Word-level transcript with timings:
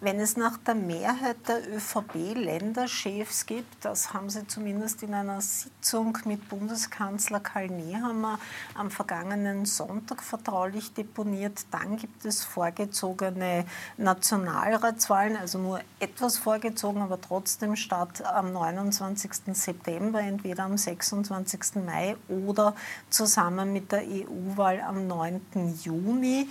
Wenn 0.00 0.20
es 0.20 0.36
nach 0.36 0.58
der 0.58 0.74
Mehrheit 0.74 1.36
der 1.46 1.60
ÖVP-Länderchefs 1.74 3.46
gibt, 3.46 3.84
das 3.84 4.12
haben 4.12 4.28
Sie 4.28 4.46
zumindest 4.46 5.02
in 5.02 5.14
einer 5.14 5.40
Sitzung 5.40 6.18
mit 6.24 6.48
Bundeskanzler 6.48 7.40
Karl 7.40 7.68
Nehammer 7.68 8.38
am 8.74 8.90
vergangenen 8.90 9.64
Sonntag 9.66 10.22
vertraulich 10.22 10.92
deponiert, 10.92 11.66
dann 11.70 11.96
gibt 11.96 12.24
es 12.24 12.42
vorgezogene 12.44 13.64
Nationalratswahlen, 13.96 15.36
also 15.36 15.58
nur 15.58 15.80
etwas 16.00 16.38
vorgezogen, 16.38 17.00
aber 17.00 17.20
trotzdem 17.20 17.76
statt 17.76 18.24
am 18.24 18.52
29. 18.52 19.30
September, 19.52 20.20
entweder 20.20 20.64
am 20.64 20.76
26. 20.76 21.76
Mai 21.84 22.16
oder 22.28 22.74
zusammen 23.10 23.72
mit 23.72 23.92
der 23.92 24.02
EU-Wahl 24.02 24.80
am 24.80 25.06
9. 25.06 25.78
Juni. 25.82 26.48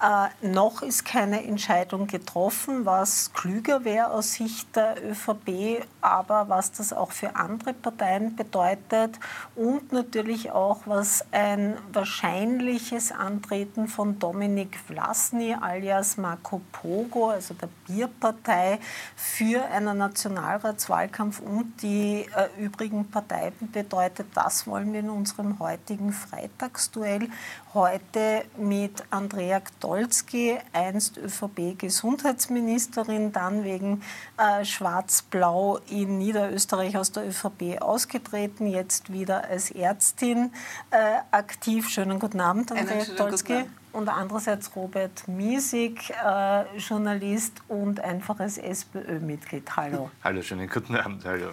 Äh, 0.00 0.46
noch 0.46 0.82
ist 0.82 1.04
keine 1.04 1.44
Entscheidung 1.44 2.06
getroffen, 2.06 2.83
was 2.84 3.32
klüger 3.32 3.84
wäre 3.84 4.10
aus 4.10 4.34
Sicht 4.34 4.74
der 4.76 4.96
ÖVP, 5.04 5.84
aber 6.00 6.48
was 6.48 6.72
das 6.72 6.92
auch 6.92 7.12
für 7.12 7.36
andere 7.36 7.72
Parteien 7.72 8.36
bedeutet 8.36 9.18
und 9.54 9.92
natürlich 9.92 10.50
auch, 10.50 10.82
was 10.86 11.24
ein 11.32 11.76
wahrscheinliches 11.92 13.12
Antreten 13.12 13.88
von 13.88 14.18
Dominik 14.18 14.78
Vlasny 14.86 15.56
alias 15.60 16.16
Marco 16.16 16.60
Pogo, 16.72 17.30
also 17.30 17.54
der 17.54 17.68
Bierpartei, 17.86 18.78
für 19.16 19.64
einen 19.66 19.98
Nationalratswahlkampf 19.98 21.40
und 21.40 21.82
die 21.82 22.26
äh, 22.34 22.62
übrigen 22.62 23.10
Parteien 23.10 23.52
bedeutet. 23.72 24.28
Das 24.34 24.66
wollen 24.66 24.92
wir 24.92 25.00
in 25.00 25.10
unserem 25.10 25.58
heutigen 25.58 26.12
Freitagsduell 26.12 27.28
heute 27.74 28.44
mit 28.56 29.04
Andrea 29.10 29.58
Gdolski, 29.58 30.56
einst 30.72 31.18
ÖVP-Gesundheitsministerin, 31.18 33.32
dann 33.32 33.64
wegen 33.64 34.02
äh, 34.38 34.64
Schwarz-Blau 34.64 35.80
in 35.90 36.16
Niederösterreich 36.18 36.96
aus 36.96 37.10
der 37.12 37.28
ÖVP 37.28 37.82
ausgetreten, 37.82 38.68
jetzt 38.68 39.12
wieder 39.12 39.48
als 39.48 39.72
Ärztin 39.72 40.52
äh, 40.90 41.16
aktiv. 41.32 41.88
Schönen 41.88 42.20
guten 42.20 42.40
Abend, 42.40 42.72
Andrea 42.72 43.04
Gdolski. 43.04 43.66
Und 43.92 44.08
andererseits 44.08 44.74
Robert 44.74 45.28
Miesig, 45.28 46.10
äh, 46.10 46.64
Journalist 46.78 47.52
und 47.68 48.00
einfaches 48.00 48.58
SPÖ-Mitglied. 48.58 49.76
Hallo. 49.76 50.10
Hallo, 50.22 50.42
schönen 50.42 50.68
guten 50.68 50.96
Abend. 50.96 51.24
Hallo. 51.24 51.52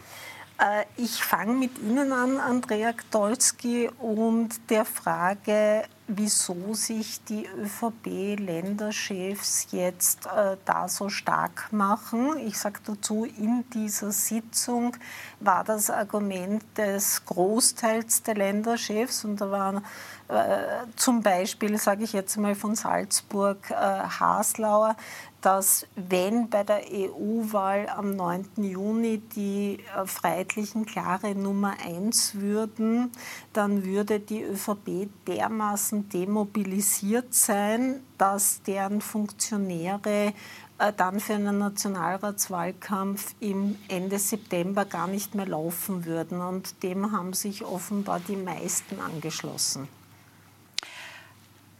Äh, 0.61 0.85
ich 0.95 1.23
fange 1.23 1.53
mit 1.53 1.79
Ihnen 1.79 2.13
an, 2.13 2.37
Andrea 2.37 2.91
Gdolski, 2.91 3.89
und 3.99 4.69
der 4.69 4.85
Frage, 4.85 5.83
wieso 6.07 6.73
sich 6.73 7.23
die 7.23 7.47
ÖVP-Länderchefs 7.47 9.67
jetzt 9.71 10.25
äh, 10.25 10.57
da 10.65 10.89
so 10.89 11.09
stark 11.09 11.71
machen. 11.71 12.37
Ich 12.45 12.57
sage 12.57 12.79
dazu, 12.85 13.25
in 13.25 13.63
dieser 13.73 14.11
Sitzung 14.11 14.97
war 15.39 15.63
das 15.63 15.89
Argument 15.89 16.61
des 16.77 17.25
Großteils 17.25 18.23
der 18.23 18.35
Länderchefs, 18.35 19.23
und 19.25 19.41
da 19.41 19.51
waren 19.51 19.83
äh, 20.27 20.85
zum 20.95 21.21
Beispiel, 21.21 21.77
sage 21.77 22.05
ich 22.05 22.13
jetzt 22.13 22.37
mal 22.37 22.55
von 22.55 22.75
Salzburg, 22.75 23.69
äh, 23.69 23.75
Haslauer, 23.75 24.95
dass 25.41 25.87
wenn 25.95 26.49
bei 26.49 26.63
der 26.63 26.83
EU-Wahl 26.89 27.89
am 27.89 28.15
9. 28.15 28.45
Juni 28.57 29.17
die 29.35 29.79
äh, 29.97 30.05
Freiheitlichen 30.05 30.85
klare 30.85 31.35
Nummer 31.35 31.73
1 31.83 32.35
würden, 32.35 33.11
dann 33.51 33.83
würde 33.83 34.19
die 34.19 34.43
ÖVP 34.43 35.09
dermaßen 35.27 35.90
demobilisiert 35.91 37.33
sein, 37.33 38.01
dass 38.17 38.61
deren 38.63 39.01
Funktionäre 39.01 40.33
äh, 40.77 40.93
dann 40.95 41.19
für 41.19 41.35
einen 41.35 41.57
Nationalratswahlkampf 41.57 43.35
im 43.39 43.77
Ende 43.87 44.19
September 44.19 44.85
gar 44.85 45.07
nicht 45.07 45.35
mehr 45.35 45.47
laufen 45.47 46.05
würden. 46.05 46.41
Und 46.41 46.83
dem 46.83 47.11
haben 47.11 47.33
sich 47.33 47.63
offenbar 47.63 48.19
die 48.19 48.35
meisten 48.35 48.99
angeschlossen. 48.99 49.87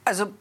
Also 0.03 0.31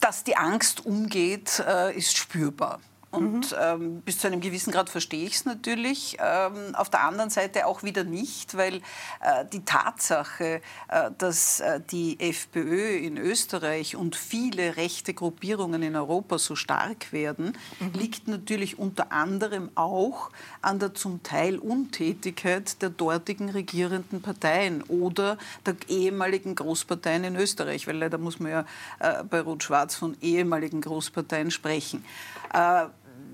dass 0.00 0.24
die 0.24 0.36
Angst 0.36 0.86
umgeht, 0.86 1.62
äh, 1.66 1.96
ist 1.96 2.16
spürbar. 2.16 2.80
Und 3.10 3.52
mhm. 3.52 3.56
ähm, 3.58 4.00
bis 4.02 4.18
zu 4.18 4.26
einem 4.26 4.42
gewissen 4.42 4.70
Grad 4.70 4.90
verstehe 4.90 5.24
ich 5.24 5.36
es 5.36 5.44
natürlich. 5.46 6.18
Ähm, 6.20 6.74
auf 6.74 6.90
der 6.90 7.04
anderen 7.04 7.30
Seite 7.30 7.66
auch 7.66 7.82
wieder 7.82 8.04
nicht, 8.04 8.54
weil 8.54 8.76
äh, 9.20 9.46
die 9.50 9.64
Tatsache, 9.64 10.60
äh, 10.88 11.10
dass 11.16 11.60
äh, 11.60 11.80
die 11.90 12.20
FPÖ 12.20 12.98
in 12.98 13.16
Österreich 13.16 13.96
und 13.96 14.14
viele 14.14 14.76
rechte 14.76 15.14
Gruppierungen 15.14 15.82
in 15.82 15.96
Europa 15.96 16.38
so 16.38 16.54
stark 16.54 17.10
werden, 17.12 17.56
mhm. 17.80 17.92
liegt 17.98 18.28
natürlich 18.28 18.78
unter 18.78 19.10
anderem 19.10 19.70
auch 19.74 20.30
an 20.60 20.78
der 20.78 20.92
zum 20.92 21.22
Teil 21.22 21.58
Untätigkeit 21.58 22.82
der 22.82 22.90
dortigen 22.90 23.48
regierenden 23.48 24.20
Parteien 24.20 24.82
oder 24.82 25.38
der 25.64 25.76
ehemaligen 25.88 26.54
Großparteien 26.54 27.24
in 27.24 27.36
Österreich, 27.36 27.86
weil 27.86 27.96
leider 27.96 28.18
muss 28.18 28.38
man 28.38 28.52
ja 28.52 28.64
äh, 28.98 29.24
bei 29.24 29.40
Rot-Schwarz 29.40 29.94
von 29.94 30.14
ehemaligen 30.20 30.82
Großparteien 30.82 31.50
sprechen. 31.50 32.04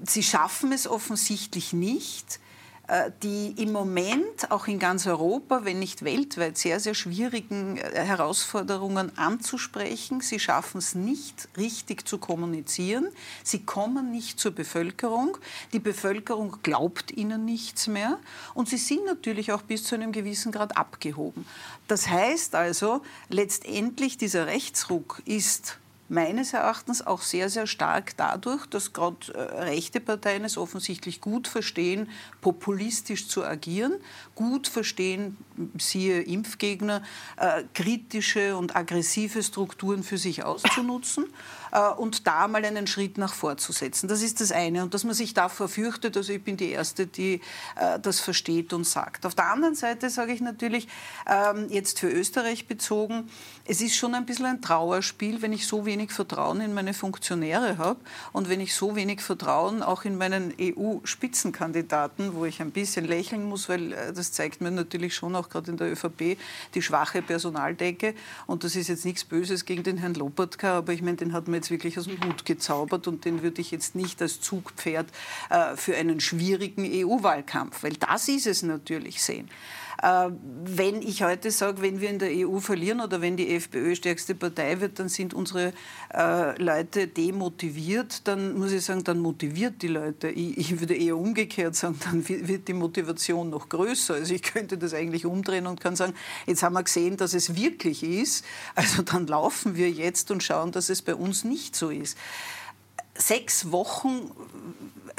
Sie 0.07 0.23
schaffen 0.23 0.73
es 0.73 0.87
offensichtlich 0.87 1.73
nicht, 1.73 2.41
äh, 2.87 3.11
die 3.23 3.55
im 3.63 3.73
Moment 3.73 4.51
auch 4.51 4.67
in 4.67 4.79
ganz 4.79 5.07
Europa, 5.07 5.65
wenn 5.65 5.79
nicht 5.79 6.05
weltweit, 6.05 6.59
sehr, 6.59 6.81
sehr 6.81 6.93
schwierigen 6.93 7.79
äh, 7.79 8.05
Herausforderungen 8.05 9.17
anzusprechen. 9.17 10.21
Sie 10.21 10.39
schaffen 10.39 10.79
es 10.79 10.95
nicht, 10.95 11.49
richtig 11.57 12.07
zu 12.07 12.19
kommunizieren. 12.19 13.09
Sie 13.43 13.65
kommen 13.65 14.11
nicht 14.11 14.39
zur 14.39 14.53
Bevölkerung. 14.53 15.39
Die 15.73 15.79
Bevölkerung 15.79 16.59
glaubt 16.63 17.11
ihnen 17.11 17.47
nichts 17.47 17.87
mehr. 17.87 18.19
Und 18.53 18.69
sie 18.69 18.77
sind 18.77 19.07
natürlich 19.07 19.53
auch 19.53 19.63
bis 19.63 19.85
zu 19.85 19.95
einem 19.95 20.13
gewissen 20.13 20.53
Grad 20.53 20.77
abgehoben. 20.77 21.47
Das 21.89 22.09
heißt 22.09 22.55
also, 22.55 23.01
letztendlich 23.31 24.19
dieser 24.19 24.47
Rechtsruck 24.47 25.23
ist 25.25 25.79
meines 26.09 26.53
Erachtens 26.53 27.07
auch 27.07 27.23
sehr, 27.23 27.49
sehr 27.49 27.67
stark 27.67 28.17
dadurch, 28.17 28.67
dass 28.67 28.93
gerade 28.93 29.33
äh, 29.35 29.41
rechte 29.63 30.01
Parteien 30.01 30.45
es 30.45 30.59
offensichtlich 30.59 31.21
gut 31.21 31.49
verstehen, 31.49 32.09
populistisch 32.41 33.29
zu 33.29 33.45
agieren, 33.45 33.95
gut 34.35 34.69
verstehen, 34.69 35.37
siehe 35.79 36.23
Impfgegner, 36.23 37.03
äh, 37.37 37.65
kritische 37.75 38.57
und 38.57 38.77
aggressive 38.77 39.43
Strukturen 39.43 40.03
für 40.03 40.19
sich 40.19 40.45
auszunutzen 40.45 41.27
und 41.79 42.27
da 42.27 42.49
mal 42.49 42.65
einen 42.65 42.87
Schritt 42.87 43.19
nach 43.19 43.35
vorzusetzen. 43.35 44.09
Das 44.09 44.23
ist 44.23 44.41
das 44.41 44.53
eine. 44.53 44.83
Und 44.83 44.95
dass 44.95 45.05
man 45.05 45.15
sich 45.15 45.35
davor 45.35 45.69
fürchtet, 45.69 46.17
also 46.17 46.33
ich 46.33 46.43
bin 46.43 46.57
die 46.57 46.71
Erste, 46.71 47.07
die 47.07 47.41
äh, 47.77 47.99
das 48.01 48.21
versteht 48.21 48.73
und 48.73 48.87
sagt. 48.87 49.27
Auf 49.27 49.35
der 49.35 49.47
anderen 49.51 49.75
Seite 49.75 50.11
sage 50.11 50.33
ich 50.33 50.41
natürlich, 50.41 50.89
ähm, 51.27 51.67
jetzt 51.71 51.99
für 51.99 52.09
Österreich 52.09 52.67
bezogen, 52.67 53.29
es 53.65 53.81
ist 53.81 53.97
schon 53.97 54.15
ein 54.15 54.27
bisschen 54.27 54.47
ein 54.47 54.63
Trauerspiel, 54.63 55.43
wenn 55.43 55.53
ich 55.53 55.67
so 55.67 55.87
wenig 55.87 56.13
Vertrauen 56.13 56.61
in 56.61 56.75
meine 56.75 56.95
Funktionäre 56.95 57.79
habe 57.79 57.99
und 58.33 58.49
wenn 58.49 58.61
ich 58.61 58.75
so 58.75 58.95
wenig 58.95 59.21
Vertrauen 59.21 59.83
auch 59.83 60.05
in 60.05 60.17
meinen 60.17 60.55
EU-Spitzenkandidaten, 60.61 62.35
wo 62.35 62.45
ich 62.45 62.61
ein 62.61 62.71
bisschen 62.71 63.05
lächeln 63.05 63.45
muss, 63.45 63.69
weil 63.69 63.93
äh, 63.93 64.13
das 64.13 64.33
zeigt 64.33 64.61
mir 64.61 64.71
natürlich 64.71 65.15
schon 65.15 65.35
auch 65.35 65.49
gerade 65.49 65.71
in 65.71 65.77
der 65.77 65.91
ÖVP 65.91 66.39
die 66.75 66.83
schwache 66.83 67.23
Personaldecke. 67.23 68.15
Und 68.47 68.65
das 68.65 68.77
ist 68.77 68.89
jetzt 68.89 69.05
nichts 69.05 69.25
Böses 69.25 69.65
gegen 69.65 69.83
den 69.83 69.99
Herrn 69.99 70.15
Lopatka, 70.15 70.79
aber 70.79 70.93
ich 70.93 71.03
meine, 71.03 71.17
den 71.17 71.33
hat 71.33 71.49
man 71.49 71.64
jetzt 71.65 71.71
wirklich 71.71 71.99
aus 71.99 72.05
dem 72.05 72.23
Hut 72.25 72.45
gezaubert 72.45 73.09
und 73.09 73.25
den 73.25 73.43
würde 73.43 73.61
ich 73.61 73.71
jetzt 73.71 73.95
nicht 73.95 74.21
als 74.21 74.41
Zugpferd 74.41 75.07
äh, 75.51 75.77
für 75.77 75.97
einen 75.97 76.21
schwierigen 76.21 76.85
EU-Wahlkampf, 76.85 77.83
weil 77.83 77.95
das 77.95 78.29
ist 78.29 78.47
es 78.47 78.63
natürlich 78.63 79.23
sehen. 79.23 79.49
Äh, 80.05 80.31
wenn 80.67 81.01
ich 81.01 81.23
heute 81.23 81.51
sage, 81.51 81.81
wenn 81.81 81.99
wir 81.99 82.11
in 82.11 82.19
der 82.19 82.29
EU 82.31 82.59
verlieren 82.59 83.01
oder 83.01 83.23
wenn 83.23 83.39
die 83.39 83.55
FPÖ 83.55 83.95
stärkste 83.95 84.35
Partei 84.35 84.79
wird, 84.81 84.99
dann 84.99 85.09
sind 85.09 85.33
unsere 85.33 85.73
äh, 86.13 86.63
Leute 86.63 87.09
demotiviert, 87.09 88.29
dann 88.29 88.59
muss 88.59 88.73
ich 88.73 88.85
sagen, 88.85 89.03
dann 89.03 89.21
motiviert 89.21 89.81
die 89.81 89.89
Leute. 89.89 90.29
Ich, 90.29 90.59
ich 90.59 90.81
würde 90.81 90.95
eher 90.95 91.17
umgekehrt 91.17 91.75
sagen, 91.75 91.99
dann 92.05 92.29
wird 92.29 92.69
die 92.69 92.75
Motivation 92.75 93.49
noch 93.49 93.71
größer. 93.71 94.15
Also 94.15 94.35
ich 94.35 94.43
könnte 94.43 94.77
das 94.77 94.93
eigentlich 94.93 95.25
umdrehen 95.25 95.67
und 95.67 95.81
kann 95.81 95.97
sagen, 95.97 96.13
jetzt 96.45 96.63
haben 96.63 96.75
wir 96.75 96.83
gesehen, 96.83 97.17
dass 97.17 97.33
es 97.33 97.57
wirklich 97.57 98.03
ist, 98.03 98.45
also 98.75 99.01
dann 99.01 99.27
laufen 99.27 99.75
wir 99.75 99.91
jetzt 99.91 100.31
und 100.31 100.43
schauen, 100.43 100.71
dass 100.71 100.91
es 100.91 101.01
bei 101.01 101.15
uns 101.15 101.45
nicht 101.45 101.75
so 101.75 101.89
ist 101.89 102.19
sechs 103.17 103.71
Wochen 103.71 104.31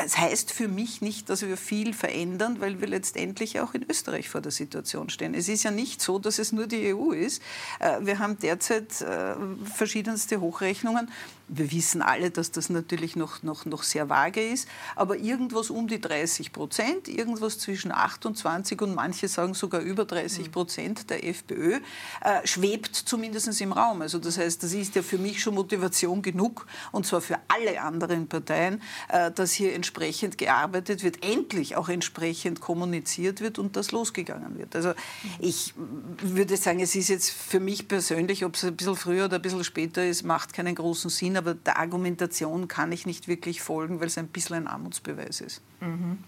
es 0.05 0.17
heißt 0.17 0.51
für 0.51 0.67
mich 0.67 1.01
nicht, 1.01 1.29
dass 1.29 1.41
wir 1.41 1.57
viel 1.57 1.93
verändern, 1.93 2.57
weil 2.59 2.79
wir 2.79 2.87
letztendlich 2.87 3.59
auch 3.59 3.73
in 3.73 3.85
Österreich 3.89 4.29
vor 4.29 4.41
der 4.41 4.51
Situation 4.51 5.09
stehen. 5.09 5.33
Es 5.33 5.49
ist 5.49 5.63
ja 5.63 5.71
nicht 5.71 6.01
so, 6.01 6.19
dass 6.19 6.37
es 6.37 6.51
nur 6.51 6.67
die 6.67 6.93
EU 6.93 7.11
ist. 7.11 7.41
Äh, 7.79 7.97
wir 8.01 8.19
haben 8.19 8.37
derzeit 8.39 9.01
äh, 9.01 9.35
verschiedenste 9.65 10.39
Hochrechnungen 10.39 11.09
wir 11.47 11.71
wissen 11.71 12.01
alle, 12.01 12.31
dass 12.31 12.51
das 12.51 12.69
natürlich 12.69 13.15
noch, 13.15 13.43
noch, 13.43 13.65
noch 13.65 13.83
sehr 13.83 14.09
vage 14.09 14.41
ist, 14.41 14.67
aber 14.95 15.17
irgendwas 15.17 15.69
um 15.69 15.87
die 15.87 16.01
30 16.01 16.51
Prozent, 16.51 17.07
irgendwas 17.07 17.59
zwischen 17.59 17.91
28 17.91 18.81
und 18.81 18.95
manche 18.95 19.27
sagen 19.27 19.53
sogar 19.53 19.81
über 19.81 20.05
30 20.05 20.51
Prozent 20.51 21.09
der 21.09 21.25
FPÖ, 21.25 21.75
äh, 22.21 22.45
schwebt 22.45 22.95
zumindest 22.95 23.45
im 23.61 23.73
Raum. 23.73 24.01
Also 24.01 24.17
das 24.17 24.37
heißt, 24.37 24.63
das 24.63 24.73
ist 24.73 24.95
ja 24.95 25.03
für 25.03 25.17
mich 25.17 25.41
schon 25.41 25.53
Motivation 25.53 26.21
genug, 26.21 26.65
und 26.91 27.05
zwar 27.05 27.21
für 27.21 27.37
alle 27.47 27.79
anderen 27.81 28.27
Parteien, 28.27 28.81
äh, 29.09 29.31
dass 29.31 29.51
hier 29.51 29.73
entsprechend 29.73 30.37
gearbeitet 30.37 31.03
wird, 31.03 31.23
endlich 31.23 31.75
auch 31.75 31.89
entsprechend 31.89 32.59
kommuniziert 32.59 33.41
wird 33.41 33.59
und 33.59 33.75
das 33.75 33.91
losgegangen 33.91 34.57
wird. 34.57 34.75
Also 34.75 34.93
ich 35.39 35.73
würde 35.75 36.57
sagen, 36.57 36.79
es 36.79 36.95
ist 36.95 37.09
jetzt 37.09 37.29
für 37.29 37.59
mich 37.59 37.87
persönlich, 37.87 38.45
ob 38.45 38.55
es 38.55 38.63
ein 38.63 38.75
bisschen 38.75 38.95
früher 38.95 39.25
oder 39.25 39.35
ein 39.35 39.41
bisschen 39.41 39.63
später 39.63 40.05
ist, 40.05 40.23
macht 40.23 40.53
keinen 40.53 40.73
großen 40.73 41.09
Sinn 41.09 41.34
aber 41.37 41.53
der 41.53 41.77
Argumentation 41.77 42.67
kann 42.67 42.91
ich 42.91 43.05
nicht 43.05 43.27
wirklich 43.27 43.61
folgen, 43.61 43.99
weil 43.99 44.07
es 44.07 44.17
ein 44.17 44.27
bisschen 44.27 44.55
ein 44.55 44.67
Armutsbeweis 44.67 45.41
ist. 45.41 45.61
Mhm. 45.81 46.19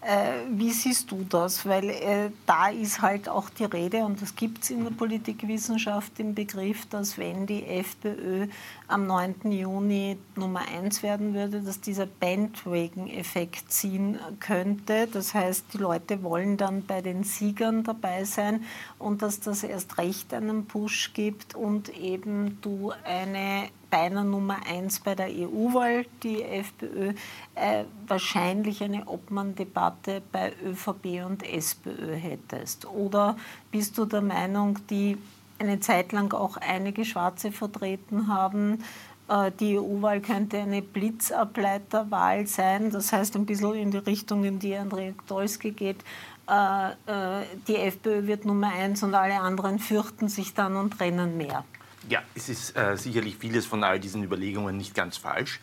Äh, 0.00 0.46
wie 0.50 0.72
siehst 0.72 1.10
du 1.10 1.24
das? 1.28 1.66
Weil 1.66 1.90
äh, 1.90 2.30
da 2.46 2.68
ist 2.68 3.02
halt 3.02 3.28
auch 3.28 3.50
die 3.50 3.64
Rede, 3.64 4.04
und 4.04 4.20
das 4.22 4.34
gibt 4.36 4.62
es 4.64 4.70
in 4.70 4.84
der 4.84 4.90
Politikwissenschaft, 4.90 6.18
im 6.20 6.34
Begriff, 6.34 6.86
dass 6.86 7.18
wenn 7.18 7.46
die 7.46 7.64
FPÖ 7.64 8.46
am 8.88 9.06
9. 9.06 9.50
Juni 9.50 10.16
Nummer 10.36 10.62
1 10.72 11.02
werden 11.02 11.34
würde, 11.34 11.60
dass 11.60 11.80
dieser 11.80 12.06
Bandwagon-Effekt 12.06 13.72
ziehen 13.72 14.18
könnte. 14.38 15.08
Das 15.12 15.34
heißt, 15.34 15.66
die 15.74 15.78
Leute 15.78 16.22
wollen 16.22 16.56
dann 16.56 16.84
bei 16.86 17.02
den 17.02 17.24
Siegern 17.24 17.84
dabei 17.84 18.24
sein 18.24 18.64
und 18.98 19.22
dass 19.22 19.40
das 19.40 19.62
erst 19.62 19.98
recht 19.98 20.32
einen 20.32 20.66
Push 20.66 21.12
gibt 21.14 21.54
und 21.54 21.88
eben 21.96 22.58
du 22.62 22.92
eine 23.04 23.68
deiner 23.96 24.24
Nummer 24.24 24.58
eins 24.68 25.00
bei 25.00 25.14
der 25.14 25.28
EU-Wahl, 25.28 26.04
die 26.22 26.42
FPÖ, 26.42 27.14
äh, 27.54 27.84
wahrscheinlich 28.06 28.82
eine 28.82 29.06
Obmann-Debatte 29.06 30.22
bei 30.32 30.52
ÖVP 30.64 31.24
und 31.24 31.42
SPÖ 31.42 32.14
hättest? 32.14 32.86
Oder 32.86 33.36
bist 33.70 33.96
du 33.96 34.04
der 34.04 34.20
Meinung, 34.20 34.78
die 34.90 35.16
eine 35.58 35.80
Zeit 35.80 36.12
lang 36.12 36.34
auch 36.34 36.58
einige 36.58 37.06
Schwarze 37.06 37.52
vertreten 37.52 38.28
haben, 38.28 38.84
äh, 39.28 39.50
die 39.58 39.78
EU-Wahl 39.78 40.20
könnte 40.20 40.58
eine 40.58 40.82
Blitzableiterwahl 40.82 42.46
sein, 42.46 42.90
das 42.90 43.12
heißt 43.12 43.34
ein 43.36 43.46
bisschen 43.46 43.74
in 43.74 43.90
die 43.90 43.98
Richtung, 43.98 44.44
in 44.44 44.58
die 44.58 44.76
Andrea 44.76 45.12
Dolski 45.26 45.70
geht. 45.70 46.04
Äh, 46.48 46.90
äh, 46.90 47.44
die 47.66 47.76
FPÖ 47.76 48.26
wird 48.26 48.44
Nummer 48.44 48.72
eins 48.72 49.02
und 49.02 49.14
alle 49.14 49.40
anderen 49.40 49.78
fürchten 49.78 50.28
sich 50.28 50.52
dann 50.52 50.76
und 50.76 51.00
rennen 51.00 51.38
mehr. 51.38 51.64
Ja, 52.08 52.22
es 52.36 52.48
ist 52.48 52.76
äh, 52.76 52.96
sicherlich 52.96 53.36
vieles 53.36 53.66
von 53.66 53.82
all 53.82 53.98
diesen 53.98 54.22
Überlegungen 54.22 54.76
nicht 54.76 54.94
ganz 54.94 55.16
falsch. 55.16 55.60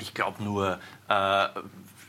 Ich 0.00 0.12
glaube 0.12 0.42
nur, 0.42 0.80
äh, 1.08 1.46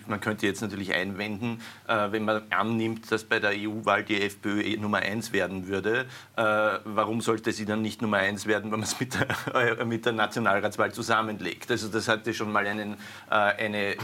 man 0.08 0.20
könnte 0.20 0.48
jetzt 0.48 0.62
natürlich 0.62 0.94
einwenden, 0.96 1.62
äh, 1.88 2.12
wenn 2.12 2.26
man 2.26 2.42
annimmt, 2.50 3.12
dass 3.12 3.24
bei 3.24 3.40
der 3.40 3.52
EU-Wahl 3.52 4.04
die 4.04 4.20
FPÖ 4.20 4.62
eh 4.62 4.78
Nummer 4.78 4.98
eins 4.98 5.32
werden 5.32 5.68
würde, 5.68 6.08
äh, 6.36 6.42
warum 6.86 7.22
sollte 7.22 7.52
sie 7.52 7.66
dann 7.66 7.84
nicht 7.84 8.02
Nummer 8.02 8.18
eins 8.18 8.48
werden, 8.48 8.72
wenn 8.72 8.80
man 8.80 8.88
es 8.88 9.00
mit 9.00 9.14
der, 9.14 9.28
äh, 9.54 9.86
mit 9.86 10.08
der 10.08 10.14
Nationalratswahl 10.14 10.92
zusammenlegt? 10.92 11.70
Also 11.70 11.88
das 11.88 12.08
hatte 12.08 12.34
schon 12.34 12.52
mal 12.52 12.66
einen, 12.66 12.94
äh, 13.30 13.36
eine, 13.36 13.96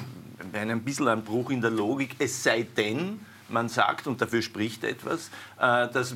einen 0.54 0.84
bisschen 0.84 1.08
einen 1.08 1.24
Bruch 1.24 1.50
in 1.50 1.62
der 1.62 1.72
Logik, 1.72 2.16
es 2.20 2.44
sei 2.44 2.64
denn, 2.78 3.26
man 3.52 3.70
sagt, 3.70 4.08
und 4.08 4.22
dafür 4.22 4.42
spricht 4.42 4.84
etwas, 4.84 5.30
äh, 5.60 5.88
dass 5.90 6.14
äh, 6.14 6.16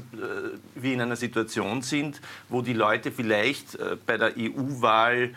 wir 0.75 0.93
in 0.93 1.01
einer 1.01 1.15
Situation 1.15 1.81
sind, 1.81 2.21
wo 2.49 2.61
die 2.61 2.73
Leute 2.73 3.11
vielleicht 3.11 3.75
äh, 3.75 3.97
bei 4.05 4.17
der 4.17 4.33
EU-Wahl 4.37 5.33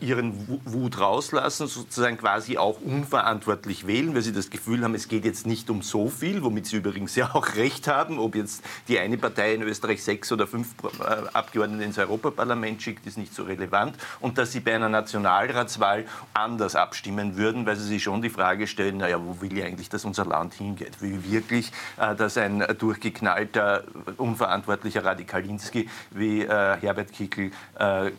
ihren 0.00 0.60
Wut 0.64 0.98
rauslassen, 0.98 1.66
sozusagen 1.66 2.18
quasi 2.18 2.58
auch 2.58 2.80
unverantwortlich 2.80 3.86
wählen, 3.86 4.14
weil 4.14 4.22
sie 4.22 4.32
das 4.32 4.50
Gefühl 4.50 4.82
haben, 4.82 4.94
es 4.94 5.08
geht 5.08 5.24
jetzt 5.24 5.46
nicht 5.46 5.70
um 5.70 5.82
so 5.82 6.08
viel, 6.08 6.42
womit 6.42 6.66
sie 6.66 6.76
übrigens 6.76 7.14
ja 7.14 7.30
auch 7.34 7.54
recht 7.54 7.88
haben. 7.88 8.18
Ob 8.18 8.34
jetzt 8.34 8.64
die 8.88 8.98
eine 8.98 9.18
Partei 9.18 9.54
in 9.54 9.62
Österreich 9.62 10.02
sechs 10.02 10.32
oder 10.32 10.46
fünf 10.46 10.74
äh, 10.82 11.28
Abgeordnete 11.32 11.84
ins 11.84 11.98
Europaparlament 11.98 12.82
schickt, 12.82 13.06
ist 13.06 13.18
nicht 13.18 13.34
so 13.34 13.44
relevant. 13.44 13.96
Und 14.20 14.38
dass 14.38 14.52
sie 14.52 14.60
bei 14.60 14.74
einer 14.74 14.88
Nationalratswahl 14.88 16.06
anders 16.34 16.74
abstimmen 16.74 17.36
würden, 17.36 17.66
weil 17.66 17.76
sie 17.76 17.86
sich 17.86 18.02
schon 18.02 18.22
die 18.22 18.30
Frage 18.30 18.66
stellen, 18.66 18.98
naja, 18.98 19.20
wo 19.22 19.40
will 19.40 19.56
ja 19.56 19.66
eigentlich, 19.66 19.88
dass 19.88 20.04
unser 20.04 20.24
Land 20.24 20.54
hingeht? 20.54 21.00
Will 21.00 21.22
wirklich, 21.30 21.70
äh, 21.98 22.14
dass 22.14 22.36
ein 22.38 22.64
durchgeknallter, 22.78 23.84
unverantwortlicher 24.16 25.04
Radikalinski 25.04 25.88
wie 26.10 26.46
Herbert 26.46 27.12
Kickl 27.12 27.50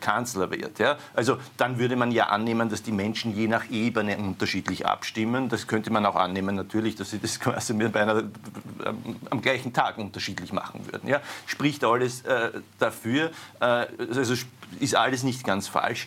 Kanzler 0.00 0.50
wird? 0.50 0.78
Ja? 0.78 0.96
Also 1.14 1.38
dann 1.58 1.78
würde 1.78 1.96
man 1.96 2.12
ja 2.12 2.28
annehmen, 2.28 2.68
dass 2.68 2.82
die 2.82 2.92
Menschen 2.92 3.36
je 3.36 3.48
nach 3.48 3.68
Ebene 3.68 4.16
unterschiedlich 4.16 4.86
abstimmen. 4.86 5.48
Das 5.48 5.66
könnte 5.66 5.90
man 5.90 6.06
auch 6.06 6.14
annehmen, 6.14 6.54
natürlich, 6.54 6.94
dass 6.94 7.10
sie 7.10 7.18
das 7.18 7.38
quasi 7.40 7.74
einer, 7.74 8.22
am 9.28 9.42
gleichen 9.42 9.72
Tag 9.72 9.98
unterschiedlich 9.98 10.52
machen 10.52 10.86
würden. 10.90 11.08
Ja? 11.08 11.20
Spricht 11.46 11.84
alles 11.84 12.22
äh, 12.22 12.52
dafür, 12.78 13.32
äh, 13.60 13.64
also 13.64 14.34
ist 14.78 14.94
alles 14.94 15.24
nicht 15.24 15.44
ganz 15.44 15.66
falsch. 15.66 16.06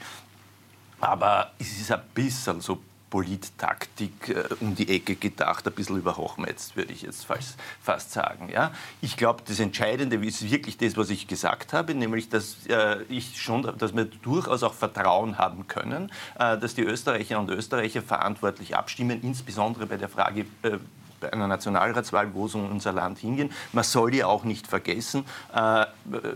Aber 1.02 1.52
es 1.60 1.80
ist 1.80 1.92
ein 1.92 2.02
bisschen 2.14 2.62
so 2.62 2.80
Polittaktik 3.12 4.30
äh, 4.30 4.46
um 4.62 4.74
die 4.74 4.90
Ecke 4.90 5.16
gedacht, 5.16 5.68
ein 5.68 5.74
bisschen 5.74 5.98
überhochmetzt, 5.98 6.76
würde 6.76 6.94
ich 6.94 7.04
jetzt 7.04 7.26
fast, 7.26 7.60
fast 7.82 8.12
sagen. 8.12 8.50
Ja? 8.52 8.72
Ich 9.02 9.18
glaube, 9.18 9.44
das 9.46 9.60
Entscheidende 9.60 10.16
ist 10.26 10.50
wirklich 10.50 10.78
das, 10.78 10.98
was 10.98 11.12
ich 11.12 11.28
gesagt 11.28 11.74
habe, 11.74 11.94
nämlich, 11.94 12.30
dass, 12.30 12.66
äh, 12.68 13.04
ich 13.10 13.40
schon, 13.40 13.70
dass 13.78 13.96
wir 13.96 14.06
durchaus 14.06 14.64
auch 14.64 14.74
Vertrauen 14.74 15.38
haben 15.38 15.68
können, 15.68 16.12
äh, 16.40 16.58
dass 16.58 16.74
die 16.74 16.84
Österreicherinnen 16.84 17.50
und 17.50 17.56
Österreicher 17.56 18.02
verantwortlich 18.02 18.76
abstimmen, 18.76 19.22
insbesondere 19.22 19.86
bei 19.86 19.98
der 19.98 20.10
Frage, 20.10 20.46
äh, 20.64 20.78
bei 21.20 21.34
einer 21.34 21.48
Nationalratswahl, 21.48 22.34
wo 22.34 22.46
um 22.46 22.72
unser 22.72 22.94
Land 22.94 23.20
hingehen. 23.20 23.52
Man 23.74 23.84
soll 23.84 24.16
ja 24.16 24.28
auch 24.28 24.44
nicht 24.46 24.68
vergessen, 24.68 25.26
äh, 25.54 25.86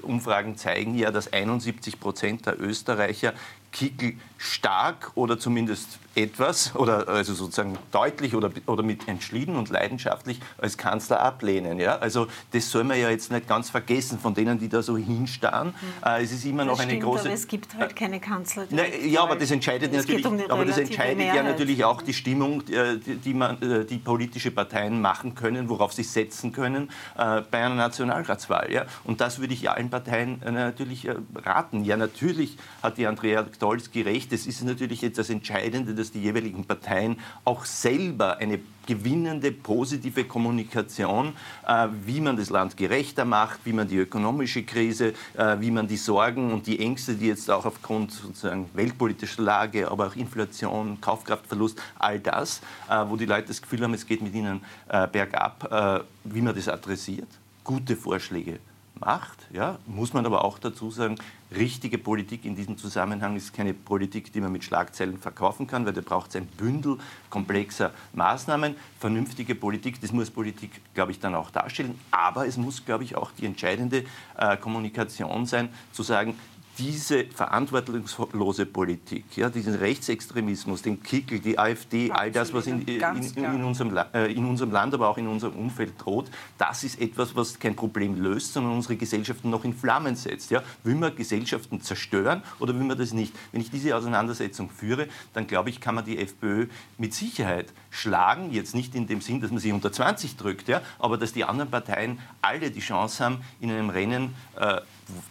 Umfragen 0.02 0.58
zeigen 0.58 0.96
ja, 0.96 1.10
dass 1.10 1.32
71 1.32 2.00
Prozent 2.00 2.46
der 2.46 2.62
Österreicher 2.62 3.34
Kickel 3.72 4.18
stark 4.38 5.12
oder 5.16 5.40
zumindest 5.40 6.00
etwas 6.16 6.76
oder 6.76 7.08
also 7.08 7.34
sozusagen 7.34 7.78
deutlich 7.92 8.36
oder, 8.36 8.50
oder 8.66 8.84
mit 8.84 9.08
entschieden 9.08 9.56
und 9.56 9.70
leidenschaftlich 9.70 10.40
als 10.58 10.78
Kanzler 10.78 11.20
ablehnen. 11.20 11.80
Ja? 11.80 11.98
Also 11.98 12.28
das 12.52 12.70
soll 12.70 12.84
man 12.86 13.00
ja 13.00 13.10
jetzt 13.10 13.32
nicht 13.32 13.48
ganz 13.48 13.70
vergessen 13.70 14.18
von 14.20 14.34
denen, 14.34 14.58
die 14.58 14.70
da 14.70 14.82
so 14.82 14.98
hinstarren. 14.98 15.68
Mhm. 15.68 16.08
Äh, 16.08 16.24
es 16.24 16.32
ist 16.32 16.46
immer 16.46 16.64
noch 16.64 16.74
das 16.74 16.82
eine 16.82 16.92
stimmt, 16.92 17.04
große. 17.04 17.26
Aber 17.26 17.34
es 17.34 17.48
gibt 17.48 17.76
halt 17.76 17.96
keine 17.96 18.20
Kanzler. 18.20 18.66
Ne, 18.70 19.06
ja, 19.06 19.24
aber 19.24 19.36
das 19.36 19.52
entscheidet 19.52 19.92
natürlich. 19.92 20.26
Um 20.26 20.40
aber 20.50 20.66
das 20.66 20.78
entscheidet 20.78 21.26
ja 21.26 21.44
natürlich 21.44 21.84
auch 21.84 22.02
die 22.02 22.14
Stimmung, 22.14 22.62
äh, 22.70 22.98
die, 22.98 23.16
die, 23.18 23.34
man, 23.34 23.62
äh, 23.62 23.86
die 23.86 23.98
politische 23.98 24.52
Parteien 24.52 25.02
machen 25.02 25.36
können, 25.36 25.70
worauf 25.70 25.92
sie 25.94 26.04
setzen 26.04 26.54
können 26.54 26.90
äh, 27.18 27.42
bei 27.42 27.66
einer 27.66 27.76
Nationalratswahl. 27.76 28.72
Ja? 28.72 28.86
Und 29.04 29.20
das 29.22 29.40
würde 29.40 29.54
ich 29.54 29.70
allen 29.70 29.90
Parteien 29.90 30.42
äh, 30.44 30.52
natürlich 30.52 31.08
raten. 31.36 31.84
Ja, 31.84 31.98
natürlich 31.98 32.58
hat 32.82 32.98
die 32.98 33.06
Andrea 33.08 33.46
Dolski 33.60 34.02
recht. 34.02 34.32
Es 34.32 34.48
ist 34.48 34.64
natürlich 34.64 35.02
jetzt 35.02 35.18
das 35.18 35.30
Entscheidende, 35.30 35.94
dass 36.06 36.12
die 36.12 36.22
jeweiligen 36.22 36.64
Parteien 36.64 37.18
auch 37.44 37.66
selber 37.66 38.38
eine 38.38 38.60
gewinnende, 38.86 39.52
positive 39.52 40.26
Kommunikation, 40.26 41.34
äh, 41.68 41.88
wie 42.06 42.22
man 42.22 42.38
das 42.38 42.52
Land 42.52 42.78
gerechter 42.78 43.26
macht, 43.26 43.60
wie 43.64 43.74
man 43.74 43.88
die 43.88 43.98
ökonomische 43.98 44.62
Krise, 44.64 45.14
äh, 45.36 45.60
wie 45.60 45.72
man 45.72 45.88
die 45.88 45.98
Sorgen 45.98 46.54
und 46.54 46.68
die 46.68 46.80
Ängste, 46.80 47.16
die 47.16 47.28
jetzt 47.28 47.50
auch 47.50 47.66
aufgrund 47.66 48.12
sozusagen 48.12 48.70
weltpolitischer 48.76 49.42
Lage, 49.42 49.90
aber 49.90 50.08
auch 50.08 50.16
Inflation, 50.16 51.02
Kaufkraftverlust, 51.02 51.82
all 51.98 52.20
das, 52.20 52.62
äh, 52.88 53.04
wo 53.08 53.16
die 53.16 53.26
Leute 53.26 53.48
das 53.48 53.62
Gefühl 53.62 53.82
haben, 53.82 53.96
es 53.96 54.06
geht 54.06 54.22
mit 54.22 54.36
ihnen 54.36 54.62
äh, 54.90 55.08
bergab, 55.08 55.72
äh, 55.72 56.04
wie 56.26 56.42
man 56.42 56.54
das 56.54 56.68
adressiert, 56.70 57.30
gute 57.64 57.96
Vorschläge 57.96 58.60
macht. 59.00 59.48
Ja, 59.52 59.78
muss 59.86 60.14
man 60.14 60.26
aber 60.26 60.44
auch 60.44 60.60
dazu 60.60 60.90
sagen, 60.92 61.18
richtige 61.56 61.98
Politik 61.98 62.46
in 62.46 62.56
diesem 62.56 62.78
Zusammenhang 62.78 63.36
ist 63.36 63.54
keine 63.54 63.74
Politik, 63.74 64.32
die 64.32 64.42
man 64.42 64.52
mit 64.52 64.64
Schlagzeilen 64.64 65.18
verkaufen 65.18 65.68
kann, 65.68 65.86
weil 65.86 65.94
da 65.94 66.02
braucht 66.02 66.30
es 66.30 66.36
ein 66.36 66.48
Bündel 66.48 66.98
komplexer 67.30 67.92
Maßnahmen. 68.14 68.76
Vernünftige 69.00 69.56
Politik, 69.56 70.02
das 70.02 70.12
muss 70.12 70.30
Politik, 70.30 70.82
glaube 70.94 71.12
ich, 71.12 71.20
dann 71.20 71.36
auch 71.36 71.52
darstellen. 71.52 72.00
Aber 72.12 72.48
es 72.48 72.58
muss, 72.58 72.86
glaube 72.86 73.04
ich, 73.04 73.16
auch 73.16 73.32
die 73.32 73.46
entscheidende 73.46 74.06
äh, 74.38 74.58
Kommunikation 74.58 75.46
sein, 75.46 75.70
zu 75.92 76.04
sagen, 76.04 76.36
diese 76.78 77.26
verantwortungslose 77.26 78.66
Politik, 78.66 79.38
ja, 79.38 79.50
diesen 79.50 79.76
Rechtsextremismus, 79.76 80.82
den 80.82 81.02
Kickel, 81.02 81.40
die 81.40 81.58
AfD, 81.58 82.12
all 82.12 82.32
das, 82.32 82.54
was 82.54 82.68
in, 82.68 82.82
in, 82.82 83.02
in, 83.36 83.64
unserem, 83.64 83.98
äh, 84.14 84.32
in 84.32 84.46
unserem 84.46 84.72
Land, 84.72 84.94
aber 84.94 85.08
auch 85.08 85.18
in 85.18 85.28
unserem 85.28 85.54
Umfeld 85.54 85.94
droht, 85.98 86.30
das 86.58 86.84
ist 86.84 87.00
etwas, 87.00 87.36
was 87.36 87.60
kein 87.60 87.76
Problem 87.76 88.22
löst, 88.22 88.54
sondern 88.54 88.74
unsere 88.74 88.98
Gesellschaften 88.98 89.50
noch 89.50 89.64
in 89.64 89.74
Flammen 89.74 90.16
setzt. 90.16 90.52
Ja? 90.52 90.64
Will 90.84 90.96
man 90.96 91.16
Gesellschaften 91.16 91.82
zerstören 91.82 92.44
oder 92.60 92.74
will 92.74 92.84
man 92.84 92.98
das 92.98 93.14
nicht? 93.14 93.34
Wenn 93.52 93.62
ich 93.62 93.72
diese 93.72 93.96
Auseinandersetzung 93.96 94.70
führe, 94.70 95.08
dann 95.34 95.48
glaube 95.48 95.70
ich, 95.70 95.80
kann 95.80 95.96
man 95.96 96.04
die 96.04 96.18
FPÖ 96.18 96.68
mit 96.98 97.14
Sicherheit 97.14 97.74
schlagen. 97.90 98.52
Jetzt 98.52 98.76
nicht 98.76 98.96
in 98.96 99.08
dem 99.08 99.22
Sinn, 99.22 99.40
dass 99.40 99.52
man 99.52 99.60
sie 99.60 99.72
unter 99.72 99.92
20 99.92 100.36
drückt, 100.36 100.68
ja? 100.68 100.82
aber 101.00 101.18
dass 101.18 101.32
die 101.32 101.46
anderen 101.46 101.72
Parteien 101.72 102.20
alle 102.42 102.70
die 102.72 102.82
Chance 102.82 103.24
haben, 103.24 103.38
in 103.62 103.72
einem 103.72 103.90
Rennen 103.90 104.36
äh, 104.58 104.82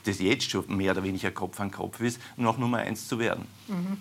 das 0.04 0.20
jetzt 0.20 0.50
schon 0.50 0.64
mehr 0.76 0.92
oder 0.92 1.02
weniger 1.02 1.30
Kopf 1.30 1.60
an 1.60 1.70
Kopf 1.70 2.00
ist, 2.00 2.20
noch 2.36 2.58
Nummer 2.58 2.78
eins 2.78 3.08
zu 3.08 3.18
werden. 3.18 3.46
Mhm. 3.68 3.98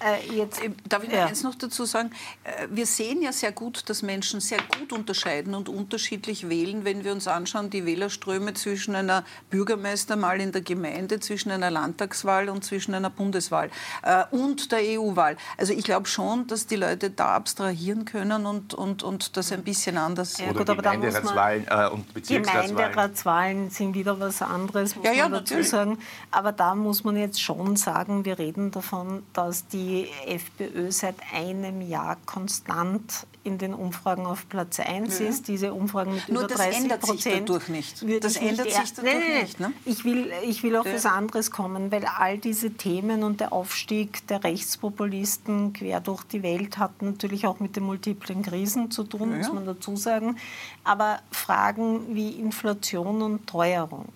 Äh, 0.00 0.36
jetzt, 0.36 0.62
äh, 0.62 0.70
Darf 0.88 1.02
ich 1.02 1.08
noch 1.08 1.16
ja. 1.16 1.26
eins 1.26 1.42
noch 1.42 1.54
dazu 1.54 1.84
sagen? 1.84 2.10
Äh, 2.44 2.68
wir 2.70 2.86
sehen 2.86 3.22
ja 3.22 3.32
sehr 3.32 3.52
gut, 3.52 3.88
dass 3.88 4.02
Menschen 4.02 4.40
sehr 4.40 4.58
gut 4.78 4.92
unterscheiden 4.92 5.54
und 5.54 5.68
unterschiedlich 5.68 6.48
wählen, 6.48 6.84
wenn 6.84 7.04
wir 7.04 7.12
uns 7.12 7.26
anschauen, 7.26 7.70
die 7.70 7.86
Wählerströme 7.86 8.54
zwischen 8.54 8.94
einer 8.94 9.24
Bürgermeisterwahl 9.50 10.40
in 10.40 10.52
der 10.52 10.62
Gemeinde, 10.62 11.20
zwischen 11.20 11.50
einer 11.50 11.70
Landtagswahl 11.70 12.48
und 12.48 12.64
zwischen 12.64 12.94
einer 12.94 13.10
Bundeswahl 13.10 13.70
äh, 14.02 14.24
und 14.30 14.70
der 14.72 14.80
EU-Wahl. 14.82 15.36
Also 15.56 15.72
ich 15.72 15.84
glaube 15.84 16.06
schon, 16.06 16.46
dass 16.46 16.66
die 16.66 16.76
Leute 16.76 17.10
da 17.10 17.34
abstrahieren 17.34 18.04
können 18.04 18.46
und, 18.46 18.74
und, 18.74 19.02
und 19.02 19.36
das 19.36 19.52
ein 19.52 19.62
bisschen 19.62 19.96
anders. 19.96 20.38
Ja, 20.38 20.52
gut, 20.52 20.68
aber 20.68 20.82
Gemeinderatswahlen 20.82 21.66
äh, 21.68 21.88
und 21.88 22.12
Bezirksratswahlen. 22.12 22.76
Gemeinderatswahlen 22.76 23.70
sind 23.70 23.94
wieder 23.94 24.20
was 24.20 24.42
anderes. 24.42 24.94
Ja, 25.02 25.12
ja, 25.12 25.28
dazu 25.28 25.54
natürlich. 25.54 25.68
sagen. 25.68 25.98
Aber 26.30 26.52
da 26.52 26.74
muss 26.74 27.04
man 27.04 27.16
jetzt 27.16 27.40
schon 27.40 27.76
sagen, 27.76 28.24
wir 28.24 28.38
reden 28.38 28.70
davon, 28.70 29.05
dass 29.32 29.66
die 29.68 30.08
FPÖ 30.26 30.90
seit 30.90 31.16
einem 31.32 31.80
Jahr 31.80 32.16
konstant 32.26 33.26
in 33.46 33.58
den 33.58 33.74
Umfragen 33.74 34.26
auf 34.26 34.48
Platz 34.48 34.80
1 34.80 35.18
ja. 35.18 35.26
ist. 35.26 35.48
Diese 35.48 35.72
Umfragen 35.72 36.14
mit 36.14 36.28
Nur 36.28 36.44
über 36.44 36.54
30 36.54 36.66
das 36.66 36.82
ändert 36.82 37.06
sich 37.06 37.24
dadurch 37.24 37.68
nicht. 37.68 38.24
Das 38.24 38.36
ändert 38.36 38.72
sich 38.72 38.94
dadurch 38.94 39.14
nein, 39.14 39.42
nicht. 39.42 39.60
Ne? 39.60 39.72
Ich, 39.84 40.04
will, 40.04 40.32
ich 40.44 40.62
will 40.62 40.76
auf 40.76 40.86
ja. 40.86 40.94
was 40.94 41.06
anderes 41.06 41.50
kommen, 41.50 41.92
weil 41.92 42.04
all 42.04 42.38
diese 42.38 42.72
Themen 42.72 43.22
und 43.22 43.40
der 43.40 43.52
Aufstieg 43.52 44.26
der 44.26 44.42
Rechtspopulisten 44.42 45.72
quer 45.72 46.00
durch 46.00 46.24
die 46.24 46.42
Welt 46.42 46.78
hat 46.78 47.02
natürlich 47.02 47.46
auch 47.46 47.60
mit 47.60 47.76
den 47.76 47.84
multiplen 47.84 48.42
Krisen 48.42 48.90
zu 48.90 49.04
tun, 49.04 49.30
ja. 49.30 49.38
muss 49.38 49.52
man 49.52 49.64
dazu 49.64 49.96
sagen. 49.96 50.36
Aber 50.82 51.20
Fragen 51.30 52.14
wie 52.14 52.30
Inflation 52.30 53.22
und 53.22 53.46
Teuerung 53.46 54.12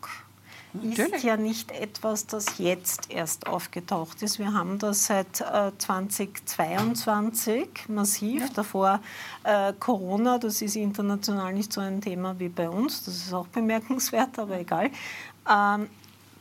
Natürlich. 0.73 1.15
ist 1.15 1.25
ja 1.25 1.37
nicht 1.37 1.73
etwas, 1.73 2.27
das 2.27 2.59
jetzt 2.59 3.11
erst 3.11 3.47
aufgetaucht 3.47 4.23
ist. 4.23 4.39
Wir 4.39 4.53
haben 4.53 4.79
das 4.79 5.07
seit 5.07 5.41
äh, 5.41 5.73
2022 5.77 7.89
massiv. 7.89 8.43
Ja. 8.43 8.49
Davor 8.55 9.01
äh, 9.45 9.73
Corona, 9.79 10.39
das 10.39 10.63
ist 10.63 10.77
international 10.77 11.53
nicht 11.53 11.73
so 11.73 11.81
ein 11.81 12.01
Thema 12.01 12.39
wie 12.39 12.49
bei 12.49 12.69
uns. 12.69 13.05
Das 13.05 13.17
ist 13.17 13.33
auch 13.33 13.49
bemerkenswert, 13.49 14.39
aber 14.39 14.61
egal. 14.61 14.91
Ähm, 15.51 15.89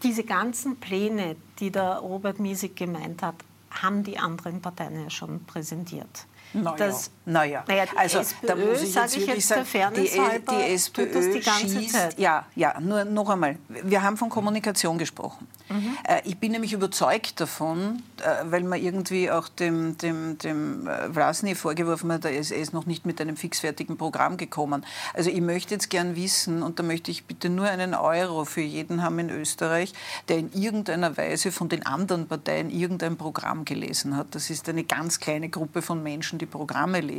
diese 0.04 0.24
ganzen 0.24 0.78
Pläne, 0.78 1.36
die 1.60 1.72
der 1.72 1.98
Robert 1.98 2.40
Miesig 2.40 2.76
gemeint 2.76 3.22
hat, 3.22 3.36
haben 3.72 4.04
die 4.04 4.18
anderen 4.18 4.62
Parteien 4.62 5.04
ja 5.04 5.10
schon 5.10 5.44
präsentiert. 5.46 6.26
Naja, 6.54 6.76
das, 6.78 7.12
naja. 7.30 7.64
naja 7.68 7.86
also 7.96 8.20
SPÖ, 8.20 8.48
da 8.48 8.56
muss 8.56 8.82
ich 8.82 8.96
jetzt 8.96 9.20
wirklich 9.20 9.46
sagen, 9.46 9.66
die, 9.96 10.10
die 10.50 10.74
SPÖ 10.74 11.34
die 11.34 11.42
schießt, 11.42 11.92
Zeit. 11.92 12.20
ja, 12.20 12.46
ja, 12.56 12.80
nur 12.80 13.06
noch 13.06 13.30
einmal, 13.30 13.58
wir 13.68 14.02
haben 14.02 14.18
von 14.18 14.30
Kommunikation 14.30 14.98
gesprochen. 14.98 15.48
Mhm. 15.70 15.98
Äh, 16.04 16.22
ich 16.26 16.38
bin 16.38 16.52
nämlich 16.52 16.74
überzeugt 16.74 17.40
davon, 17.40 18.02
äh, 18.18 18.46
weil 18.46 18.64
man 18.64 18.82
irgendwie 18.82 19.30
auch 19.30 19.48
dem, 19.48 19.98
dem, 20.00 20.40
dem 20.40 20.88
äh, 20.88 21.12
Vlasny 21.14 21.54
vorgeworfen 21.54 22.12
hat, 22.12 22.26
er 22.26 22.36
ist, 22.36 22.52
er 22.52 22.58
ist 22.58 22.74
noch 22.74 22.88
nicht 22.88 23.06
mit 23.06 23.22
einem 23.22 23.38
fixfertigen 23.38 23.98
Programm 23.98 24.38
gekommen. 24.38 24.84
Also 25.14 25.30
ich 25.30 25.42
möchte 25.42 25.76
jetzt 25.76 25.90
gern 25.90 26.16
wissen, 26.16 26.64
und 26.64 26.80
da 26.80 26.84
möchte 26.84 27.12
ich 27.12 27.26
bitte 27.26 27.50
nur 27.50 27.68
einen 27.68 27.94
Euro 27.94 28.46
für 28.46 28.62
jeden 28.62 29.04
haben 29.04 29.20
in 29.20 29.30
Österreich, 29.30 29.94
der 30.28 30.40
in 30.40 30.52
irgendeiner 30.54 31.16
Weise 31.16 31.52
von 31.52 31.70
den 31.70 31.86
anderen 31.86 32.28
Parteien 32.28 32.72
irgendein 32.72 33.18
Programm 33.18 33.66
gelesen 33.66 34.18
hat. 34.18 34.28
Das 34.32 34.50
ist 34.50 34.68
eine 34.68 34.84
ganz 34.84 35.20
kleine 35.20 35.50
Gruppe 35.50 35.84
von 35.84 36.02
Menschen, 36.02 36.40
die 36.40 36.48
Programme 36.48 37.02
lesen. 37.02 37.19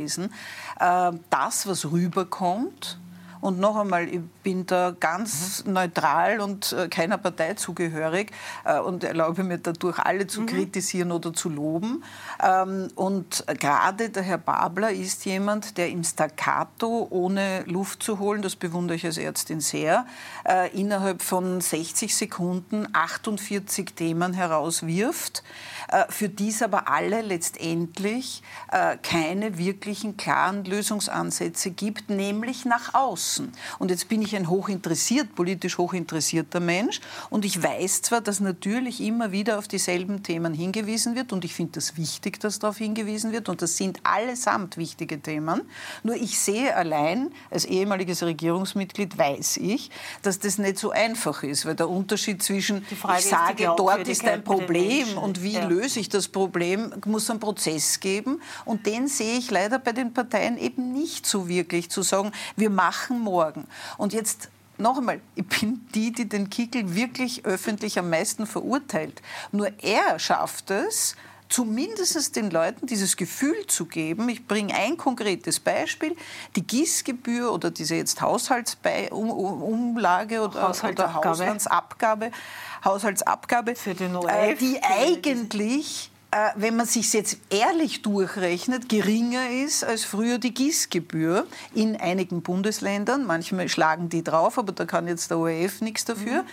Das, 1.29 1.67
was 1.67 1.91
rüberkommt, 1.91 2.99
und 3.41 3.59
noch 3.59 3.75
einmal, 3.75 4.07
ich 4.07 4.21
bin 4.43 4.67
da 4.67 4.95
ganz 4.97 5.65
mhm. 5.65 5.73
neutral 5.73 6.39
und 6.39 6.73
äh, 6.73 6.87
keiner 6.87 7.17
Partei 7.17 7.55
zugehörig 7.55 8.31
äh, 8.63 8.79
und 8.79 9.03
erlaube 9.03 9.43
mir 9.43 9.57
dadurch 9.57 9.97
alle 9.99 10.27
zu 10.27 10.41
mhm. 10.41 10.45
kritisieren 10.45 11.11
oder 11.11 11.33
zu 11.33 11.49
loben. 11.49 12.03
Ähm, 12.41 12.89
und 12.95 13.43
gerade 13.59 14.09
der 14.09 14.21
Herr 14.21 14.37
Babler 14.37 14.91
ist 14.91 15.25
jemand, 15.25 15.77
der 15.77 15.89
im 15.89 16.03
Staccato, 16.03 17.07
ohne 17.09 17.63
Luft 17.63 18.03
zu 18.03 18.19
holen, 18.19 18.43
das 18.43 18.55
bewundere 18.55 18.95
ich 18.95 19.05
als 19.05 19.17
Ärztin 19.17 19.59
sehr, 19.59 20.05
äh, 20.47 20.69
innerhalb 20.79 21.23
von 21.23 21.61
60 21.61 22.15
Sekunden 22.15 22.87
48 22.93 23.95
Themen 23.95 24.33
herauswirft, 24.33 25.43
für 26.09 26.29
die 26.29 26.49
es 26.49 26.61
aber 26.61 26.87
alle 26.87 27.21
letztendlich 27.21 28.41
äh, 28.71 28.97
keine 28.97 29.57
wirklichen 29.57 30.17
klaren 30.17 30.63
Lösungsansätze 30.63 31.71
gibt, 31.71 32.09
nämlich 32.09 32.65
nach 32.65 32.93
außen. 32.93 33.51
Und 33.79 33.91
jetzt 33.91 34.07
bin 34.07 34.21
ich 34.21 34.35
ein 34.35 34.49
hochinteressiert, 34.49 35.35
politisch 35.35 35.77
hochinteressierter 35.77 36.59
Mensch 36.59 37.01
und 37.29 37.45
ich 37.45 37.61
weiß 37.61 38.03
zwar, 38.03 38.21
dass 38.21 38.39
natürlich 38.39 39.01
immer 39.01 39.31
wieder 39.31 39.57
auf 39.57 39.67
dieselben 39.67 40.23
Themen 40.23 40.53
hingewiesen 40.53 41.15
wird 41.15 41.33
und 41.33 41.43
ich 41.43 41.53
finde 41.53 41.73
das 41.73 41.97
wichtig, 41.97 42.39
dass 42.39 42.59
darauf 42.59 42.77
hingewiesen 42.77 43.31
wird 43.31 43.49
und 43.49 43.61
das 43.61 43.77
sind 43.77 43.99
allesamt 44.03 44.77
wichtige 44.77 45.21
Themen. 45.21 45.61
Nur 46.03 46.15
ich 46.15 46.39
sehe 46.39 46.75
allein, 46.75 47.31
als 47.49 47.65
ehemaliges 47.65 48.23
Regierungsmitglied 48.23 49.17
weiß 49.17 49.57
ich, 49.57 49.91
dass 50.21 50.39
das 50.39 50.57
nicht 50.57 50.77
so 50.77 50.91
einfach 50.91 51.43
ist, 51.43 51.65
weil 51.65 51.75
der 51.75 51.89
Unterschied 51.89 52.41
zwischen 52.41 52.85
ich 53.17 53.25
sage, 53.25 53.73
dort 53.77 54.07
ist 54.07 54.25
ein 54.25 54.43
Problem 54.43 55.17
und 55.17 55.43
wie 55.43 55.53
ja. 55.53 55.67
Löse 55.81 55.99
ich 55.99 56.09
das 56.09 56.27
Problem, 56.27 56.93
muss 57.05 57.29
einen 57.29 57.39
Prozess 57.39 57.99
geben 57.99 58.39
und 58.65 58.85
den 58.85 59.07
sehe 59.07 59.37
ich 59.37 59.49
leider 59.49 59.79
bei 59.79 59.93
den 59.93 60.13
Parteien 60.13 60.57
eben 60.57 60.93
nicht 60.93 61.25
so 61.25 61.47
wirklich, 61.47 61.89
zu 61.89 62.03
sagen, 62.03 62.31
wir 62.55 62.69
machen 62.69 63.19
morgen. 63.19 63.65
Und 63.97 64.13
jetzt 64.13 64.49
noch 64.77 64.97
einmal, 64.97 65.21
ich 65.35 65.45
bin 65.47 65.87
die, 65.93 66.11
die 66.11 66.29
den 66.29 66.49
Kickel 66.49 66.95
wirklich 66.95 67.45
öffentlich 67.45 67.97
am 67.97 68.09
meisten 68.09 68.45
verurteilt. 68.45 69.21
Nur 69.51 69.69
er 69.81 70.19
schafft 70.19 70.69
es, 70.71 71.15
zumindest 71.51 72.35
den 72.35 72.49
Leuten 72.49 72.87
dieses 72.87 73.15
Gefühl 73.17 73.67
zu 73.67 73.85
geben. 73.85 74.27
Ich 74.29 74.47
bringe 74.47 74.73
ein 74.73 74.97
konkretes 74.97 75.59
Beispiel. 75.59 76.15
Die 76.55 76.65
Gießgebühr 76.65 77.53
oder 77.53 77.69
diese 77.69 77.93
jetzt 77.95 78.19
Haushaltsumlage 78.21 80.41
oder, 80.41 80.69
Haushaltsabgabe. 80.69 81.19
oder 81.19 81.29
Haushaltsabgabe, 81.29 82.31
Haushaltsabgabe 82.83 83.75
Für 83.75 83.93
den 83.93 84.15
äh, 84.15 84.55
die 84.55 84.81
eigentlich 84.81 86.09
äh, 86.31 86.49
wenn 86.55 86.75
man 86.77 86.85
sich 86.85 87.11
jetzt 87.11 87.39
ehrlich 87.49 88.03
durchrechnet, 88.03 88.87
geringer 88.87 89.49
ist 89.49 89.83
als 89.83 90.05
früher 90.05 90.37
die 90.37 90.53
Gießgebühr 90.53 91.45
in 91.75 91.97
einigen 91.97 92.41
Bundesländern. 92.41 93.25
Manchmal 93.25 93.67
schlagen 93.67 94.07
die 94.07 94.23
drauf, 94.23 94.57
aber 94.57 94.71
da 94.71 94.85
kann 94.85 95.09
jetzt 95.09 95.29
der 95.29 95.39
ORF 95.39 95.81
nichts 95.81 96.05
dafür. 96.05 96.43
Mhm. 96.43 96.47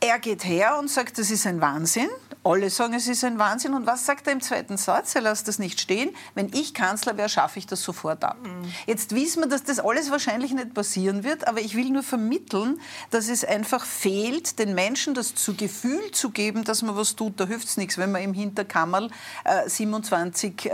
Er 0.00 0.18
geht 0.20 0.44
her 0.44 0.78
und 0.78 0.88
sagt, 0.88 1.18
das 1.18 1.30
ist 1.30 1.46
ein 1.46 1.60
Wahnsinn. 1.60 2.08
Alle 2.44 2.70
sagen, 2.70 2.94
es 2.94 3.08
ist 3.08 3.24
ein 3.24 3.38
Wahnsinn. 3.38 3.74
Und 3.74 3.86
was 3.86 4.06
sagt 4.06 4.28
er 4.28 4.32
im 4.32 4.40
zweiten 4.40 4.76
Satz? 4.76 5.16
Er 5.16 5.22
lässt 5.22 5.48
das 5.48 5.58
nicht 5.58 5.80
stehen. 5.80 6.14
Wenn 6.34 6.50
ich 6.54 6.72
Kanzler 6.72 7.16
wäre, 7.16 7.28
schaffe 7.28 7.58
ich 7.58 7.66
das 7.66 7.82
sofort 7.82 8.22
ab. 8.22 8.36
Mhm. 8.42 8.72
Jetzt 8.86 9.12
wissen 9.12 9.42
wir, 9.42 9.48
dass 9.48 9.64
das 9.64 9.80
alles 9.80 10.10
wahrscheinlich 10.12 10.52
nicht 10.52 10.72
passieren 10.72 11.24
wird, 11.24 11.48
aber 11.48 11.60
ich 11.60 11.74
will 11.74 11.90
nur 11.90 12.04
vermitteln, 12.04 12.80
dass 13.10 13.28
es 13.28 13.44
einfach 13.44 13.84
fehlt, 13.84 14.60
den 14.60 14.74
Menschen 14.74 15.14
das 15.14 15.34
zu 15.34 15.54
Gefühl 15.54 16.12
zu 16.12 16.30
geben, 16.30 16.62
dass 16.62 16.82
man 16.82 16.96
was 16.96 17.16
tut. 17.16 17.40
Da 17.40 17.46
hilft 17.46 17.66
es 17.66 17.76
nichts, 17.76 17.98
wenn 17.98 18.12
man 18.12 18.22
im 18.22 18.34
Hinterkammerl 18.34 19.10
äh, 19.44 19.68
27 19.68 20.66
äh, 20.66 20.70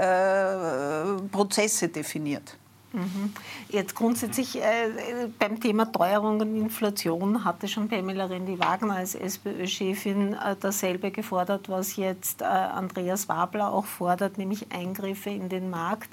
Prozesse 1.32 1.88
definiert. 1.88 2.56
Mhm. 2.94 3.32
Jetzt 3.68 3.96
grundsätzlich 3.96 4.62
äh, 4.62 5.28
beim 5.36 5.58
Thema 5.58 5.90
Teuerung 5.90 6.40
und 6.40 6.56
Inflation 6.56 7.44
hatte 7.44 7.66
schon 7.66 7.88
Pamela 7.88 8.26
Rendi-Wagner 8.26 8.94
als 8.94 9.16
SPÖ-Chefin 9.16 10.34
äh, 10.34 10.54
dasselbe 10.60 11.10
gefordert, 11.10 11.68
was 11.68 11.96
jetzt 11.96 12.40
äh, 12.40 12.44
Andreas 12.44 13.28
Wabler 13.28 13.72
auch 13.72 13.86
fordert, 13.86 14.38
nämlich 14.38 14.70
Eingriffe 14.72 15.30
in 15.30 15.48
den 15.48 15.70
Markt. 15.70 16.08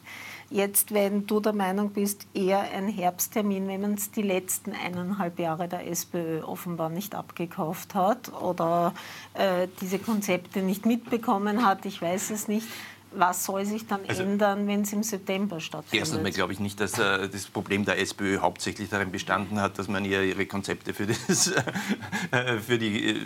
Jetzt, 0.50 0.92
wenn 0.92 1.28
du 1.28 1.40
der 1.40 1.54
Meinung 1.54 1.92
bist, 1.92 2.28
eher 2.34 2.60
ein 2.60 2.90
Herbsttermin, 2.90 3.70
wenn 3.70 3.82
man 3.82 3.94
es 3.94 4.12
die 4.12 4.22
letzten 4.22 4.74
eineinhalb 4.74 5.40
Jahre 5.40 5.70
der 5.70 5.88
SPÖ 5.88 6.42
offenbar 6.42 6.90
nicht 6.90 7.16
abgekauft 7.16 7.96
hat 7.96 8.34
oder 8.34 8.94
äh, 9.36 9.70
diese 9.80 9.98
Konzepte 9.98 10.62
nicht 10.62 10.86
mitbekommen 10.86 11.66
hat, 11.66 11.86
ich 11.86 12.02
weiß 12.02 12.32
es 12.32 12.50
nicht 12.50 12.68
was 13.14 13.46
soll 13.46 13.66
sich 13.66 13.86
dann 13.88 14.02
also, 14.08 14.24
ändern, 14.24 14.68
wenn 14.68 14.82
es 14.82 14.94
im 14.94 15.04
September 15.04 15.60
stattfindet? 15.60 16.00
Erstens 16.00 16.22
mal 16.22 16.32
glaube 16.32 16.54
ich 16.54 16.60
nicht, 16.60 16.80
dass 16.80 16.98
äh, 16.98 17.28
das 17.28 17.46
Problem 17.46 17.86
der 17.86 18.00
SPÖ 18.00 18.40
hauptsächlich 18.40 18.90
darin 18.90 19.12
bestanden 19.12 19.60
hat, 19.60 19.78
dass 19.80 19.88
man 19.88 20.06
ihr 20.06 20.24
ihre 20.24 20.46
Konzepte 20.46 20.94
für, 20.94 21.08
das, 21.08 21.48
äh, 22.32 22.58
für 22.60 22.78
die 22.78 23.10
äh, 23.10 23.26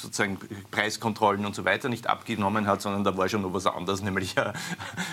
sozusagen 0.00 0.38
Preiskontrollen 0.70 1.44
und 1.44 1.54
so 1.54 1.64
weiter 1.64 1.88
nicht 1.88 2.06
abgenommen 2.06 2.66
hat, 2.66 2.82
sondern 2.82 3.04
da 3.04 3.16
war 3.16 3.28
schon 3.28 3.42
noch 3.42 3.52
was 3.52 3.66
anderes, 3.66 4.02
nämlich 4.02 4.34
äh, 4.36 4.52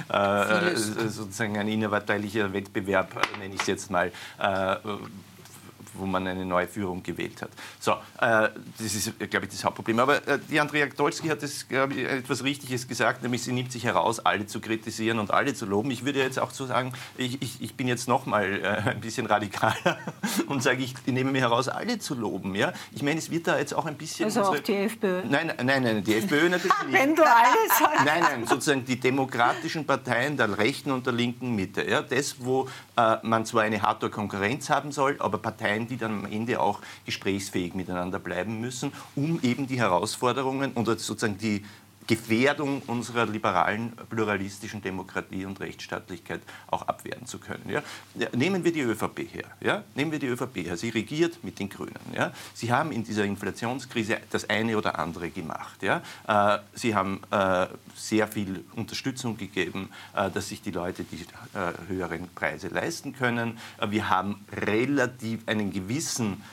äh 0.09 0.75
sozusagen 0.75 1.57
ein 1.57 1.67
innerparteilicher 1.67 2.53
Wettbewerb, 2.53 3.21
nenne 3.39 3.55
ich 3.55 3.61
es 3.61 3.67
jetzt 3.67 3.91
mal, 3.91 4.11
äh, 4.39 4.75
wo 5.97 6.05
man 6.05 6.27
eine 6.27 6.45
neue 6.45 6.67
Führung 6.67 7.03
gewählt 7.03 7.41
hat. 7.41 7.49
So, 7.79 7.93
äh, 8.19 8.49
das 8.77 8.95
ist, 8.95 9.19
glaube 9.29 9.45
ich, 9.45 9.51
das 9.51 9.63
Hauptproblem. 9.63 9.99
Aber 9.99 10.27
äh, 10.27 10.39
die 10.49 10.59
Andrea 10.59 10.85
Dolski 10.87 11.27
hat 11.27 11.43
das, 11.43 11.67
glaube 11.67 11.93
ich, 11.93 12.05
etwas 12.05 12.43
Richtiges 12.43 12.87
gesagt, 12.87 13.23
nämlich 13.23 13.43
sie 13.43 13.51
nimmt 13.51 13.71
sich 13.71 13.83
heraus, 13.83 14.19
alle 14.19 14.45
zu 14.45 14.59
kritisieren 14.59 15.19
und 15.19 15.31
alle 15.31 15.53
zu 15.53 15.65
loben. 15.65 15.91
Ich 15.91 16.05
würde 16.05 16.19
jetzt 16.19 16.39
auch 16.39 16.51
so 16.51 16.65
sagen, 16.65 16.93
ich, 17.17 17.41
ich, 17.41 17.61
ich 17.61 17.75
bin 17.75 17.87
jetzt 17.87 18.07
noch 18.07 18.25
mal 18.25 18.43
äh, 18.45 18.89
ein 18.89 19.01
bisschen 19.01 19.25
radikaler 19.25 19.97
und 20.47 20.63
sage, 20.63 20.83
ich 20.83 20.93
nehme 21.05 21.31
mir 21.31 21.41
heraus, 21.41 21.67
alle 21.67 21.99
zu 21.99 22.15
loben. 22.15 22.55
Ja? 22.55 22.73
Ich 22.91 23.03
meine, 23.03 23.19
es 23.19 23.29
wird 23.29 23.47
da 23.47 23.57
jetzt 23.57 23.73
auch 23.73 23.85
ein 23.85 23.95
bisschen... 23.95 24.25
Also 24.25 24.41
unsere, 24.41 24.57
auch 24.57 24.63
die 24.63 24.75
FPÖ? 24.75 25.23
Nein, 25.29 25.53
nein, 25.63 25.83
nein, 25.83 26.03
die 26.03 26.15
FPÖ 26.15 26.49
natürlich 26.49 26.71
nicht. 26.87 26.99
Wenn 26.99 27.15
du 27.15 27.23
alles 27.23 27.77
sagst. 27.79 28.05
Nein, 28.05 28.21
nein, 28.21 28.45
sozusagen 28.45 28.85
die 28.85 28.99
demokratischen 28.99 29.85
Parteien 29.85 30.37
der 30.37 30.57
rechten 30.57 30.91
und 30.91 31.05
der 31.05 31.13
linken 31.13 31.55
Mitte. 31.55 31.87
Ja? 31.87 32.01
Das, 32.01 32.35
wo 32.39 32.67
äh, 32.97 33.17
man 33.21 33.45
zwar 33.45 33.63
eine 33.63 33.81
harte 33.81 34.09
Konkurrenz 34.09 34.69
haben 34.69 34.91
soll, 34.91 35.15
aber 35.19 35.37
Parteien, 35.37 35.87
die 35.87 35.97
dann 35.97 36.25
am 36.25 36.25
Ende 36.25 36.59
auch 36.59 36.81
gesprächsfähig 37.05 37.75
miteinander 37.75 38.19
bleiben 38.19 38.59
müssen, 38.59 38.91
um 39.15 39.39
eben 39.43 39.67
die 39.67 39.79
Herausforderungen 39.79 40.73
oder 40.73 40.97
sozusagen 40.97 41.37
die 41.37 41.63
Gefährdung 42.07 42.81
unserer 42.87 43.25
liberalen, 43.25 43.91
pluralistischen 44.09 44.81
Demokratie 44.81 45.45
und 45.45 45.59
Rechtsstaatlichkeit 45.59 46.41
auch 46.67 46.87
abwehren 46.87 47.25
zu 47.25 47.37
können. 47.37 47.69
Ja? 47.69 47.83
Nehmen 48.33 48.63
wir 48.63 48.71
die 48.71 48.81
ÖVP 48.81 49.19
her. 49.31 49.45
Ja? 49.59 49.83
Nehmen 49.93 50.13
wir 50.13 50.19
die 50.19 50.27
ÖVP 50.27 50.57
her. 50.65 50.77
Sie 50.77 50.89
regiert 50.89 51.43
mit 51.43 51.59
den 51.59 51.67
Grünen. 51.67 51.99
Ja? 52.13 52.31
Sie 52.53 52.71
haben 52.71 52.93
in 52.93 53.03
dieser 53.03 53.25
Inflationskrise 53.25 54.19
das 54.29 54.49
eine 54.49 54.77
oder 54.77 54.97
andere 54.97 55.29
gemacht. 55.29 55.83
Ja? 55.83 56.01
Äh, 56.27 56.59
Sie 56.73 56.95
haben 56.95 57.21
äh, 57.29 57.67
sehr 57.95 58.27
viel 58.27 58.63
Unterstützung 58.75 59.37
gegeben, 59.37 59.89
äh, 60.15 60.31
dass 60.31 60.47
sich 60.49 60.61
die 60.61 60.71
Leute 60.71 61.03
die 61.03 61.25
höheren 61.87 62.29
Preise 62.35 62.67
leisten 62.67 63.13
können. 63.13 63.57
Wir 63.89 64.09
haben 64.09 64.45
relativ 64.51 65.47
einen 65.47 65.71
gewissen 65.71 66.43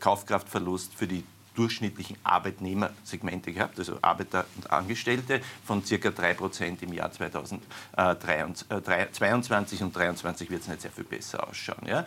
Kaufkraftverlust 0.00 0.94
für 0.94 1.06
die 1.06 1.24
durchschnittlichen 1.60 2.16
Arbeitnehmersegmente 2.24 3.52
gehabt, 3.52 3.78
also 3.78 3.98
Arbeiter 4.00 4.46
und 4.56 4.70
Angestellte, 4.70 5.42
von 5.66 5.84
ca. 5.84 5.94
3% 5.94 6.82
im 6.82 6.94
Jahr 6.94 7.12
2022 7.12 9.82
und 9.82 9.92
2023 9.92 10.50
wird 10.50 10.62
es 10.62 10.68
nicht 10.68 10.80
sehr 10.80 10.90
viel 10.90 11.04
besser 11.04 11.46
ausschauen. 11.46 11.86
Ja? 11.86 12.06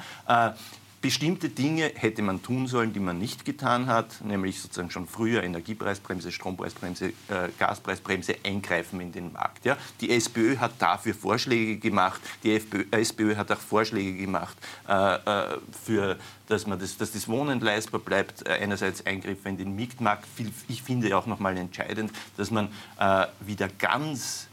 Äh, 1.04 1.14
Bestimmte 1.14 1.50
Dinge 1.50 1.92
hätte 1.96 2.22
man 2.22 2.42
tun 2.42 2.68
sollen, 2.68 2.94
die 2.94 3.00
man 3.00 3.20
nicht 3.20 3.46
getan 3.46 3.88
hat, 3.88 4.22
nämlich 4.24 4.62
sozusagen 4.62 4.90
schon 4.90 5.08
früher 5.08 5.44
Energiepreisbremse, 5.44 6.32
Strompreisbremse, 6.32 7.08
äh, 7.08 7.50
Gaspreisbremse 7.60 8.36
eingreifen 8.44 9.00
in 9.02 9.12
den 9.12 9.32
Markt. 9.32 9.66
Ja? 9.66 9.78
Die 10.02 10.12
SPÖ 10.12 10.58
hat 10.58 10.74
dafür 10.80 11.14
Vorschläge 11.14 11.78
gemacht, 11.78 12.22
die 12.44 12.56
FPÖ, 12.56 12.86
SPÖ 12.92 13.36
hat 13.36 13.52
auch 13.52 13.60
Vorschläge 13.60 14.18
gemacht, 14.18 14.58
äh, 14.88 15.16
äh, 15.16 15.58
für, 15.86 16.18
dass, 16.48 16.68
man 16.68 16.80
das, 16.80 16.98
dass 16.98 17.12
das 17.12 17.28
Wohnen 17.28 17.60
leistbar 17.60 18.00
bleibt, 18.00 18.48
äh, 18.48 18.52
einerseits 18.54 19.06
Eingriffe 19.06 19.50
in 19.50 19.58
den 19.58 19.76
Mietmarkt. 19.76 20.28
Ich 20.68 20.84
finde 20.84 21.16
auch 21.18 21.26
nochmal 21.26 21.58
entscheidend, 21.58 22.12
dass 22.38 22.50
man 22.50 22.70
äh, 23.00 23.28
wieder 23.42 23.68
ganz 23.78 24.48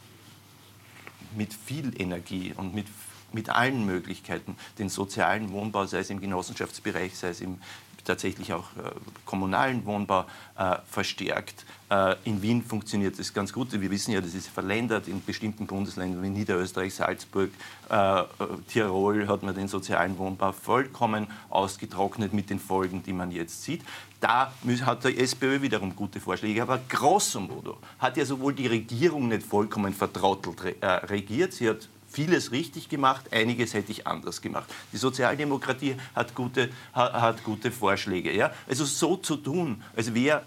mit 1.36 1.54
viel 1.54 1.92
Energie 2.00 2.52
und 2.56 2.74
mit 2.74 2.86
mit 3.32 3.50
allen 3.50 3.86
Möglichkeiten 3.86 4.56
den 4.78 4.88
sozialen 4.88 5.52
Wohnbau, 5.52 5.86
sei 5.86 5.98
es 5.98 6.10
im 6.10 6.20
Genossenschaftsbereich, 6.20 7.16
sei 7.16 7.28
es 7.28 7.40
im 7.40 7.58
tatsächlich 8.04 8.52
auch 8.52 8.64
äh, 8.76 8.90
kommunalen 9.24 9.84
Wohnbau 9.84 10.24
äh, 10.56 10.76
verstärkt. 10.88 11.64
Äh, 11.90 12.16
in 12.24 12.42
Wien 12.42 12.62
funktioniert 12.62 13.18
das 13.18 13.32
ganz 13.32 13.52
gut. 13.52 13.72
Wir 13.72 13.90
wissen 13.90 14.12
ja, 14.12 14.20
das 14.20 14.34
ist 14.34 14.48
verländert. 14.48 15.08
In 15.08 15.22
bestimmten 15.24 15.66
Bundesländern 15.66 16.22
wie 16.22 16.30
Niederösterreich, 16.30 16.94
Salzburg, 16.94 17.50
äh, 17.90 18.20
äh, 18.20 18.26
Tirol 18.68 19.28
hat 19.28 19.42
man 19.42 19.54
den 19.54 19.68
sozialen 19.68 20.18
Wohnbau 20.18 20.52
vollkommen 20.52 21.26
ausgetrocknet 21.48 22.32
mit 22.32 22.50
den 22.50 22.58
Folgen, 22.58 23.02
die 23.02 23.12
man 23.12 23.30
jetzt 23.30 23.62
sieht. 23.62 23.82
Da 24.20 24.52
hat 24.84 25.04
der 25.04 25.18
SPÖ 25.18 25.62
wiederum 25.62 25.96
gute 25.96 26.20
Vorschläge. 26.20 26.62
Aber 26.62 26.78
grosso 26.88 27.40
modo 27.40 27.78
hat 27.98 28.16
ja 28.16 28.24
sowohl 28.24 28.54
die 28.54 28.66
Regierung 28.66 29.28
nicht 29.28 29.42
vollkommen 29.42 29.94
vertrottelt 29.94 30.76
äh, 30.80 30.86
regiert, 30.86 31.54
sie 31.54 31.70
hat 31.70 31.88
vieles 32.10 32.52
richtig 32.52 32.88
gemacht, 32.88 33.32
einiges 33.32 33.74
hätte 33.74 33.92
ich 33.92 34.06
anders 34.06 34.42
gemacht. 34.42 34.68
Die 34.92 34.96
Sozialdemokratie 34.96 35.96
hat 36.14 36.34
gute, 36.34 36.70
hat 36.92 37.44
gute 37.44 37.70
Vorschläge. 37.70 38.32
Ja? 38.34 38.52
Also 38.68 38.84
so 38.84 39.16
zu 39.16 39.36
tun, 39.36 39.82
als 39.96 40.12
wäre 40.12 40.42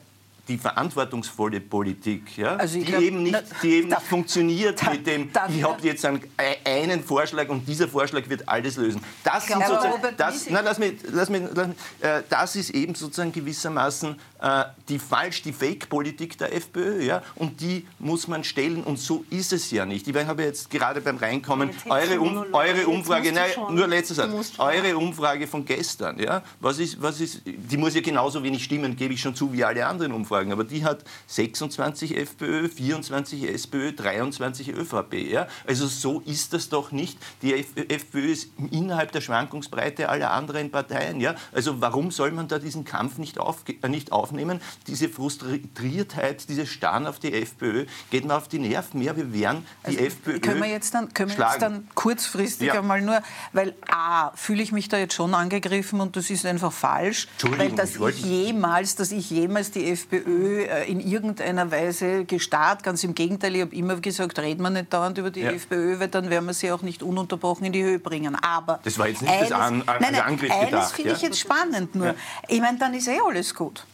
die 0.50 0.57
verantwortungsvolle 0.57 1.62
Politik, 1.62 2.38
ja, 2.38 2.57
also 2.57 2.77
die, 2.77 2.83
glaub, 2.83 3.01
eben 3.01 3.23
nicht, 3.23 3.41
die 3.62 3.75
eben 3.75 3.89
da, 3.89 3.95
nicht 3.95 4.07
funktioniert 4.07 4.85
da, 4.85 4.91
mit 4.91 5.07
dem, 5.07 5.31
da, 5.31 5.47
ich 5.47 5.63
habe 5.63 5.81
jetzt 5.83 6.03
einen, 6.03 6.21
einen, 6.65 7.01
Vorschlag 7.01 7.47
und 7.47 7.65
dieser 7.65 7.88
Vorschlag 7.88 8.27
wird 8.27 8.50
alles 8.50 8.75
lösen. 8.75 9.01
Das, 9.23 9.47
sind 9.47 9.65
sozusagen, 9.65 10.15
das, 10.17 10.50
nein, 10.50 10.65
lass 10.65 10.79
mich, 10.79 10.95
lass 11.09 11.29
mich, 11.29 11.43
lass 11.53 11.67
mich, 11.67 11.77
äh, 12.01 12.23
das 12.29 12.57
ist 12.57 12.71
eben 12.71 12.93
sozusagen 12.93 13.31
gewissermaßen 13.31 14.19
äh, 14.41 14.65
die 14.89 15.00
falsch, 15.00 15.43
die 15.43 15.53
Fake-Politik 15.53 16.38
der 16.38 16.53
FPÖ, 16.53 17.01
ja, 17.03 17.21
und 17.35 17.62
die 17.62 17.88
muss 18.00 18.27
man 18.27 18.43
stellen 18.43 18.83
und 18.83 19.00
so 19.00 19.23
ist 19.29 19.53
es 19.53 19.72
ja 19.72 19.85
nicht. 19.85 20.09
Ich 20.09 20.13
habe 20.13 20.44
jetzt 20.44 20.70
gerade 20.70 21.00
beim 21.00 21.15
Reinkommen 21.15 21.70
eure, 21.87 22.20
um, 22.20 22.46
eure 22.51 22.85
Umfrage, 22.87 23.31
nein, 23.31 23.51
nur 23.70 23.87
letzter 23.87 24.15
Satz, 24.15 24.53
eure 24.57 24.98
Umfrage 24.98 25.48
von 25.48 25.63
gestern, 25.63 26.20
ja, 26.20 26.44
was 26.59 26.79
ist, 26.79 27.01
was 27.01 27.22
ist, 27.22 27.44
die 27.46 27.77
muss 27.77 27.96
ja 27.96 28.01
genauso 28.01 28.44
wenig 28.44 28.61
stimmen, 28.61 28.98
gebe 28.98 29.13
ich 29.13 29.22
schon 29.22 29.33
zu, 29.33 29.53
wie 29.53 29.63
alle 29.63 29.85
anderen 29.85 30.11
Umfragen. 30.11 30.32
Umfragen, 30.33 30.51
aber 30.51 30.63
die 30.63 30.83
hat 30.83 31.03
26 31.27 32.17
FPÖ, 32.17 32.67
24 32.67 33.50
SPÖ, 33.50 33.91
23 33.93 34.69
ÖVP. 34.69 35.13
Ja? 35.13 35.48
Also 35.67 35.87
so 35.87 36.22
ist 36.22 36.53
das 36.53 36.69
doch 36.69 36.91
nicht. 36.91 37.19
Die 37.41 37.53
FPÖ 37.53 38.31
ist 38.31 38.50
innerhalb 38.72 39.11
der 39.11 39.22
Schwankungsbreite 39.22 40.09
aller 40.09 40.31
anderen 40.31 40.72
Parteien. 40.72 41.22
Ja? 41.22 41.35
Also 41.51 41.81
warum 41.81 42.09
soll 42.09 42.31
man 42.31 42.48
da 42.48 42.57
diesen 42.57 42.83
Kampf 42.83 43.17
nicht, 43.17 43.37
auf, 43.37 43.63
äh, 43.67 43.89
nicht 43.89 44.11
aufnehmen? 44.11 44.59
Diese 44.87 45.07
Frustriertheit, 45.07 46.50
diese 46.50 46.65
Starren 46.65 47.05
auf 47.05 47.19
die 47.19 47.33
FPÖ 47.33 47.85
geht 48.09 48.25
mir 48.25 48.35
auf 48.35 48.48
die 48.48 48.59
Nerven. 48.59 49.01
Ja, 49.01 49.15
wir 49.15 49.33
werden 49.33 49.65
die 49.83 49.98
also, 49.98 50.00
FPÖ 50.00 50.39
Können 50.39 50.61
wir 50.61 50.69
jetzt 50.69 50.93
dann, 50.93 51.13
können 51.13 51.37
wir 51.37 51.46
jetzt 51.46 51.61
dann 51.61 51.87
kurzfristig 51.93 52.67
ja. 52.69 52.79
einmal 52.79 53.01
nur, 53.01 53.22
weil 53.51 53.75
A, 53.87 54.31
fühle 54.35 54.63
ich 54.63 54.72
mich 54.72 54.89
da 54.89 54.98
jetzt 54.98 55.13
schon 55.13 55.35
angegriffen 55.35 56.01
und 56.01 56.15
das 56.15 56.29
ist 56.29 56.46
einfach 56.46 56.72
falsch, 56.72 57.27
weil 57.57 57.72
dass 57.72 57.96
ich 57.96 58.24
jemals, 58.24 58.96
dass 58.96 59.11
ich 59.11 59.29
jemals 59.29 59.72
die 59.72 59.91
FPÖ 59.91 60.23
FPÖ 60.24 60.64
äh, 60.64 60.92
in 60.92 61.00
irgendeiner 61.00 61.72
Weise 61.72 62.25
gestarrt. 62.25 62.83
Ganz 62.83 63.03
im 63.03 63.16
Gegenteil, 63.16 63.55
ich 63.55 63.62
habe 63.62 63.75
immer 63.75 63.96
gesagt, 63.98 64.40
reden 64.40 64.64
wir 64.64 64.70
nicht 64.70 64.94
dauernd 64.94 65.18
über 65.18 65.31
die 65.31 65.42
ja. 65.42 65.51
FPÖ, 65.51 66.00
weil 66.00 66.07
dann 66.07 66.29
werden 66.29 66.46
wir 66.46 66.53
sie 66.53 66.72
auch 66.72 66.81
nicht 66.81 67.03
ununterbrochen 67.03 67.66
in 67.66 67.74
die 67.74 67.83
Höhe 67.83 68.00
bringen. 68.00 68.36
Aber 68.36 68.79
das 68.83 68.98
war 68.98 69.07
jetzt 69.07 69.22
nicht 69.22 69.31
eines, 69.31 69.50
das 69.50 69.59
An 69.59 69.83
An 69.86 69.98
nein, 70.00 70.14
nein, 70.14 70.22
Angriff 70.22 70.51
eines 70.51 70.70
gedacht. 70.70 70.96
finde 70.96 71.09
ja? 71.12 71.16
ich 71.16 71.22
jetzt 71.22 71.40
spannend 71.40 71.96
nur. 71.96 72.07
Ja. 72.07 72.16
Ich 72.48 72.62
meine, 72.62 72.77
dann 72.77 72.94
ist 72.94 73.07
eh 73.07 73.20
alles 73.25 73.53
gut. 73.53 73.86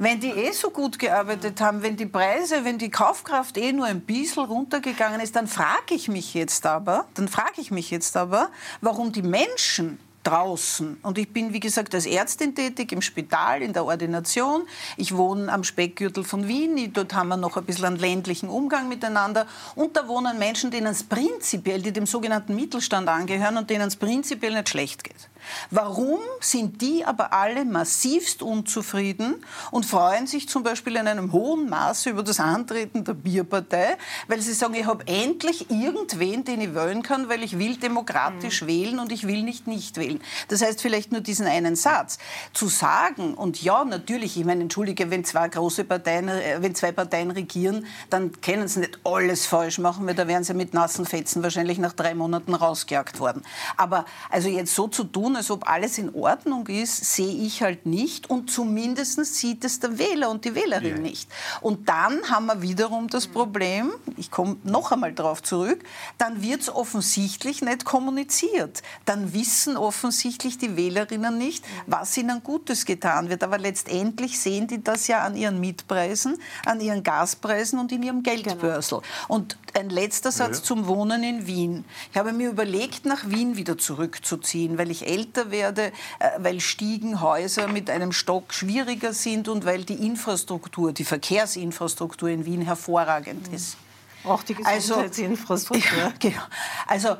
Wenn 0.00 0.20
die 0.20 0.30
eh 0.30 0.52
so 0.52 0.70
gut 0.70 1.00
gearbeitet 1.00 1.60
haben, 1.60 1.82
wenn 1.82 1.96
die 1.96 2.06
Preise, 2.06 2.64
wenn 2.64 2.78
die 2.78 2.88
Kaufkraft 2.88 3.58
eh 3.58 3.72
nur 3.72 3.86
ein 3.86 4.00
bisschen 4.00 4.44
runtergegangen 4.44 5.20
ist, 5.20 5.34
dann 5.34 5.48
frage 5.48 5.94
ich 5.94 6.06
mich 6.06 6.34
jetzt 6.34 6.66
aber, 6.66 7.06
dann 7.14 7.26
frage 7.26 7.60
ich 7.60 7.72
mich 7.72 7.90
jetzt 7.90 8.16
aber, 8.16 8.50
warum 8.80 9.10
die 9.10 9.22
Menschen 9.22 9.98
draußen. 10.28 10.98
Und 11.02 11.18
ich 11.18 11.32
bin, 11.32 11.52
wie 11.52 11.60
gesagt, 11.60 11.94
als 11.94 12.06
Ärztin 12.06 12.54
tätig 12.54 12.92
im 12.92 13.02
Spital, 13.02 13.62
in 13.62 13.72
der 13.72 13.84
Ordination. 13.84 14.62
Ich 14.96 15.16
wohne 15.16 15.50
am 15.52 15.64
Speckgürtel 15.64 16.24
von 16.24 16.46
Wien. 16.48 16.92
Dort 16.92 17.14
haben 17.14 17.28
wir 17.28 17.36
noch 17.36 17.56
ein 17.56 17.64
bisschen 17.64 17.86
einen 17.86 17.96
ländlichen 17.96 18.48
Umgang 18.48 18.88
miteinander. 18.88 19.46
Und 19.74 19.96
da 19.96 20.06
wohnen 20.06 20.38
Menschen, 20.38 20.70
denen 20.70 20.88
es 20.88 21.02
prinzipiell, 21.02 21.80
die 21.80 21.92
dem 21.92 22.06
sogenannten 22.06 22.54
Mittelstand 22.54 23.08
angehören 23.08 23.56
und 23.56 23.70
denen 23.70 23.88
es 23.88 23.96
prinzipiell 23.96 24.54
nicht 24.54 24.68
schlecht 24.68 25.04
geht. 25.04 25.28
Warum 25.70 26.18
sind 26.40 26.80
die 26.82 27.04
aber 27.04 27.32
alle 27.32 27.64
massivst 27.64 28.42
unzufrieden 28.42 29.44
und 29.70 29.86
freuen 29.86 30.26
sich 30.26 30.48
zum 30.48 30.62
Beispiel 30.62 30.96
in 30.96 31.06
einem 31.06 31.32
hohen 31.32 31.68
Maße 31.68 32.10
über 32.10 32.22
das 32.22 32.40
Antreten 32.40 33.04
der 33.04 33.14
Bierpartei, 33.14 33.96
weil 34.26 34.40
sie 34.40 34.52
sagen, 34.52 34.74
ich 34.74 34.86
habe 34.86 35.06
endlich 35.06 35.70
irgendwen, 35.70 36.44
den 36.44 36.60
ich 36.60 36.74
wählen 36.74 37.02
kann, 37.02 37.28
weil 37.28 37.42
ich 37.42 37.58
will 37.58 37.76
demokratisch 37.76 38.62
mhm. 38.62 38.66
wählen 38.66 38.98
und 38.98 39.12
ich 39.12 39.26
will 39.26 39.42
nicht 39.42 39.66
nicht 39.66 39.96
wählen. 39.96 40.20
Das 40.48 40.62
heißt 40.62 40.80
vielleicht 40.80 41.12
nur 41.12 41.20
diesen 41.20 41.46
einen 41.46 41.76
Satz. 41.76 42.18
Zu 42.52 42.68
sagen, 42.68 43.34
und 43.34 43.62
ja, 43.62 43.84
natürlich, 43.84 44.36
ich 44.36 44.44
meine, 44.44 44.62
entschuldige, 44.62 45.10
wenn 45.10 45.24
zwei 45.24 45.48
große 45.48 45.84
Parteien, 45.84 46.28
äh, 46.28 46.58
wenn 46.60 46.74
zwei 46.74 46.92
Parteien 46.92 47.30
regieren, 47.30 47.86
dann 48.10 48.40
können 48.40 48.68
sie 48.68 48.80
nicht 48.80 48.98
alles 49.04 49.46
falsch 49.46 49.78
machen, 49.78 50.06
weil 50.06 50.14
da 50.14 50.26
wären 50.26 50.44
sie 50.44 50.54
mit 50.54 50.74
nassen 50.74 51.06
Fetzen 51.06 51.42
wahrscheinlich 51.42 51.78
nach 51.78 51.92
drei 51.92 52.14
Monaten 52.14 52.54
rausgejagt 52.54 53.20
worden. 53.20 53.42
Aber 53.76 54.04
also 54.30 54.48
jetzt 54.48 54.74
so 54.74 54.88
zu 54.88 55.04
tun, 55.04 55.36
als 55.38 55.50
ob 55.50 55.68
alles 55.68 55.98
in 55.98 56.14
Ordnung 56.14 56.66
ist, 56.66 57.14
sehe 57.14 57.32
ich 57.32 57.62
halt 57.62 57.86
nicht. 57.86 58.28
Und 58.28 58.50
zumindest 58.50 59.24
sieht 59.24 59.64
es 59.64 59.80
der 59.80 59.98
Wähler 59.98 60.30
und 60.30 60.44
die 60.44 60.54
Wählerin 60.54 60.96
ja. 60.96 61.02
nicht. 61.02 61.30
Und 61.60 61.88
dann 61.88 62.30
haben 62.30 62.46
wir 62.46 62.60
wiederum 62.60 63.08
das 63.08 63.26
Problem, 63.26 63.90
ich 64.16 64.30
komme 64.30 64.56
noch 64.64 64.92
einmal 64.92 65.12
darauf 65.12 65.42
zurück, 65.42 65.82
dann 66.18 66.42
wird 66.42 66.60
es 66.62 66.68
offensichtlich 66.68 67.62
nicht 67.62 67.84
kommuniziert. 67.84 68.82
Dann 69.04 69.32
wissen 69.32 69.76
offensichtlich 69.76 70.58
die 70.58 70.76
Wählerinnen 70.76 71.38
nicht, 71.38 71.64
was 71.86 72.16
ihnen 72.16 72.42
Gutes 72.42 72.84
getan 72.84 73.30
wird. 73.30 73.42
Aber 73.42 73.58
letztendlich 73.58 74.38
sehen 74.38 74.66
die 74.66 74.82
das 74.82 75.06
ja 75.06 75.22
an 75.22 75.36
ihren 75.36 75.60
Mietpreisen, 75.60 76.38
an 76.66 76.80
ihren 76.80 77.02
Gaspreisen 77.02 77.78
und 77.78 77.92
in 77.92 78.02
ihrem 78.02 78.22
Geldbörsel. 78.22 79.00
Genau. 79.00 79.34
Und 79.34 79.56
ein 79.74 79.90
letzter 79.90 80.32
Satz 80.32 80.58
ja. 80.58 80.64
zum 80.64 80.86
Wohnen 80.86 81.22
in 81.22 81.46
Wien. 81.46 81.84
Ich 82.10 82.18
habe 82.18 82.32
mir 82.32 82.50
überlegt, 82.50 83.04
nach 83.04 83.28
Wien 83.30 83.56
wieder 83.56 83.78
zurückzuziehen, 83.78 84.78
weil 84.78 84.90
ich 84.90 85.06
älter 85.18 85.50
werde, 85.50 85.92
äh, 86.18 86.30
weil 86.38 86.60
Stiegenhäuser 86.60 87.68
mit 87.68 87.90
einem 87.90 88.12
Stock 88.12 88.54
schwieriger 88.54 89.12
sind 89.12 89.48
und 89.48 89.64
weil 89.64 89.84
die 89.84 90.06
Infrastruktur, 90.06 90.92
die 90.92 91.04
Verkehrsinfrastruktur 91.04 92.28
in 92.28 92.44
Wien 92.44 92.62
hervorragend 92.62 93.48
mhm. 93.48 93.54
ist. 93.54 93.76
Auch 94.24 94.42
die 94.42 94.56
also, 94.64 94.94
Gesundheitsinfrastruktur. 94.94 95.92
Also, 95.92 96.00
ja, 96.08 96.12
genau. 96.18 96.42
Also 96.86 97.16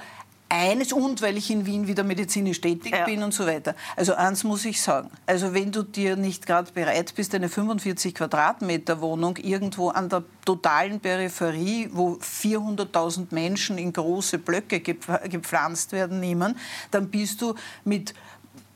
eines 0.48 0.92
und 0.92 1.20
weil 1.20 1.36
ich 1.36 1.50
in 1.50 1.66
Wien 1.66 1.86
wieder 1.86 2.04
medizinisch 2.04 2.60
tätig 2.60 2.92
ja. 2.92 3.04
bin 3.04 3.22
und 3.22 3.34
so 3.34 3.46
weiter. 3.46 3.74
Also 3.96 4.14
eins 4.14 4.44
muss 4.44 4.64
ich 4.64 4.80
sagen. 4.80 5.10
Also 5.26 5.52
wenn 5.52 5.72
du 5.72 5.82
dir 5.82 6.16
nicht 6.16 6.46
gerade 6.46 6.72
bereit 6.72 7.14
bist, 7.14 7.34
eine 7.34 7.48
45 7.48 8.14
Quadratmeter 8.14 9.00
Wohnung 9.00 9.36
irgendwo 9.36 9.90
an 9.90 10.08
der 10.08 10.24
totalen 10.44 11.00
Peripherie, 11.00 11.90
wo 11.92 12.14
400.000 12.14 13.26
Menschen 13.30 13.76
in 13.76 13.92
große 13.92 14.38
Blöcke 14.38 14.80
gepflanzt 14.80 15.92
werden, 15.92 16.20
nehmen, 16.20 16.56
dann 16.90 17.10
bist 17.10 17.42
du 17.42 17.54
mit 17.84 18.14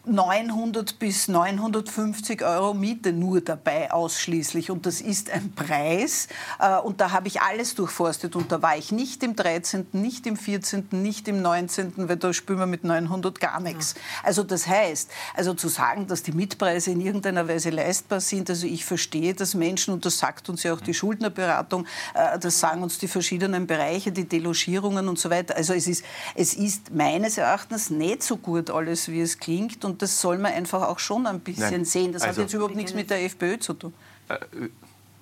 900 0.05 0.99
bis 0.99 1.29
950 1.29 2.43
Euro 2.43 2.75
Miete 2.75 3.13
nur 3.13 3.41
dabei 3.41 3.93
ausschließlich. 3.93 4.71
Und 4.71 4.85
das 4.85 5.01
ist 5.01 5.31
ein 5.31 5.53
Preis. 5.53 6.27
Äh, 6.59 6.79
und 6.79 7.01
da 7.01 7.13
habe 7.13 7.29
ich 7.29 7.41
alles 7.41 7.77
durchforstet. 7.77 8.35
Und 8.35 8.51
da 8.51 8.61
war 8.63 8.77
ich 8.77 8.91
nicht 8.91 9.23
im 9.23 9.37
13., 9.37 9.87
nicht 9.93 10.27
im 10.27 10.37
14., 10.37 10.89
nicht 10.91 11.29
im 11.29 11.41
19., 11.41 12.09
weil 12.09 12.17
da 12.17 12.33
spüren 12.33 12.59
wir 12.59 12.67
mit 12.67 12.83
900 12.83 13.39
gar 13.39 13.61
nichts. 13.61 13.95
Also 14.25 14.43
das 14.43 14.67
heißt, 14.67 15.11
also 15.35 15.55
zu 15.55 15.69
sagen, 15.69 16.09
dass 16.09 16.25
die 16.25 16.33
Mietpreise 16.33 16.91
in 16.91 17.01
irgendeiner 17.01 17.47
Weise 17.47 17.71
leistbar 17.71 18.21
sind, 18.21 18.51
also 18.51 18.67
ich 18.67 18.85
verstehe, 18.85 19.35
dass 19.35 19.55
Menschen, 19.55 19.95
und 19.95 20.05
das 20.05 20.19
sagt 20.19 20.49
uns 20.49 20.65
ja 20.65 20.75
auch 20.75 20.81
die 20.81 20.95
Schuldnerberatung, 20.95 21.87
äh, 22.15 22.41
das 22.41 22.59
sagen 22.59 22.83
uns 22.83 22.99
die 22.99 23.09
verschiedenen 23.09 23.69
Bereiche, 23.69 24.11
die 24.11 24.25
Delogierungen 24.25 25.09
und 25.09 25.19
so 25.21 25.31
weiter. 25.31 25.55
Also 25.55 25.75
es 25.75 25.87
ist, 25.87 26.05
es 26.35 26.55
ist 26.55 26.93
meines 26.93 27.39
Erachtens 27.39 27.91
nicht 27.91 28.25
so 28.25 28.37
gut 28.37 28.69
alles, 28.69 29.09
wie 29.09 29.21
es 29.21 29.39
klingt. 29.39 29.85
Und 29.85 29.92
und 29.93 30.01
das 30.01 30.21
soll 30.23 30.39
man 30.39 30.55
einfach 30.55 30.89
auch 30.89 30.99
schon 30.99 31.27
ein 31.27 31.41
bisschen 31.41 31.71
Nein. 31.71 31.85
sehen. 31.85 32.13
Das 32.13 32.23
also, 32.23 32.41
hat 32.41 32.47
jetzt 32.47 32.55
überhaupt 32.55 32.75
nichts 32.75 32.95
mit 32.95 33.11
der 33.11 33.23
FPÖ 33.25 33.59
zu 33.59 33.75
tun. 33.75 33.93
Äh, 34.29 34.35
äh 34.35 34.71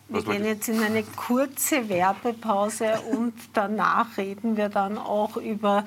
wir 0.08 0.22
gehen 0.22 0.44
jetzt 0.44 0.68
in 0.68 0.82
eine 0.82 1.04
kurze 1.04 1.88
Werbepause 1.88 3.00
und 3.12 3.32
danach 3.52 4.16
reden 4.16 4.56
wir 4.56 4.68
dann 4.68 4.98
auch 4.98 5.36
über 5.36 5.84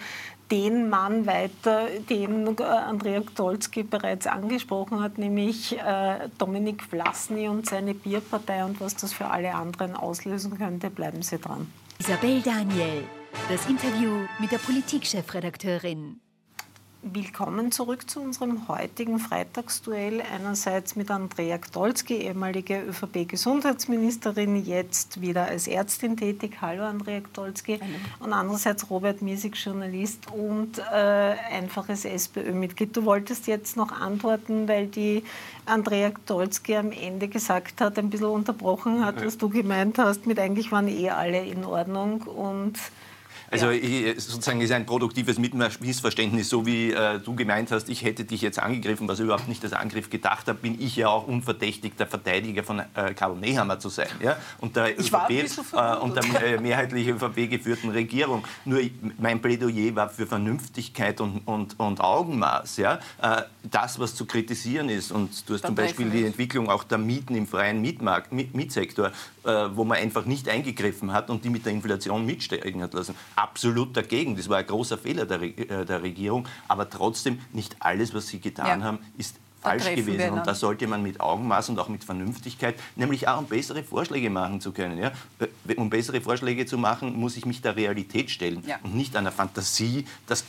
den 0.49 0.89
Mann 0.89 1.25
weiter, 1.25 1.87
den 2.09 2.57
äh, 2.57 2.63
Andrea 2.63 3.19
Gdolski 3.21 3.83
bereits 3.83 4.27
angesprochen 4.27 5.01
hat, 5.01 5.17
nämlich 5.17 5.77
äh, 5.77 6.29
Dominik 6.37 6.83
Vlasny 6.83 7.47
und 7.47 7.67
seine 7.67 7.93
Bierpartei 7.93 8.63
und 8.63 8.79
was 8.79 8.95
das 8.95 9.13
für 9.13 9.27
alle 9.27 9.55
anderen 9.55 9.95
auslösen 9.95 10.57
könnte. 10.57 10.89
Bleiben 10.89 11.21
Sie 11.21 11.37
dran. 11.37 11.71
Isabel 11.99 12.41
Daniel, 12.41 13.03
das 13.49 13.65
Interview 13.67 14.25
mit 14.39 14.51
der 14.51 14.59
Politikchefredakteurin. 14.59 16.19
Willkommen 17.05 17.73
zurück 17.73 18.09
zu 18.09 18.21
unserem 18.21 18.69
heutigen 18.69 19.19
Freitagsduell. 19.19 20.21
Einerseits 20.21 20.95
mit 20.95 21.11
Andrea 21.11 21.57
Gdolski, 21.57 22.13
ehemalige 22.13 22.81
ÖVP-Gesundheitsministerin, 22.81 24.63
jetzt 24.63 25.19
wieder 25.19 25.43
als 25.43 25.67
Ärztin 25.67 26.15
tätig. 26.15 26.59
Hallo 26.61 26.83
Andrea 26.83 27.19
Gdolski. 27.19 27.81
Und 28.19 28.31
andererseits 28.31 28.89
Robert 28.89 29.21
Miesig, 29.21 29.57
Journalist 29.57 30.31
und 30.31 30.79
äh, 30.79 31.35
einfaches 31.51 32.05
SPÖ-Mitglied. 32.05 32.95
Du 32.95 33.03
wolltest 33.03 33.47
jetzt 33.47 33.75
noch 33.75 33.91
antworten, 33.91 34.69
weil 34.69 34.87
die 34.87 35.25
Andrea 35.65 36.09
Gdolski 36.09 36.77
am 36.77 36.93
Ende 36.93 37.27
gesagt 37.27 37.81
hat, 37.81 37.99
ein 37.99 38.09
bisschen 38.09 38.27
unterbrochen 38.27 39.05
hat, 39.05 39.23
was 39.25 39.37
du 39.37 39.49
gemeint 39.49 39.97
hast, 39.97 40.25
mit 40.25 40.39
eigentlich 40.39 40.71
waren 40.71 40.87
eh 40.87 41.09
alle 41.09 41.43
in 41.45 41.65
Ordnung 41.65 42.21
und 42.21 42.79
also 43.53 43.71
ja. 43.71 44.13
sozusagen 44.17 44.61
ist 44.61 44.71
ein 44.71 44.85
produktives 44.85 45.37
Missverständnis, 45.37 46.49
so 46.49 46.65
wie 46.65 46.91
äh, 46.91 47.19
du 47.19 47.35
gemeint 47.35 47.71
hast, 47.71 47.87
ich 47.89 48.03
hätte 48.03 48.25
dich 48.25 48.41
jetzt 48.41 48.59
angegriffen, 48.59 49.07
was 49.07 49.19
überhaupt 49.19 49.47
nicht 49.47 49.63
als 49.63 49.73
Angriff 49.73 50.09
gedacht 50.09 50.47
habe, 50.47 50.59
bin 50.59 50.81
ich 50.81 50.95
ja 50.95 51.09
auch 51.09 51.27
unverdächtig, 51.27 51.95
der 51.95 52.07
Verteidiger 52.07 52.63
von 52.63 52.79
äh, 52.79 53.13
Karl 53.13 53.35
Nehammer 53.35 53.79
zu 53.79 53.89
sein. 53.89 54.07
Ja? 54.21 54.37
Und 54.59 54.75
der, 54.75 54.99
ÖVP, 54.99 55.29
äh, 55.73 55.95
und 55.97 56.15
der 56.15 56.43
äh, 56.43 56.59
mehrheitlich 56.59 57.07
ÖVP 57.07 57.49
geführten 57.49 57.89
Regierung. 57.89 58.43
Nur 58.65 58.81
mein 59.19 59.41
Plädoyer 59.41 59.95
war 59.95 60.09
für 60.09 60.25
Vernünftigkeit 60.25 61.21
und, 61.21 61.41
und, 61.45 61.79
und 61.79 62.01
Augenmaß. 62.01 62.77
Ja? 62.77 62.99
Äh, 63.21 63.43
das, 63.63 63.99
was 63.99 64.15
zu 64.15 64.25
kritisieren 64.25 64.89
ist, 64.89 65.11
und 65.11 65.47
du 65.47 65.53
hast 65.53 65.63
Dann 65.63 65.69
zum 65.69 65.75
Beispiel 65.75 66.09
die 66.09 66.25
Entwicklung 66.25 66.69
auch 66.69 66.83
der 66.83 66.97
Mieten 66.97 67.35
im 67.35 67.47
freien 67.47 67.81
Mietmarkt, 67.81 68.31
Mietsektor, 68.31 69.11
wo 69.43 69.83
man 69.83 69.97
einfach 69.97 70.25
nicht 70.25 70.47
eingegriffen 70.49 71.11
hat 71.11 71.29
und 71.29 71.43
die 71.43 71.49
mit 71.49 71.65
der 71.65 71.73
Inflation 71.73 72.25
mitsteigen 72.25 72.81
hat 72.81 72.93
lassen 72.93 73.15
absolut 73.35 73.95
dagegen. 73.95 74.35
Das 74.35 74.49
war 74.49 74.57
ein 74.57 74.67
großer 74.67 74.97
Fehler 74.97 75.25
der, 75.25 75.41
äh, 75.41 75.85
der 75.85 76.01
Regierung. 76.01 76.47
Aber 76.67 76.89
trotzdem, 76.89 77.39
nicht 77.51 77.75
alles, 77.79 78.13
was 78.13 78.27
sie 78.27 78.39
getan 78.39 78.79
ja. 78.79 78.85
haben, 78.85 78.99
ist 79.17 79.37
falsch 79.61 79.95
gewesen. 79.95 80.31
Und 80.31 80.45
da 80.45 80.53
sollte 80.53 80.87
man 80.87 81.01
mit 81.01 81.19
Augenmaß 81.19 81.69
und 81.69 81.79
auch 81.79 81.87
mit 81.87 82.03
Vernünftigkeit, 82.03 82.75
nämlich 82.95 83.27
auch 83.27 83.39
um 83.39 83.45
bessere 83.45 83.83
Vorschläge 83.83 84.29
machen 84.29 84.61
zu 84.61 84.71
können. 84.71 84.97
Ja? 84.97 85.11
Äh, 85.39 85.75
um 85.75 85.89
bessere 85.89 86.21
Vorschläge 86.21 86.65
zu 86.65 86.77
machen, 86.77 87.15
muss 87.15 87.37
ich 87.37 87.45
mich 87.45 87.61
der 87.61 87.75
Realität 87.75 88.29
stellen 88.29 88.63
ja. 88.65 88.77
und 88.83 88.95
nicht 88.95 89.15
einer 89.15 89.31
Fantasie, 89.31 90.05
dass 90.27 90.43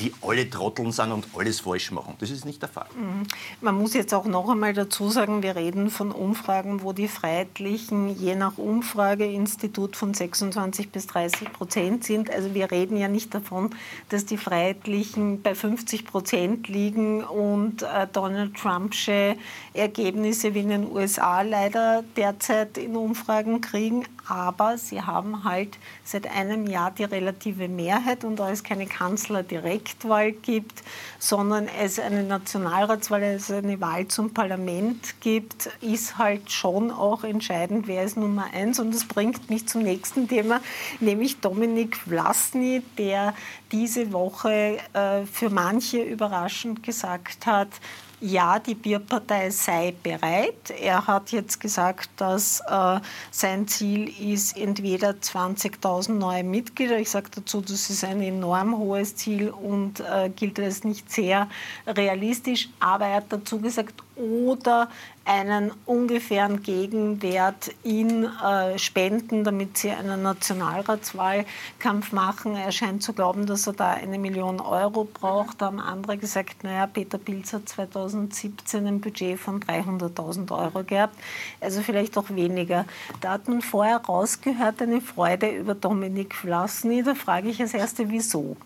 die 0.00 0.12
alle 0.22 0.48
Trotteln 0.48 0.92
sind 0.92 1.12
und 1.12 1.26
alles 1.36 1.60
falsch 1.60 1.90
machen. 1.90 2.14
Das 2.18 2.30
ist 2.30 2.44
nicht 2.44 2.60
der 2.60 2.68
Fall. 2.68 2.86
Mhm. 2.94 3.26
Man 3.60 3.76
muss 3.76 3.94
jetzt 3.94 4.12
auch 4.12 4.26
noch 4.26 4.48
einmal 4.48 4.74
dazu 4.74 5.08
sagen, 5.08 5.42
wir 5.42 5.56
reden 5.56 5.90
von 5.90 6.12
Umfragen, 6.12 6.82
wo 6.82 6.92
die 6.92 7.08
Freiheitlichen 7.08 8.18
je 8.18 8.34
nach 8.34 8.58
Umfrageinstitut 8.58 9.96
von 9.96 10.12
26 10.12 10.90
bis 10.90 11.06
30 11.06 11.52
Prozent 11.52 12.04
sind. 12.04 12.30
Also 12.30 12.54
wir 12.54 12.70
reden 12.70 12.96
ja 12.96 13.08
nicht 13.08 13.34
davon, 13.34 13.70
dass 14.08 14.26
die 14.26 14.36
Freiheitlichen 14.36 15.42
bei 15.42 15.54
50 15.54 16.04
Prozent 16.06 16.68
liegen 16.68 17.24
und 17.24 17.82
äh, 17.82 18.06
Donald 18.12 18.56
Trumpsche 18.56 19.36
Ergebnisse 19.72 20.54
wie 20.54 20.60
in 20.60 20.68
den 20.68 20.90
USA 20.90 21.42
leider 21.42 22.04
derzeit 22.16 22.78
in 22.78 22.96
Umfragen 22.96 23.60
kriegen 23.60 24.04
aber 24.28 24.78
sie 24.78 25.02
haben 25.02 25.44
halt 25.44 25.78
seit 26.04 26.30
einem 26.30 26.66
Jahr 26.66 26.90
die 26.90 27.04
relative 27.04 27.68
Mehrheit 27.68 28.24
und 28.24 28.36
da 28.36 28.50
es 28.50 28.62
keine 28.62 28.86
Kanzlerdirektwahl 28.86 30.32
gibt, 30.32 30.82
sondern 31.18 31.68
es 31.80 31.98
eine 31.98 32.22
Nationalratswahl, 32.22 33.22
also 33.22 33.54
eine 33.54 33.80
Wahl 33.80 34.08
zum 34.08 34.32
Parlament 34.34 35.20
gibt, 35.20 35.66
ist 35.80 36.18
halt 36.18 36.50
schon 36.50 36.90
auch 36.90 37.24
entscheidend, 37.24 37.86
wer 37.86 38.04
ist 38.04 38.16
Nummer 38.16 38.46
eins. 38.52 38.78
Und 38.78 38.94
das 38.94 39.04
bringt 39.04 39.50
mich 39.50 39.66
zum 39.68 39.82
nächsten 39.82 40.28
Thema, 40.28 40.60
nämlich 41.00 41.40
Dominik 41.40 41.96
Vlasny, 41.96 42.82
der 42.98 43.34
diese 43.72 44.12
Woche 44.12 44.78
äh, 44.92 45.24
für 45.30 45.50
manche 45.50 46.02
überraschend 46.02 46.82
gesagt 46.82 47.46
hat, 47.46 47.68
ja, 48.20 48.58
die 48.58 48.74
Bierpartei 48.74 49.50
sei 49.50 49.94
bereit. 50.02 50.70
Er 50.80 51.06
hat 51.06 51.32
jetzt 51.32 51.60
gesagt, 51.60 52.08
dass 52.16 52.60
äh, 52.60 53.00
sein 53.30 53.68
Ziel 53.68 54.08
ist 54.32 54.56
entweder 54.56 55.10
20.000 55.10 56.12
neue 56.12 56.42
Mitglieder. 56.42 56.98
Ich 56.98 57.10
sage 57.10 57.28
dazu, 57.34 57.60
das 57.60 57.90
ist 57.90 58.04
ein 58.04 58.22
enorm 58.22 58.78
hohes 58.78 59.16
Ziel 59.16 59.50
und 59.50 60.00
äh, 60.00 60.30
gilt 60.30 60.58
als 60.58 60.84
nicht 60.84 61.12
sehr 61.12 61.48
realistisch. 61.86 62.70
Aber 62.80 63.06
er 63.06 63.16
hat 63.16 63.26
dazu 63.28 63.60
gesagt, 63.60 64.02
oder 64.16 64.88
einen 65.26 65.72
ungefähren 65.86 66.62
Gegenwert 66.62 67.72
in 67.82 68.24
äh, 68.24 68.78
Spenden, 68.78 69.42
damit 69.42 69.76
sie 69.76 69.90
einen 69.90 70.22
Nationalratswahlkampf 70.22 72.12
machen. 72.12 72.54
Er 72.54 72.70
scheint 72.70 73.02
zu 73.02 73.12
glauben, 73.12 73.46
dass 73.46 73.66
er 73.66 73.72
da 73.72 73.90
eine 73.90 74.18
Million 74.18 74.60
Euro 74.60 75.04
braucht. 75.04 75.60
Da 75.60 75.66
haben 75.66 75.80
andere 75.80 76.16
gesagt, 76.16 76.62
naja, 76.62 76.86
Peter 76.86 77.18
Pilz 77.18 77.52
hat 77.52 77.68
2017 77.68 78.86
ein 78.86 79.00
Budget 79.00 79.38
von 79.38 79.60
300.000 79.60 80.56
Euro 80.56 80.84
gehabt, 80.84 81.18
also 81.60 81.80
vielleicht 81.82 82.16
auch 82.16 82.30
weniger. 82.30 82.84
Da 83.20 83.32
hat 83.32 83.48
man 83.48 83.62
vorher 83.62 83.98
rausgehört, 83.98 84.80
eine 84.80 85.00
Freude 85.00 85.48
über 85.48 85.74
Dominik 85.74 86.34
Vlasny. 86.34 87.02
Da 87.02 87.14
frage 87.14 87.48
ich 87.48 87.60
als 87.60 87.74
Erste, 87.74 88.08
wieso? 88.10 88.56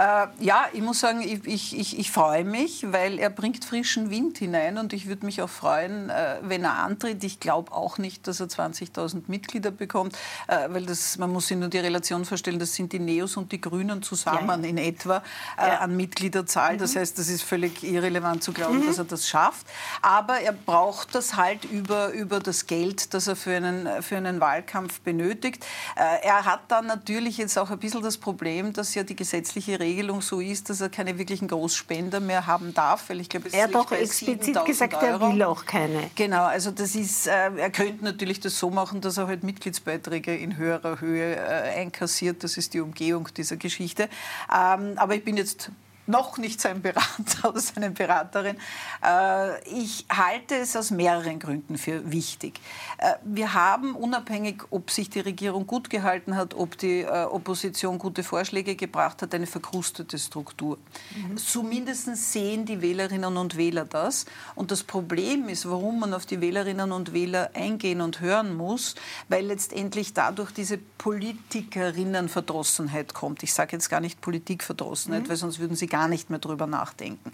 Äh, 0.00 0.28
ja, 0.38 0.66
ich 0.72 0.80
muss 0.80 1.00
sagen, 1.00 1.20
ich, 1.20 1.44
ich, 1.44 1.78
ich, 1.78 1.98
ich, 1.98 2.10
freue 2.10 2.42
mich, 2.42 2.90
weil 2.90 3.18
er 3.18 3.28
bringt 3.28 3.66
frischen 3.66 4.08
Wind 4.08 4.38
hinein 4.38 4.78
und 4.78 4.94
ich 4.94 5.06
würde 5.06 5.26
mich 5.26 5.42
auch 5.42 5.50
freuen, 5.50 6.08
äh, 6.08 6.36
wenn 6.40 6.64
er 6.64 6.78
antritt. 6.78 7.22
Ich 7.22 7.38
glaube 7.38 7.72
auch 7.72 7.98
nicht, 7.98 8.26
dass 8.26 8.40
er 8.40 8.46
20.000 8.46 9.24
Mitglieder 9.26 9.70
bekommt, 9.70 10.16
äh, 10.46 10.68
weil 10.70 10.86
das, 10.86 11.18
man 11.18 11.30
muss 11.30 11.48
sich 11.48 11.58
nur 11.58 11.68
die 11.68 11.80
Relation 11.80 12.24
vorstellen, 12.24 12.58
das 12.58 12.74
sind 12.74 12.94
die 12.94 12.98
Neos 12.98 13.36
und 13.36 13.52
die 13.52 13.60
Grünen 13.60 14.02
zusammen 14.02 14.62
ja. 14.62 14.70
in 14.70 14.78
etwa 14.78 15.22
äh, 15.58 15.68
ja. 15.68 15.78
an 15.80 15.94
Mitgliederzahl. 15.94 16.78
Das 16.78 16.94
mhm. 16.94 17.00
heißt, 17.00 17.18
das 17.18 17.28
ist 17.28 17.42
völlig 17.42 17.84
irrelevant 17.84 18.42
zu 18.42 18.54
glauben, 18.54 18.78
mhm. 18.78 18.86
dass 18.86 18.96
er 18.96 19.04
das 19.04 19.28
schafft. 19.28 19.66
Aber 20.00 20.40
er 20.40 20.52
braucht 20.52 21.14
das 21.14 21.36
halt 21.36 21.66
über, 21.66 22.10
über 22.12 22.40
das 22.40 22.66
Geld, 22.66 23.12
das 23.12 23.26
er 23.26 23.36
für 23.36 23.54
einen, 23.54 24.02
für 24.02 24.16
einen 24.16 24.40
Wahlkampf 24.40 25.00
benötigt. 25.00 25.62
Äh, 25.96 26.26
er 26.26 26.46
hat 26.46 26.60
dann 26.68 26.86
natürlich 26.86 27.36
jetzt 27.36 27.58
auch 27.58 27.70
ein 27.70 27.78
bisschen 27.78 28.02
das 28.02 28.16
Problem, 28.16 28.72
dass 28.72 28.94
ja 28.94 29.02
die 29.02 29.16
gesetzliche 29.16 29.78
Regelung 29.78 29.89
so 30.20 30.40
ist, 30.40 30.70
dass 30.70 30.80
er 30.80 30.88
keine 30.88 31.18
wirklichen 31.18 31.48
Großspender 31.48 32.20
mehr 32.20 32.46
haben 32.46 32.74
darf, 32.74 33.08
weil 33.08 33.20
ich 33.20 33.28
glaube, 33.28 33.48
er 33.52 33.64
hat 33.64 33.74
doch 33.74 33.92
explizit 33.92 34.64
gesagt, 34.64 34.94
Euro. 34.94 35.04
er 35.04 35.32
will 35.32 35.42
auch 35.42 35.64
keine. 35.66 36.10
Genau, 36.14 36.44
also 36.44 36.70
das 36.70 36.94
ist, 36.94 37.26
äh, 37.26 37.50
er 37.56 37.70
könnte 37.70 38.04
natürlich 38.04 38.40
das 38.40 38.58
so 38.58 38.70
machen, 38.70 39.00
dass 39.00 39.16
er 39.18 39.26
halt 39.26 39.42
Mitgliedsbeiträge 39.42 40.34
in 40.36 40.56
höherer 40.56 41.00
Höhe 41.00 41.36
äh, 41.36 41.80
einkassiert. 41.80 42.44
Das 42.44 42.56
ist 42.56 42.74
die 42.74 42.80
Umgehung 42.80 43.28
dieser 43.36 43.56
Geschichte. 43.56 44.08
Ähm, 44.54 44.92
aber 44.96 45.14
ich 45.14 45.24
bin 45.24 45.36
jetzt 45.36 45.70
noch 46.10 46.38
nicht 46.38 46.60
sein 46.60 46.82
Berater 46.82 47.04
oder 47.48 47.60
seine 47.60 47.90
Beraterin. 47.90 48.56
Äh, 49.04 49.62
ich 49.68 50.06
halte 50.10 50.56
es 50.56 50.74
aus 50.76 50.90
mehreren 50.90 51.38
Gründen 51.38 51.78
für 51.78 52.10
wichtig. 52.10 52.60
Äh, 52.98 53.12
wir 53.24 53.54
haben, 53.54 53.94
unabhängig, 53.94 54.64
ob 54.70 54.90
sich 54.90 55.08
die 55.10 55.20
Regierung 55.20 55.66
gut 55.66 55.90
gehalten 55.90 56.36
hat, 56.36 56.54
ob 56.54 56.78
die 56.78 57.02
äh, 57.02 57.24
Opposition 57.24 57.98
gute 57.98 58.22
Vorschläge 58.22 58.76
gebracht 58.76 59.20
hat, 59.22 59.34
eine 59.34 59.46
verkrustete 59.46 60.18
Struktur. 60.18 60.78
Mhm. 61.14 61.36
Zumindest 61.36 62.16
sehen 62.16 62.64
die 62.66 62.82
Wählerinnen 62.82 63.36
und 63.36 63.56
Wähler 63.56 63.84
das. 63.84 64.26
Und 64.54 64.70
das 64.70 64.82
Problem 64.82 65.48
ist, 65.48 65.68
warum 65.68 66.00
man 66.00 66.14
auf 66.14 66.24
die 66.26 66.40
Wählerinnen 66.40 66.92
und 66.92 67.12
Wähler 67.12 67.50
eingehen 67.54 68.00
und 68.00 68.20
hören 68.20 68.56
muss, 68.56 68.94
weil 69.28 69.46
letztendlich 69.46 70.14
dadurch 70.14 70.52
diese 70.52 70.78
Politikerinnenverdrossenheit 70.78 73.14
kommt. 73.14 73.42
Ich 73.42 73.52
sage 73.54 73.72
jetzt 73.72 73.88
gar 73.88 74.00
nicht 74.00 74.20
Politikverdrossenheit, 74.20 75.24
mhm. 75.24 75.28
weil 75.28 75.36
sonst 75.36 75.58
würden 75.58 75.76
sie 75.76 75.86
gar 75.86 75.99
gar 76.00 76.08
nicht 76.08 76.30
mehr 76.30 76.38
drüber 76.38 76.66
nachdenken. 76.66 77.32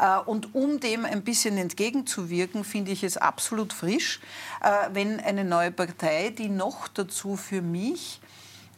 Äh, 0.00 0.18
und 0.20 0.54
um 0.54 0.80
dem 0.80 1.04
ein 1.04 1.22
bisschen 1.22 1.58
entgegenzuwirken, 1.58 2.64
finde 2.64 2.92
ich 2.92 3.04
es 3.04 3.18
absolut 3.18 3.74
frisch, 3.74 4.20
äh, 4.62 4.88
wenn 4.92 5.20
eine 5.20 5.44
neue 5.44 5.70
Partei, 5.70 6.30
die 6.30 6.48
noch 6.48 6.88
dazu 6.88 7.36
für 7.36 7.60
mich 7.60 8.20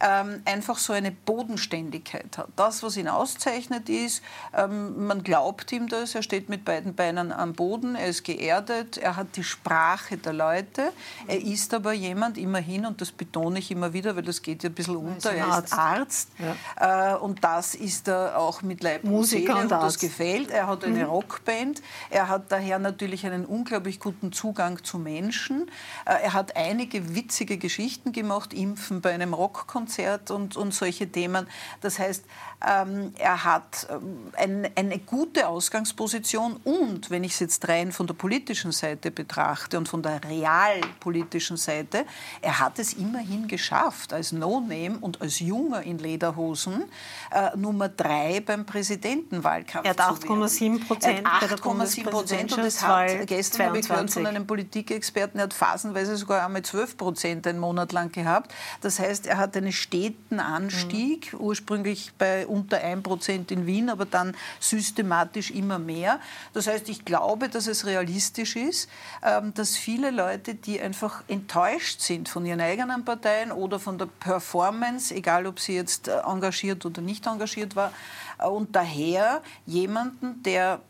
ähm, 0.01 0.43
einfach 0.45 0.79
so 0.79 0.93
eine 0.93 1.11
Bodenständigkeit 1.11 2.39
hat. 2.39 2.49
Das, 2.57 2.83
was 2.83 2.97
ihn 2.97 3.09
auszeichnet, 3.09 3.89
ist, 3.89 4.23
ähm, 4.57 5.07
man 5.07 5.23
glaubt 5.23 5.73
ihm 5.73 5.89
das, 5.89 6.15
er 6.15 6.23
steht 6.23 6.49
mit 6.49 6.65
beiden 6.65 6.95
Beinen 6.95 7.33
am 7.33 7.53
Boden, 7.53 7.97
er 7.97 8.07
ist 8.07 8.25
geerdet, 8.25 8.97
er 8.97 9.17
hat 9.17 9.37
die 9.37 9.45
Sprache 9.45 10.17
der 10.17 10.33
Leute, 10.33 10.93
er 11.27 11.43
ist 11.43 11.75
aber 11.75 11.93
jemand, 11.93 12.39
immerhin, 12.39 12.87
und 12.87 13.01
das 13.01 13.11
betone 13.11 13.59
ich 13.59 13.71
immer 13.71 13.93
wieder, 13.93 14.15
weil 14.15 14.23
das 14.23 14.43
geht 14.43 14.63
ja 14.63 14.71
ein 14.71 14.75
bisschen 14.75 14.97
unter, 14.97 15.33
er 15.33 15.59
ist 15.59 15.73
Arzt 15.73 16.31
ja. 16.39 17.15
äh, 17.15 17.17
und 17.17 17.43
das 17.43 17.75
ist 17.75 18.09
er 18.09 18.39
auch 18.39 18.63
mit 18.63 18.83
Leib 18.83 19.05
und 19.05 19.11
Musiker 19.11 19.55
Seele 19.55 19.55
und, 19.55 19.73
und 19.73 19.83
das 19.83 19.99
gefällt. 19.99 20.51
Er 20.51 20.67
hat 20.67 20.85
eine 20.85 21.05
mhm. 21.05 21.11
Rockband, 21.11 21.83
er 22.11 22.29
hat 22.29 22.53
daher 22.53 22.79
natürlich 22.79 23.27
einen 23.27 23.45
unglaublich 23.45 23.99
guten 23.99 24.33
Zugang 24.33 24.85
zu 24.85 24.99
Menschen, 24.99 25.69
äh, 26.07 26.23
er 26.23 26.35
hat 26.35 26.57
einige 26.57 27.15
witzige 27.15 27.59
Geschichten 27.59 28.13
gemacht, 28.13 28.55
Impfen 28.55 29.01
bei 29.01 29.13
einem 29.13 29.35
Rockkonzert, 29.35 29.88
Konzert 29.89 30.31
und, 30.31 30.55
und 30.57 30.75
solche 30.75 31.11
Themen. 31.11 31.49
Das 31.81 31.99
heißt, 31.99 32.25
ähm, 32.67 33.13
er 33.19 33.45
hat 33.45 33.87
ähm, 33.89 34.33
ein, 34.37 34.69
eine 34.75 34.99
gute 34.99 35.47
Ausgangsposition 35.47 36.57
und, 36.65 37.09
wenn 37.09 37.23
ich 37.23 37.33
es 37.33 37.39
jetzt 37.39 37.69
rein 37.69 37.93
von 37.93 38.09
der 38.09 38.15
politischen 38.15 38.73
Seite 38.73 39.13
betrachte 39.13 39.79
und 39.79 39.89
von 39.89 40.03
der 40.03 40.21
realpolitischen 40.25 41.57
Seite, 41.57 42.05
er 42.43 42.59
hat 42.59 42.81
es 42.81 42.95
immerhin 42.95 43.47
geschafft, 43.47 44.13
als 44.13 44.33
No-Name 44.33 44.99
und 45.01 45.21
als 45.21 45.39
Junger 45.39 45.83
in 45.83 45.99
Lederhosen 45.99 46.85
äh, 47.31 47.57
Nummer 47.57 47.89
drei 47.89 48.41
beim 48.45 48.67
Präsidentenwahlkampf 48.67 49.87
er 49.87 49.91
hat 49.91 50.01
8,7 50.01 50.85
Prozent. 50.85 51.27
8,7 51.27 52.11
Prozent 52.11 52.53
und 52.53 52.65
es 52.65 52.83
hat, 52.83 53.27
gestern 53.27 53.67
habe 53.67 53.79
ich 53.79 53.87
gehört 53.87 54.11
von 54.11 54.27
einem 54.27 54.47
Politikexperten, 54.47 55.39
er 55.39 55.45
hat 55.45 55.55
phasenweise 55.55 56.17
sogar 56.17 56.45
einmal 56.45 56.63
12 56.63 56.97
Prozent 56.97 57.47
einen 57.47 57.61
Monat 57.61 57.93
lang 57.93 58.11
gehabt. 58.11 58.53
Das 58.81 58.99
heißt, 58.99 59.29
er 59.29 59.39
hat 59.39 59.57
einen 59.57 59.73
steten 59.73 60.41
Anstieg, 60.41 61.33
mhm. 61.33 61.41
ursprünglich 61.41 62.13
bei 62.19 62.48
unter 62.49 62.79
1% 62.79 63.51
in 63.51 63.67
Wien, 63.67 63.91
aber 63.91 64.05
dann 64.05 64.35
systematisch 64.61 65.51
immer 65.51 65.79
mehr. 65.79 66.21
Das 66.53 66.67
heißt, 66.67 66.89
ich 66.89 67.05
glaube, 67.05 67.49
dass 67.49 67.67
es 67.67 67.87
realistisch 67.87 68.57
ist, 68.57 68.89
ähm, 69.23 69.53
dass 69.55 69.77
viele 69.77 70.11
Leute, 70.11 70.55
die 70.55 70.81
einfach 70.81 71.23
enttäuscht 71.29 72.01
sind 72.01 72.29
von 72.29 72.45
ihren 72.47 72.61
eigenen 72.61 73.05
Parteien 73.05 73.53
oder 73.53 73.79
von 73.79 73.99
der 73.99 74.07
Performance, 74.07 75.15
egal 75.15 75.47
ob 75.47 75.61
sie 75.61 75.75
jetzt 75.75 76.09
äh, 76.09 76.19
engagiert 76.27 76.85
oder 76.85 77.01
nicht 77.01 77.27
engagiert 77.27 77.77
war, 77.77 77.93
äh, 78.39 78.47
und 78.47 78.75
daher 78.75 79.43
jemanden, 79.67 80.43
der 80.43 80.81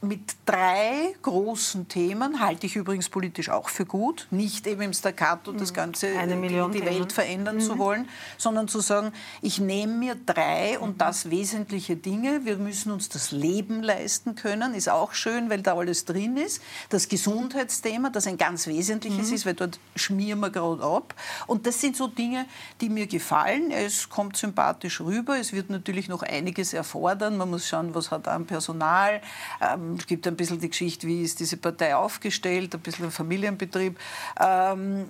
mit 0.00 0.36
drei 0.46 1.14
großen 1.22 1.88
Themen, 1.88 2.40
halte 2.40 2.66
ich 2.66 2.76
übrigens 2.76 3.08
politisch 3.08 3.48
auch 3.48 3.68
für 3.68 3.84
gut, 3.84 4.28
nicht 4.30 4.66
eben 4.68 4.82
im 4.82 4.92
Staccato 4.92 5.50
das 5.52 5.72
mhm. 5.72 5.74
Ganze, 5.74 6.06
die, 6.06 6.78
die 6.78 6.86
Welt 6.86 7.12
verändern 7.12 7.56
mhm. 7.56 7.60
zu 7.60 7.78
wollen, 7.78 8.08
sondern 8.36 8.68
zu 8.68 8.78
sagen, 8.78 9.12
ich 9.42 9.58
nehme 9.58 9.94
mir 9.94 10.14
drei 10.14 10.78
und 10.78 10.90
mhm. 10.90 10.98
das 10.98 11.30
wesentliche 11.30 11.96
Dinge. 11.96 12.44
Wir 12.44 12.58
müssen 12.58 12.92
uns 12.92 13.08
das 13.08 13.32
Leben 13.32 13.82
leisten 13.82 14.36
können, 14.36 14.72
ist 14.72 14.88
auch 14.88 15.14
schön, 15.14 15.50
weil 15.50 15.62
da 15.62 15.76
alles 15.76 16.04
drin 16.04 16.36
ist. 16.36 16.62
Das 16.90 17.08
Gesundheitsthema, 17.08 18.10
das 18.10 18.28
ein 18.28 18.38
ganz 18.38 18.68
wesentliches 18.68 19.30
mhm. 19.30 19.34
ist, 19.34 19.46
weil 19.46 19.54
dort 19.54 19.80
schmieren 19.96 20.38
wir 20.38 20.50
gerade 20.50 20.84
ab. 20.84 21.14
Und 21.48 21.66
das 21.66 21.80
sind 21.80 21.96
so 21.96 22.06
Dinge, 22.06 22.46
die 22.80 22.88
mir 22.88 23.08
gefallen. 23.08 23.72
Es 23.72 24.08
kommt 24.08 24.36
sympathisch 24.36 25.00
rüber. 25.00 25.38
Es 25.38 25.52
wird 25.52 25.70
natürlich 25.70 26.08
noch 26.08 26.22
einiges 26.22 26.72
erfordern. 26.72 27.36
Man 27.36 27.50
muss 27.50 27.66
schauen, 27.66 27.96
was 27.96 28.12
hat 28.12 28.28
er 28.28 28.34
an 28.34 28.46
Personal. 28.46 29.20
Ähm, 29.60 29.87
es 29.96 30.06
gibt 30.06 30.26
ein 30.26 30.36
bisschen 30.36 30.60
die 30.60 30.68
Geschichte, 30.68 31.06
wie 31.06 31.22
ist 31.22 31.40
diese 31.40 31.56
Partei 31.56 31.94
aufgestellt, 31.94 32.74
ein 32.74 32.80
bisschen 32.80 33.06
ein 33.06 33.10
Familienbetrieb. 33.10 33.98
Ähm, 34.40 35.06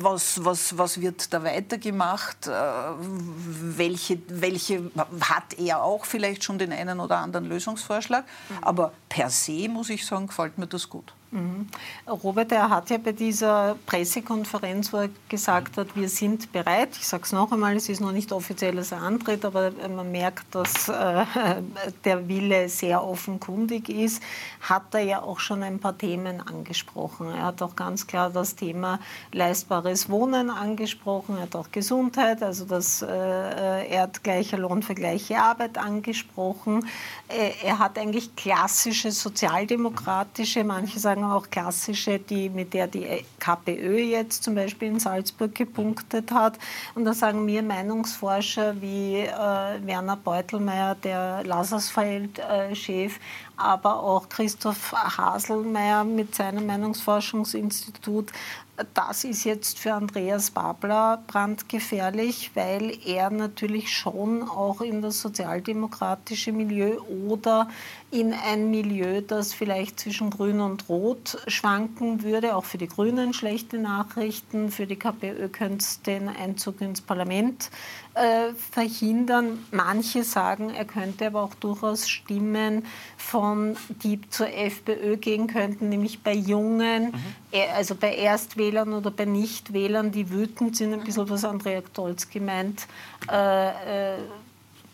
was, 0.00 0.44
was, 0.44 0.76
was 0.78 1.00
wird 1.00 1.32
da 1.32 1.42
weitergemacht? 1.42 2.46
Äh, 2.46 2.50
welche, 2.50 4.18
welche 4.28 4.90
hat 5.20 5.58
er 5.58 5.82
auch 5.82 6.04
vielleicht 6.04 6.44
schon 6.44 6.58
den 6.58 6.72
einen 6.72 7.00
oder 7.00 7.18
anderen 7.18 7.46
Lösungsvorschlag? 7.46 8.24
Mhm. 8.24 8.58
Aber 8.62 8.92
per 9.08 9.30
se, 9.30 9.68
muss 9.68 9.90
ich 9.90 10.06
sagen, 10.06 10.26
gefällt 10.26 10.58
mir 10.58 10.66
das 10.66 10.88
gut. 10.88 11.12
Mhm. 11.34 11.66
Robert, 12.08 12.52
er 12.52 12.70
hat 12.70 12.90
ja 12.90 12.98
bei 12.98 13.10
dieser 13.10 13.76
Pressekonferenz, 13.86 14.92
wo 14.92 14.98
er 14.98 15.08
gesagt 15.28 15.76
hat, 15.76 15.96
wir 15.96 16.08
sind 16.08 16.52
bereit, 16.52 16.90
ich 16.92 17.08
sage 17.08 17.24
es 17.24 17.32
noch 17.32 17.50
einmal, 17.50 17.74
es 17.74 17.88
ist 17.88 18.00
noch 18.00 18.12
nicht 18.12 18.30
offizielles 18.30 18.92
Antritt, 18.92 19.44
aber 19.44 19.72
man 19.72 20.12
merkt, 20.12 20.54
dass 20.54 20.88
äh, 20.88 21.24
der 22.04 22.28
Wille 22.28 22.68
sehr 22.68 23.02
offenkundig 23.02 23.88
ist, 23.88 24.22
hat 24.60 24.94
er 24.94 25.00
ja 25.00 25.22
auch 25.22 25.40
schon 25.40 25.64
ein 25.64 25.80
paar 25.80 25.98
Themen 25.98 26.40
angesprochen. 26.40 27.26
Er 27.30 27.46
hat 27.46 27.62
auch 27.62 27.74
ganz 27.74 28.06
klar 28.06 28.30
das 28.30 28.54
Thema 28.54 29.00
leistbares 29.32 30.08
Wohnen 30.08 30.50
angesprochen, 30.50 31.36
er 31.36 31.42
hat 31.42 31.56
auch 31.56 31.72
Gesundheit, 31.72 32.44
also 32.44 32.64
das, 32.64 33.02
äh, 33.02 33.08
er 33.08 34.02
hat 34.02 34.22
gleicher 34.22 34.58
Lohn 34.58 34.84
für 34.84 34.94
gleiche 34.94 35.40
Arbeit 35.40 35.78
angesprochen. 35.78 36.86
Äh, 37.26 37.50
er 37.64 37.80
hat 37.80 37.98
eigentlich 37.98 38.36
klassische 38.36 39.10
sozialdemokratische, 39.10 40.62
manche 40.62 41.00
sagen 41.00 41.23
auch 41.32 41.50
klassische, 41.50 42.18
die, 42.18 42.48
mit 42.48 42.74
der 42.74 42.86
die 42.86 43.24
KPÖ 43.38 43.98
jetzt 43.98 44.44
zum 44.44 44.54
Beispiel 44.54 44.88
in 44.88 45.00
Salzburg 45.00 45.54
gepunktet 45.54 46.30
hat. 46.30 46.58
Und 46.94 47.04
da 47.04 47.14
sagen 47.14 47.44
mir 47.44 47.62
Meinungsforscher 47.62 48.80
wie 48.80 49.20
äh, 49.20 49.86
Werner 49.86 50.16
Beutelmeier, 50.16 50.94
der 50.96 51.42
Lasersfeld-Chef, 51.44 53.18
aber 53.56 54.02
auch 54.02 54.28
Christoph 54.28 54.92
Haselmeier 54.92 56.04
mit 56.04 56.34
seinem 56.34 56.66
Meinungsforschungsinstitut, 56.66 58.32
das 58.92 59.22
ist 59.22 59.44
jetzt 59.44 59.78
für 59.78 59.94
Andreas 59.94 60.50
Babler 60.50 61.22
brandgefährlich, 61.28 62.50
weil 62.54 62.98
er 63.06 63.30
natürlich 63.30 63.96
schon 63.96 64.42
auch 64.42 64.80
in 64.80 65.00
das 65.00 65.20
sozialdemokratische 65.20 66.50
Milieu 66.50 66.98
oder 67.28 67.68
in 68.14 68.32
ein 68.32 68.70
Milieu, 68.70 69.22
das 69.22 69.52
vielleicht 69.52 69.98
zwischen 69.98 70.30
Grün 70.30 70.60
und 70.60 70.88
Rot 70.88 71.36
schwanken 71.48 72.22
würde, 72.22 72.54
auch 72.54 72.64
für 72.64 72.78
die 72.78 72.86
Grünen 72.86 73.34
schlechte 73.34 73.76
Nachrichten, 73.76 74.70
für 74.70 74.86
die 74.86 74.94
KPÖ 74.94 75.48
könnte 75.48 75.78
es 75.78 76.00
den 76.00 76.28
Einzug 76.28 76.80
ins 76.80 77.00
Parlament 77.00 77.70
äh, 78.14 78.52
verhindern. 78.70 79.66
Manche 79.72 80.22
sagen, 80.22 80.70
er 80.70 80.84
könnte 80.84 81.26
aber 81.26 81.42
auch 81.42 81.54
durchaus 81.54 82.08
Stimmen 82.08 82.86
von, 83.16 83.76
die 84.04 84.20
zur 84.30 84.46
FPÖ 84.46 85.16
gehen 85.16 85.48
könnten, 85.48 85.88
nämlich 85.88 86.22
bei 86.22 86.34
Jungen, 86.34 87.06
mhm. 87.06 87.14
also 87.74 87.96
bei 87.96 88.14
Erstwählern 88.14 88.92
oder 88.92 89.10
bei 89.10 89.24
Nichtwählern, 89.24 90.12
die 90.12 90.30
wütend 90.30 90.76
sind, 90.76 90.92
ein 90.92 91.02
bisschen 91.02 91.28
was 91.28 91.44
Andrea 91.44 91.82
Stolz 91.90 92.30
gemeint, 92.30 92.86
äh, 93.28 94.14
äh, 94.14 94.18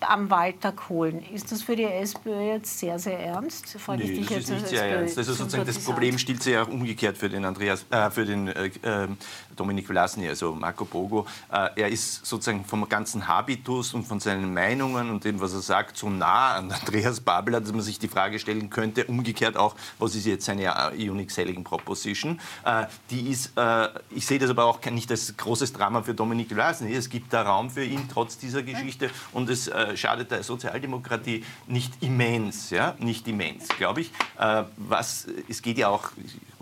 am 0.08 0.30
Wahltag 0.30 0.88
holen. 0.88 1.22
Ist 1.32 1.52
das 1.52 1.62
für 1.62 1.76
die 1.76 1.84
SPÖ 1.84 2.52
jetzt 2.52 2.78
sehr, 2.78 2.98
sehr 2.98 3.18
ernst? 3.18 3.68
Frage 3.78 4.04
nee, 4.04 4.20
das 4.20 4.38
ist 4.38 4.50
nicht 4.50 4.68
sehr 4.68 4.84
SPÖ 4.84 4.98
ernst. 4.98 5.18
Also 5.18 5.32
sozusagen 5.34 5.66
das 5.66 5.78
Problem 5.78 6.18
stellt 6.18 6.42
sich 6.42 6.54
ja 6.54 6.62
auch 6.62 6.68
umgekehrt 6.68 7.18
für 7.18 7.28
den, 7.28 7.44
Andreas, 7.44 7.84
äh, 7.90 8.10
für 8.10 8.24
den 8.24 8.48
äh, 8.48 8.70
ähm, 8.82 9.16
Dominik 9.56 9.86
Vlasny, 9.86 10.28
also 10.28 10.54
Marco 10.54 10.84
Bogo. 10.84 11.26
Äh, 11.52 11.82
er 11.82 11.88
ist 11.88 12.24
sozusagen 12.24 12.64
vom 12.64 12.88
ganzen 12.88 13.28
Habitus 13.28 13.94
und 13.94 14.04
von 14.04 14.20
seinen 14.20 14.54
Meinungen 14.54 15.10
und 15.10 15.24
dem, 15.24 15.40
was 15.40 15.52
er 15.52 15.60
sagt, 15.60 15.96
so 15.96 16.08
nah 16.08 16.54
an 16.54 16.72
Andreas 16.72 17.20
Babler, 17.20 17.60
dass 17.60 17.72
man 17.72 17.82
sich 17.82 17.98
die 17.98 18.08
Frage 18.08 18.38
stellen 18.38 18.70
könnte, 18.70 19.04
umgekehrt 19.04 19.56
auch, 19.56 19.76
was 19.98 20.14
ist 20.14 20.26
jetzt 20.26 20.46
seine 20.46 20.64
äh, 20.64 21.10
Unique 21.10 21.30
Selling 21.30 21.64
Proposition? 21.64 22.40
Äh, 22.64 22.86
die 23.10 23.30
ist, 23.30 23.52
äh, 23.56 23.88
ich 24.10 24.26
sehe 24.26 24.38
das 24.38 24.50
aber 24.50 24.64
auch 24.64 24.80
nicht 24.90 25.10
als 25.10 25.36
großes 25.36 25.72
Drama 25.72 26.02
für 26.02 26.14
Dominik 26.14 26.48
Vlasny. 26.48 26.94
Es 26.94 27.10
gibt 27.10 27.32
da 27.32 27.42
Raum 27.42 27.70
für 27.70 27.84
ihn 27.84 28.08
trotz 28.12 28.38
dieser 28.38 28.62
Geschichte 28.62 29.10
und 29.32 29.50
es 29.50 29.70
schadet 29.96 30.30
der 30.30 30.42
Sozialdemokratie 30.42 31.44
nicht 31.66 32.02
immens, 32.02 32.70
ja, 32.70 32.94
nicht 32.98 33.26
immens, 33.28 33.68
glaube 33.68 34.02
ich. 34.02 34.10
Äh, 34.38 34.64
was, 34.76 35.26
es 35.48 35.62
geht 35.62 35.78
ja 35.78 35.88
auch 35.88 36.10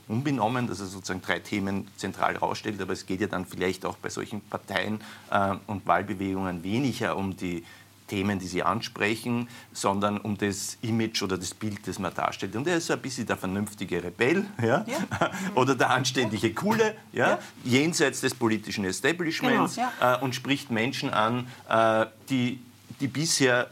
unbenommen, 0.09 0.67
dass 0.67 0.81
er 0.81 0.87
sozusagen 0.87 1.23
drei 1.23 1.39
Themen 1.39 1.87
zentral 1.97 2.35
herausstellt, 2.35 2.81
aber 2.81 2.93
es 2.93 3.07
geht 3.07 3.21
ja 3.21 3.27
dann 3.27 3.45
vielleicht 3.45 3.85
auch 3.85 3.97
bei 3.97 4.09
solchen 4.09 4.41
Parteien 4.41 5.01
äh, 5.31 5.55
und 5.67 5.87
Wahlbewegungen 5.87 6.63
weniger 6.63 7.17
um 7.17 7.37
die 7.37 7.65
Themen, 8.09 8.39
die 8.39 8.47
sie 8.47 8.63
ansprechen, 8.63 9.49
sondern 9.73 10.19
um 10.19 10.37
das 10.37 10.79
Image 10.81 11.23
oder 11.23 11.39
das 11.39 11.55
Bild, 11.55 11.87
das 11.87 11.99
man 11.99 12.13
darstellt. 12.13 12.57
Und 12.57 12.67
er 12.67 12.79
ist 12.79 12.87
so 12.87 12.95
ein 12.95 13.01
bisschen 13.01 13.27
der 13.27 13.37
vernünftige 13.37 14.03
Rebell 14.03 14.47
ja? 14.61 14.85
ja. 14.87 15.31
oder 15.55 15.75
der 15.75 15.91
anständige 15.91 16.53
Coole, 16.53 16.97
ja? 17.13 17.31
ja? 17.31 17.39
jenseits 17.65 18.21
des 18.21 18.35
politischen 18.35 18.85
Establishments 18.85 19.77
genau, 19.77 19.89
ja. 20.01 20.17
äh, 20.17 20.21
und 20.21 20.35
spricht 20.35 20.71
Menschen 20.71 21.11
an, 21.11 21.47
äh, 21.69 22.07
die, 22.31 22.61
die 23.01 23.09
bisher 23.09 23.69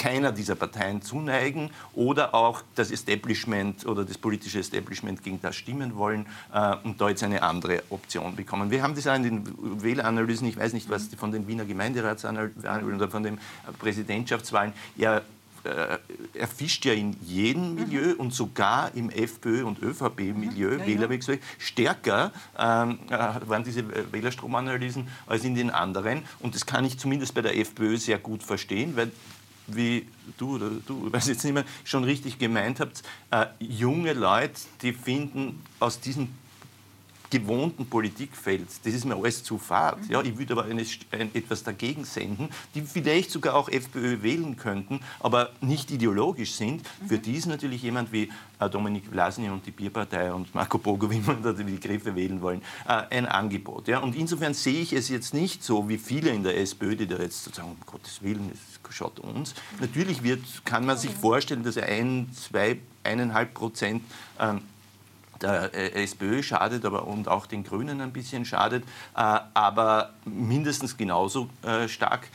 keiner 0.00 0.32
dieser 0.32 0.54
Parteien 0.54 1.02
zuneigen 1.02 1.70
oder 1.92 2.34
auch 2.34 2.62
das 2.74 2.90
Establishment 2.90 3.84
oder 3.84 4.02
das 4.02 4.16
politische 4.16 4.58
Establishment 4.58 5.22
gegen 5.22 5.42
das 5.42 5.56
stimmen 5.56 5.94
wollen 5.94 6.24
äh, 6.54 6.76
und 6.84 6.98
da 7.00 7.10
jetzt 7.10 7.22
eine 7.22 7.42
andere 7.42 7.82
Option 7.90 8.34
bekommen. 8.34 8.70
Wir 8.70 8.82
haben 8.82 8.94
das 8.94 9.06
auch 9.06 9.14
in 9.14 9.24
den 9.24 9.82
Wähleranalysen, 9.82 10.48
ich 10.48 10.56
weiß 10.56 10.72
nicht, 10.72 10.88
was 10.88 11.08
von 11.18 11.32
den 11.32 11.46
Wiener 11.46 11.66
Gemeinderatsanalysen 11.66 12.94
oder 12.94 13.10
von 13.10 13.22
den 13.22 13.38
Präsidentschaftswahlen, 13.78 14.72
er 14.96 15.22
äh, 15.64 15.98
er 16.34 16.48
fischt 16.48 16.84
ja 16.84 16.92
in 16.92 17.16
jedem 17.22 17.70
mhm. 17.70 17.74
Milieu 17.74 18.14
und 18.16 18.32
sogar 18.32 18.94
im 18.94 19.10
FPÖ- 19.10 19.64
und 19.64 19.82
ÖVP-Milieu, 19.82 20.72
mhm. 20.72 20.78
ja, 20.80 20.86
Wählerwechsel, 20.86 21.38
stärker 21.58 22.32
ähm, 22.58 22.98
äh, 23.08 23.18
waren 23.46 23.64
diese 23.64 23.84
Wählerstromanalysen 24.12 25.08
als 25.26 25.44
in 25.44 25.54
den 25.54 25.70
anderen. 25.70 26.22
Und 26.38 26.54
das 26.54 26.66
kann 26.66 26.84
ich 26.84 26.98
zumindest 26.98 27.34
bei 27.34 27.42
der 27.42 27.56
FPÖ 27.56 27.96
sehr 27.96 28.18
gut 28.18 28.42
verstehen, 28.42 28.96
weil 28.96 29.10
wie 29.66 30.06
du 30.36 30.56
oder 30.56 30.70
du, 30.86 31.06
ich 31.06 31.12
weiß 31.12 31.28
jetzt 31.28 31.44
nicht 31.44 31.54
mehr, 31.54 31.64
schon 31.84 32.04
richtig 32.04 32.38
gemeint 32.38 32.80
habt, 32.80 33.02
äh, 33.30 33.46
junge 33.60 34.12
Leute, 34.12 34.60
die 34.82 34.92
finden 34.92 35.62
aus 35.78 36.00
diesem 36.00 36.28
gewohnten 37.30 37.86
Politikfeld, 37.86 38.68
das 38.84 38.92
ist 38.92 39.04
mir 39.04 39.16
alles 39.16 39.42
zu 39.42 39.58
fad. 39.58 39.98
Ja, 40.08 40.20
ich 40.20 40.36
würde 40.36 40.52
aber 40.54 40.64
eine, 40.64 40.84
ein, 41.12 41.34
etwas 41.34 41.62
dagegen 41.62 42.04
senden, 42.04 42.48
die 42.74 42.82
vielleicht 42.82 43.30
sogar 43.30 43.54
auch 43.54 43.68
FPÖ 43.68 44.22
wählen 44.22 44.56
könnten, 44.56 45.00
aber 45.20 45.50
nicht 45.60 45.90
ideologisch 45.90 46.52
sind. 46.52 46.82
Für 47.06 47.18
die 47.18 47.34
ist 47.34 47.46
natürlich 47.46 47.82
jemand 47.82 48.12
wie 48.12 48.30
äh, 48.58 48.68
Dominik 48.68 49.06
Vlasny 49.06 49.48
und 49.48 49.64
die 49.64 49.70
Bierpartei 49.70 50.32
und 50.32 50.54
Marco 50.54 50.78
Bogo, 50.78 51.10
wie 51.10 51.20
man 51.20 51.42
da 51.42 51.52
die 51.52 51.64
Begriffe 51.64 52.14
wählen 52.14 52.42
wollen, 52.42 52.62
äh, 52.86 53.02
ein 53.10 53.26
Angebot. 53.26 53.88
Ja? 53.88 54.00
Und 54.00 54.16
insofern 54.16 54.54
sehe 54.54 54.80
ich 54.80 54.92
es 54.92 55.08
jetzt 55.08 55.32
nicht 55.32 55.62
so, 55.62 55.88
wie 55.88 55.98
viele 55.98 56.30
in 56.30 56.42
der 56.42 56.58
SPÖ, 56.58 56.96
die 56.96 57.06
da 57.06 57.16
jetzt 57.18 57.44
sozusagen, 57.44 57.70
um 57.70 57.76
Gottes 57.86 58.22
Willen, 58.22 58.50
es 58.52 58.80
schaut 58.92 59.20
uns. 59.20 59.54
Natürlich 59.80 60.22
wird, 60.22 60.40
kann 60.64 60.84
man 60.84 60.98
sich 60.98 61.12
vorstellen, 61.12 61.62
dass 61.62 61.76
ein, 61.78 62.28
zwei, 62.34 62.78
eineinhalb 63.04 63.54
Prozent 63.54 64.02
ähm, 64.38 64.62
der 65.42 65.74
äh, 65.74 66.02
SPÖ 66.04 66.42
schadet 66.42 66.84
aber 66.84 67.06
und 67.06 67.28
auch 67.28 67.46
den 67.46 67.64
Grünen 67.64 68.00
ein 68.00 68.12
bisschen 68.12 68.44
schadet, 68.44 68.84
äh, 69.16 69.38
aber 69.54 70.10
mindestens 70.24 70.96
genauso 70.96 71.48
äh, 71.62 71.88
stark 71.88 72.28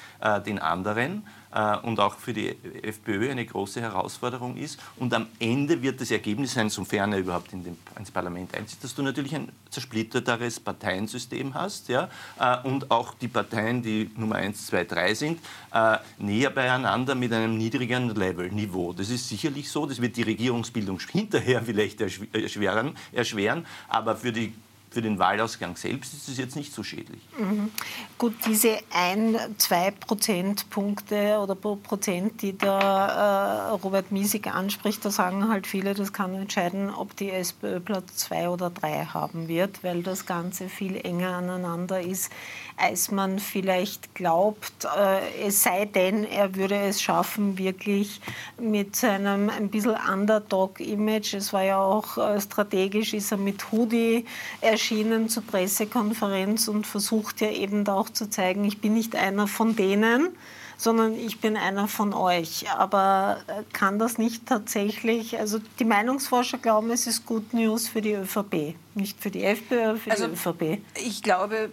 den 0.46 0.60
anderen. 0.60 1.28
Äh, 1.56 1.78
und 1.78 2.00
auch 2.00 2.16
für 2.16 2.34
die 2.34 2.56
FPÖ 2.82 3.32
eine 3.32 3.46
große 3.46 3.82
Herausforderung 3.82 4.58
ist. 4.58 4.80
Und 4.98 5.14
am 5.14 5.28
Ende 5.40 5.82
wird 5.82 6.02
das 6.02 6.12
Ergebnis 6.12 6.54
sein, 6.54 6.70
sofern 6.70 7.14
er 7.14 7.20
überhaupt 7.20 7.54
in 7.54 7.64
den, 7.64 7.78
ins 7.98 8.12
Parlament 8.12 8.54
einzieht, 8.56 8.84
dass 8.84 8.94
du 8.94 9.02
natürlich 9.02 9.34
ein 9.36 9.50
zersplitterteres 9.70 10.60
Parteiensystem 10.60 11.54
hast 11.54 11.88
ja, 11.88 12.10
äh, 12.40 12.68
und 12.68 12.92
auch 12.92 13.14
die 13.14 13.28
Parteien, 13.28 13.82
die 13.82 14.10
Nummer 14.18 14.36
1, 14.36 14.68
2, 14.68 14.84
3 14.84 15.14
sind, 15.14 15.40
äh, 15.74 15.98
näher 16.18 16.50
beieinander 16.50 17.16
mit 17.16 17.32
einem 17.32 17.58
niedrigeren 17.58 18.14
Level, 18.14 18.52
Niveau. 18.52 18.94
Das 18.94 19.10
ist 19.10 19.30
sicherlich 19.30 19.70
so, 19.70 19.86
das 19.86 20.02
wird 20.02 20.18
die 20.18 20.24
Regierungsbildung 20.24 21.00
hinterher 21.00 21.62
vielleicht 21.66 22.02
erschweren, 22.02 22.96
erschweren 23.14 23.66
aber 23.88 24.16
für 24.16 24.32
die 24.32 24.54
für 24.96 25.02
den 25.02 25.20
Wahlausgang 25.20 25.76
selbst 25.76 26.14
ist 26.14 26.30
es 26.30 26.38
jetzt 26.38 26.56
nicht 26.56 26.74
so 26.74 26.82
schädlich. 26.82 27.20
Mhm. 27.38 27.70
Gut, 28.18 28.34
diese 28.46 28.78
ein, 28.94 29.38
zwei 29.58 29.92
Prozentpunkte 29.92 31.38
oder 31.38 31.54
pro 31.54 31.76
Prozent, 31.76 32.42
die 32.42 32.58
da 32.58 33.68
äh, 33.68 33.70
Robert 33.72 34.14
Miesig 34.14 34.48
anspricht, 34.48 35.04
da 35.04 35.12
sagen 35.12 35.50
halt 35.50 35.68
viele, 35.68 35.96
das 35.96 36.14
kann 36.14 36.34
entscheiden, 36.34 36.90
ob 36.90 37.14
die 37.18 37.30
SPÖ 37.30 37.82
Platz 37.82 38.16
zwei 38.16 38.48
oder 38.48 38.70
drei 38.70 39.04
haben 39.04 39.50
wird, 39.50 39.84
weil 39.84 40.02
das 40.02 40.26
Ganze 40.26 40.70
viel 40.70 40.96
enger 40.96 41.36
aneinander 41.36 42.00
ist, 42.00 42.32
als 42.78 43.12
man 43.12 43.40
vielleicht 43.40 44.16
glaubt. 44.16 44.86
Äh, 44.98 45.46
es 45.46 45.62
sei 45.62 45.84
denn, 45.84 46.24
er 46.24 46.56
würde 46.56 46.78
es 46.78 47.02
schaffen, 47.02 47.58
wirklich 47.58 48.22
mit 48.58 48.96
seinem 48.96 49.50
ein 49.50 49.68
bisschen 49.68 49.98
Underdog-Image, 50.10 51.34
es 51.34 51.52
war 51.52 51.64
ja 51.64 51.80
auch 51.80 52.18
äh, 52.18 52.40
strategisch, 52.40 53.14
ist 53.14 53.34
er 53.34 53.38
mit 53.38 53.74
Hoodie 53.74 54.24
erschienen, 54.62 54.85
erschienen 54.86 55.30
zur 55.30 55.44
Pressekonferenz 55.44 56.68
und 56.68 56.86
versucht 56.86 57.42
ja 57.42 57.50
eben 57.50 57.86
da 57.86 57.96
auch 57.96 58.10
zu 58.10 58.30
zeigen, 58.30 58.64
ich 58.66 58.82
bin 58.82 58.94
nicht 58.94 59.16
einer 59.16 59.48
von 59.48 59.76
denen, 59.76 60.30
sondern 60.78 61.16
ich 61.16 61.40
bin 61.40 61.58
einer 61.58 61.88
von 61.88 62.14
euch. 62.14 62.70
Aber 62.70 63.38
äh, 63.48 63.64
kann 63.74 63.98
das 63.98 64.20
nicht 64.20 64.46
tatsächlich, 64.46 65.40
also 65.40 65.60
die 65.80 65.86
Meinungsforscher 65.86 66.60
glauben, 66.60 66.92
es 66.92 67.08
ist 67.08 67.26
Good 67.26 67.54
News 67.54 67.88
für 67.88 68.02
die 68.02 68.14
ÖVP, 68.14 68.76
nicht 68.94 69.20
für 69.20 69.32
die 69.32 69.44
FPÖ, 69.44 69.96
für 69.96 70.12
also, 70.12 70.28
die 70.28 70.34
ÖVP. 70.34 70.82
Ich 71.04 71.24
glaube, 71.24 71.72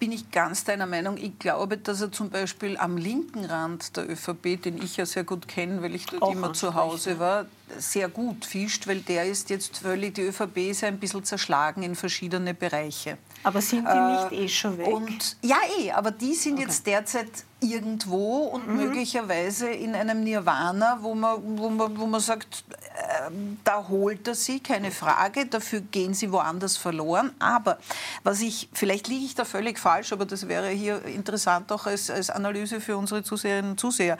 bin 0.00 0.12
ich 0.12 0.30
ganz 0.30 0.64
deiner 0.64 0.86
Meinung. 0.86 1.18
Ich 1.18 1.38
glaube, 1.38 1.76
dass 1.76 2.00
er 2.00 2.10
zum 2.10 2.30
Beispiel 2.30 2.78
am 2.78 2.96
linken 2.96 3.44
Rand 3.44 3.96
der 3.98 4.10
ÖVP, 4.10 4.60
den 4.62 4.82
ich 4.82 4.96
ja 4.96 5.04
sehr 5.04 5.24
gut 5.24 5.46
kenne, 5.46 5.82
weil 5.82 5.94
ich 5.94 6.06
dort 6.06 6.22
Auch 6.22 6.32
immer 6.32 6.54
zu 6.54 6.74
Hause 6.74 7.18
war, 7.18 7.44
sehr 7.78 8.08
gut 8.08 8.46
fischt, 8.46 8.86
weil 8.86 9.00
der 9.00 9.26
ist 9.26 9.50
jetzt 9.50 9.76
völlig, 9.76 10.14
die 10.14 10.22
ÖVP 10.22 10.56
ist 10.70 10.84
ein 10.84 10.98
bisschen 10.98 11.22
zerschlagen 11.22 11.82
in 11.82 11.94
verschiedene 11.94 12.54
Bereiche. 12.54 13.18
Aber 13.42 13.60
sind 13.60 13.86
die 13.86 13.92
äh, 13.92 14.12
nicht 14.12 14.32
eh 14.32 14.48
schon 14.48 14.78
weg? 14.78 14.88
Und, 14.88 15.36
ja, 15.42 15.58
eh, 15.78 15.92
aber 15.92 16.10
die 16.10 16.34
sind 16.34 16.54
okay. 16.54 16.62
jetzt 16.62 16.86
derzeit 16.86 17.30
irgendwo 17.60 18.44
und 18.44 18.66
mhm. 18.68 18.76
möglicherweise 18.76 19.68
in 19.68 19.94
einem 19.94 20.24
Nirvana, 20.24 20.98
wo 21.02 21.14
man, 21.14 21.40
wo 21.58 21.68
man, 21.68 21.98
wo 21.98 22.06
man 22.06 22.20
sagt, 22.20 22.64
äh, 22.70 22.74
da 23.64 23.88
holt 23.88 24.26
er 24.28 24.34
sie, 24.34 24.60
keine 24.60 24.90
Frage, 24.90 25.46
dafür 25.46 25.80
gehen 25.80 26.14
sie 26.14 26.32
woanders 26.32 26.76
verloren. 26.76 27.32
Aber 27.38 27.78
was 28.22 28.40
ich, 28.40 28.68
vielleicht 28.72 29.08
liege 29.08 29.24
ich 29.24 29.34
da 29.34 29.44
völlig 29.44 29.78
falsch, 29.78 30.12
aber 30.12 30.26
das 30.26 30.48
wäre 30.48 30.68
hier 30.68 31.04
interessant 31.04 31.70
auch 31.72 31.86
als, 31.86 32.10
als 32.10 32.30
Analyse 32.30 32.80
für 32.80 32.96
unsere 32.96 33.22
Zuseherinnen 33.22 33.72
und 33.72 33.80
Zuseher. 33.80 34.18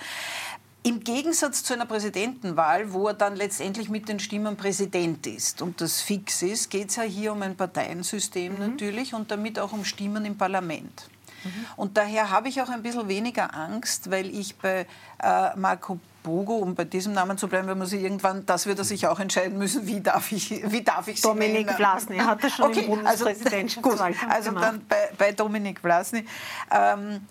Im 0.83 1.01
Gegensatz 1.05 1.63
zu 1.63 1.75
einer 1.75 1.85
Präsidentenwahl, 1.85 2.93
wo 2.95 3.09
er 3.09 3.15
dann 3.15 3.37
letztendlich 3.37 3.91
mit 3.91 4.09
den 4.09 4.19
Stimmen 4.19 4.57
Präsident 4.57 5.27
ist 5.27 5.61
und 5.61 5.83
das 5.83 6.01
fix 6.01 6.41
ist, 6.41 6.71
geht 6.71 6.89
es 6.89 6.97
ja 6.97 7.03
hier 7.03 7.33
um 7.33 7.43
ein 7.43 7.55
Parteiensystem 7.55 8.55
mhm. 8.55 8.59
natürlich 8.59 9.13
und 9.13 9.31
damit 9.31 9.59
auch 9.59 9.75
um 9.75 9.85
Stimmen 9.85 10.25
im 10.25 10.39
Parlament. 10.39 11.11
Mhm. 11.45 11.67
Und 11.77 11.97
daher 11.97 12.31
habe 12.31 12.49
ich 12.49 12.61
auch 12.63 12.69
ein 12.69 12.83
bisschen 12.83 13.09
weniger 13.09 13.55
Angst, 13.55 14.11
weil 14.11 14.27
ich 14.27 14.57
bei 14.57 14.87
äh, 15.23 15.57
Marco 15.57 15.99
Bogo, 16.23 16.57
um 16.57 16.75
bei 16.75 16.85
diesem 16.85 17.13
Namen 17.13 17.39
zu 17.39 17.49
bleiben, 17.49 17.67
wenn 17.69 17.79
man 17.79 17.87
sich 17.87 18.03
irgendwann, 18.03 18.45
das 18.47 18.67
wird 18.67 18.79
er 18.79 18.85
sich 18.85 19.07
auch 19.07 19.21
entscheiden 19.21 19.59
müssen, 19.59 19.87
wie 19.87 20.01
darf 20.01 20.33
ich, 20.33 20.51
wie 20.71 20.83
darf 20.83 21.09
ich 21.09 21.23
Dominik 21.23 21.71
Vlasny 21.71 22.19
hat 22.19 22.45
er 22.45 22.51
schon 22.51 22.67
okay, 22.67 22.81
im 22.81 22.87
Bundespräsidentschaftswahlkampf 22.89 24.35
also, 24.35 24.51
gut, 24.51 24.59
also 24.59 24.77
dann 24.77 24.87
bei, 24.87 25.11
bei 25.17 25.33
Dominik 25.33 25.81
Vlasny. 25.81 26.27
Ähm, 26.71 27.27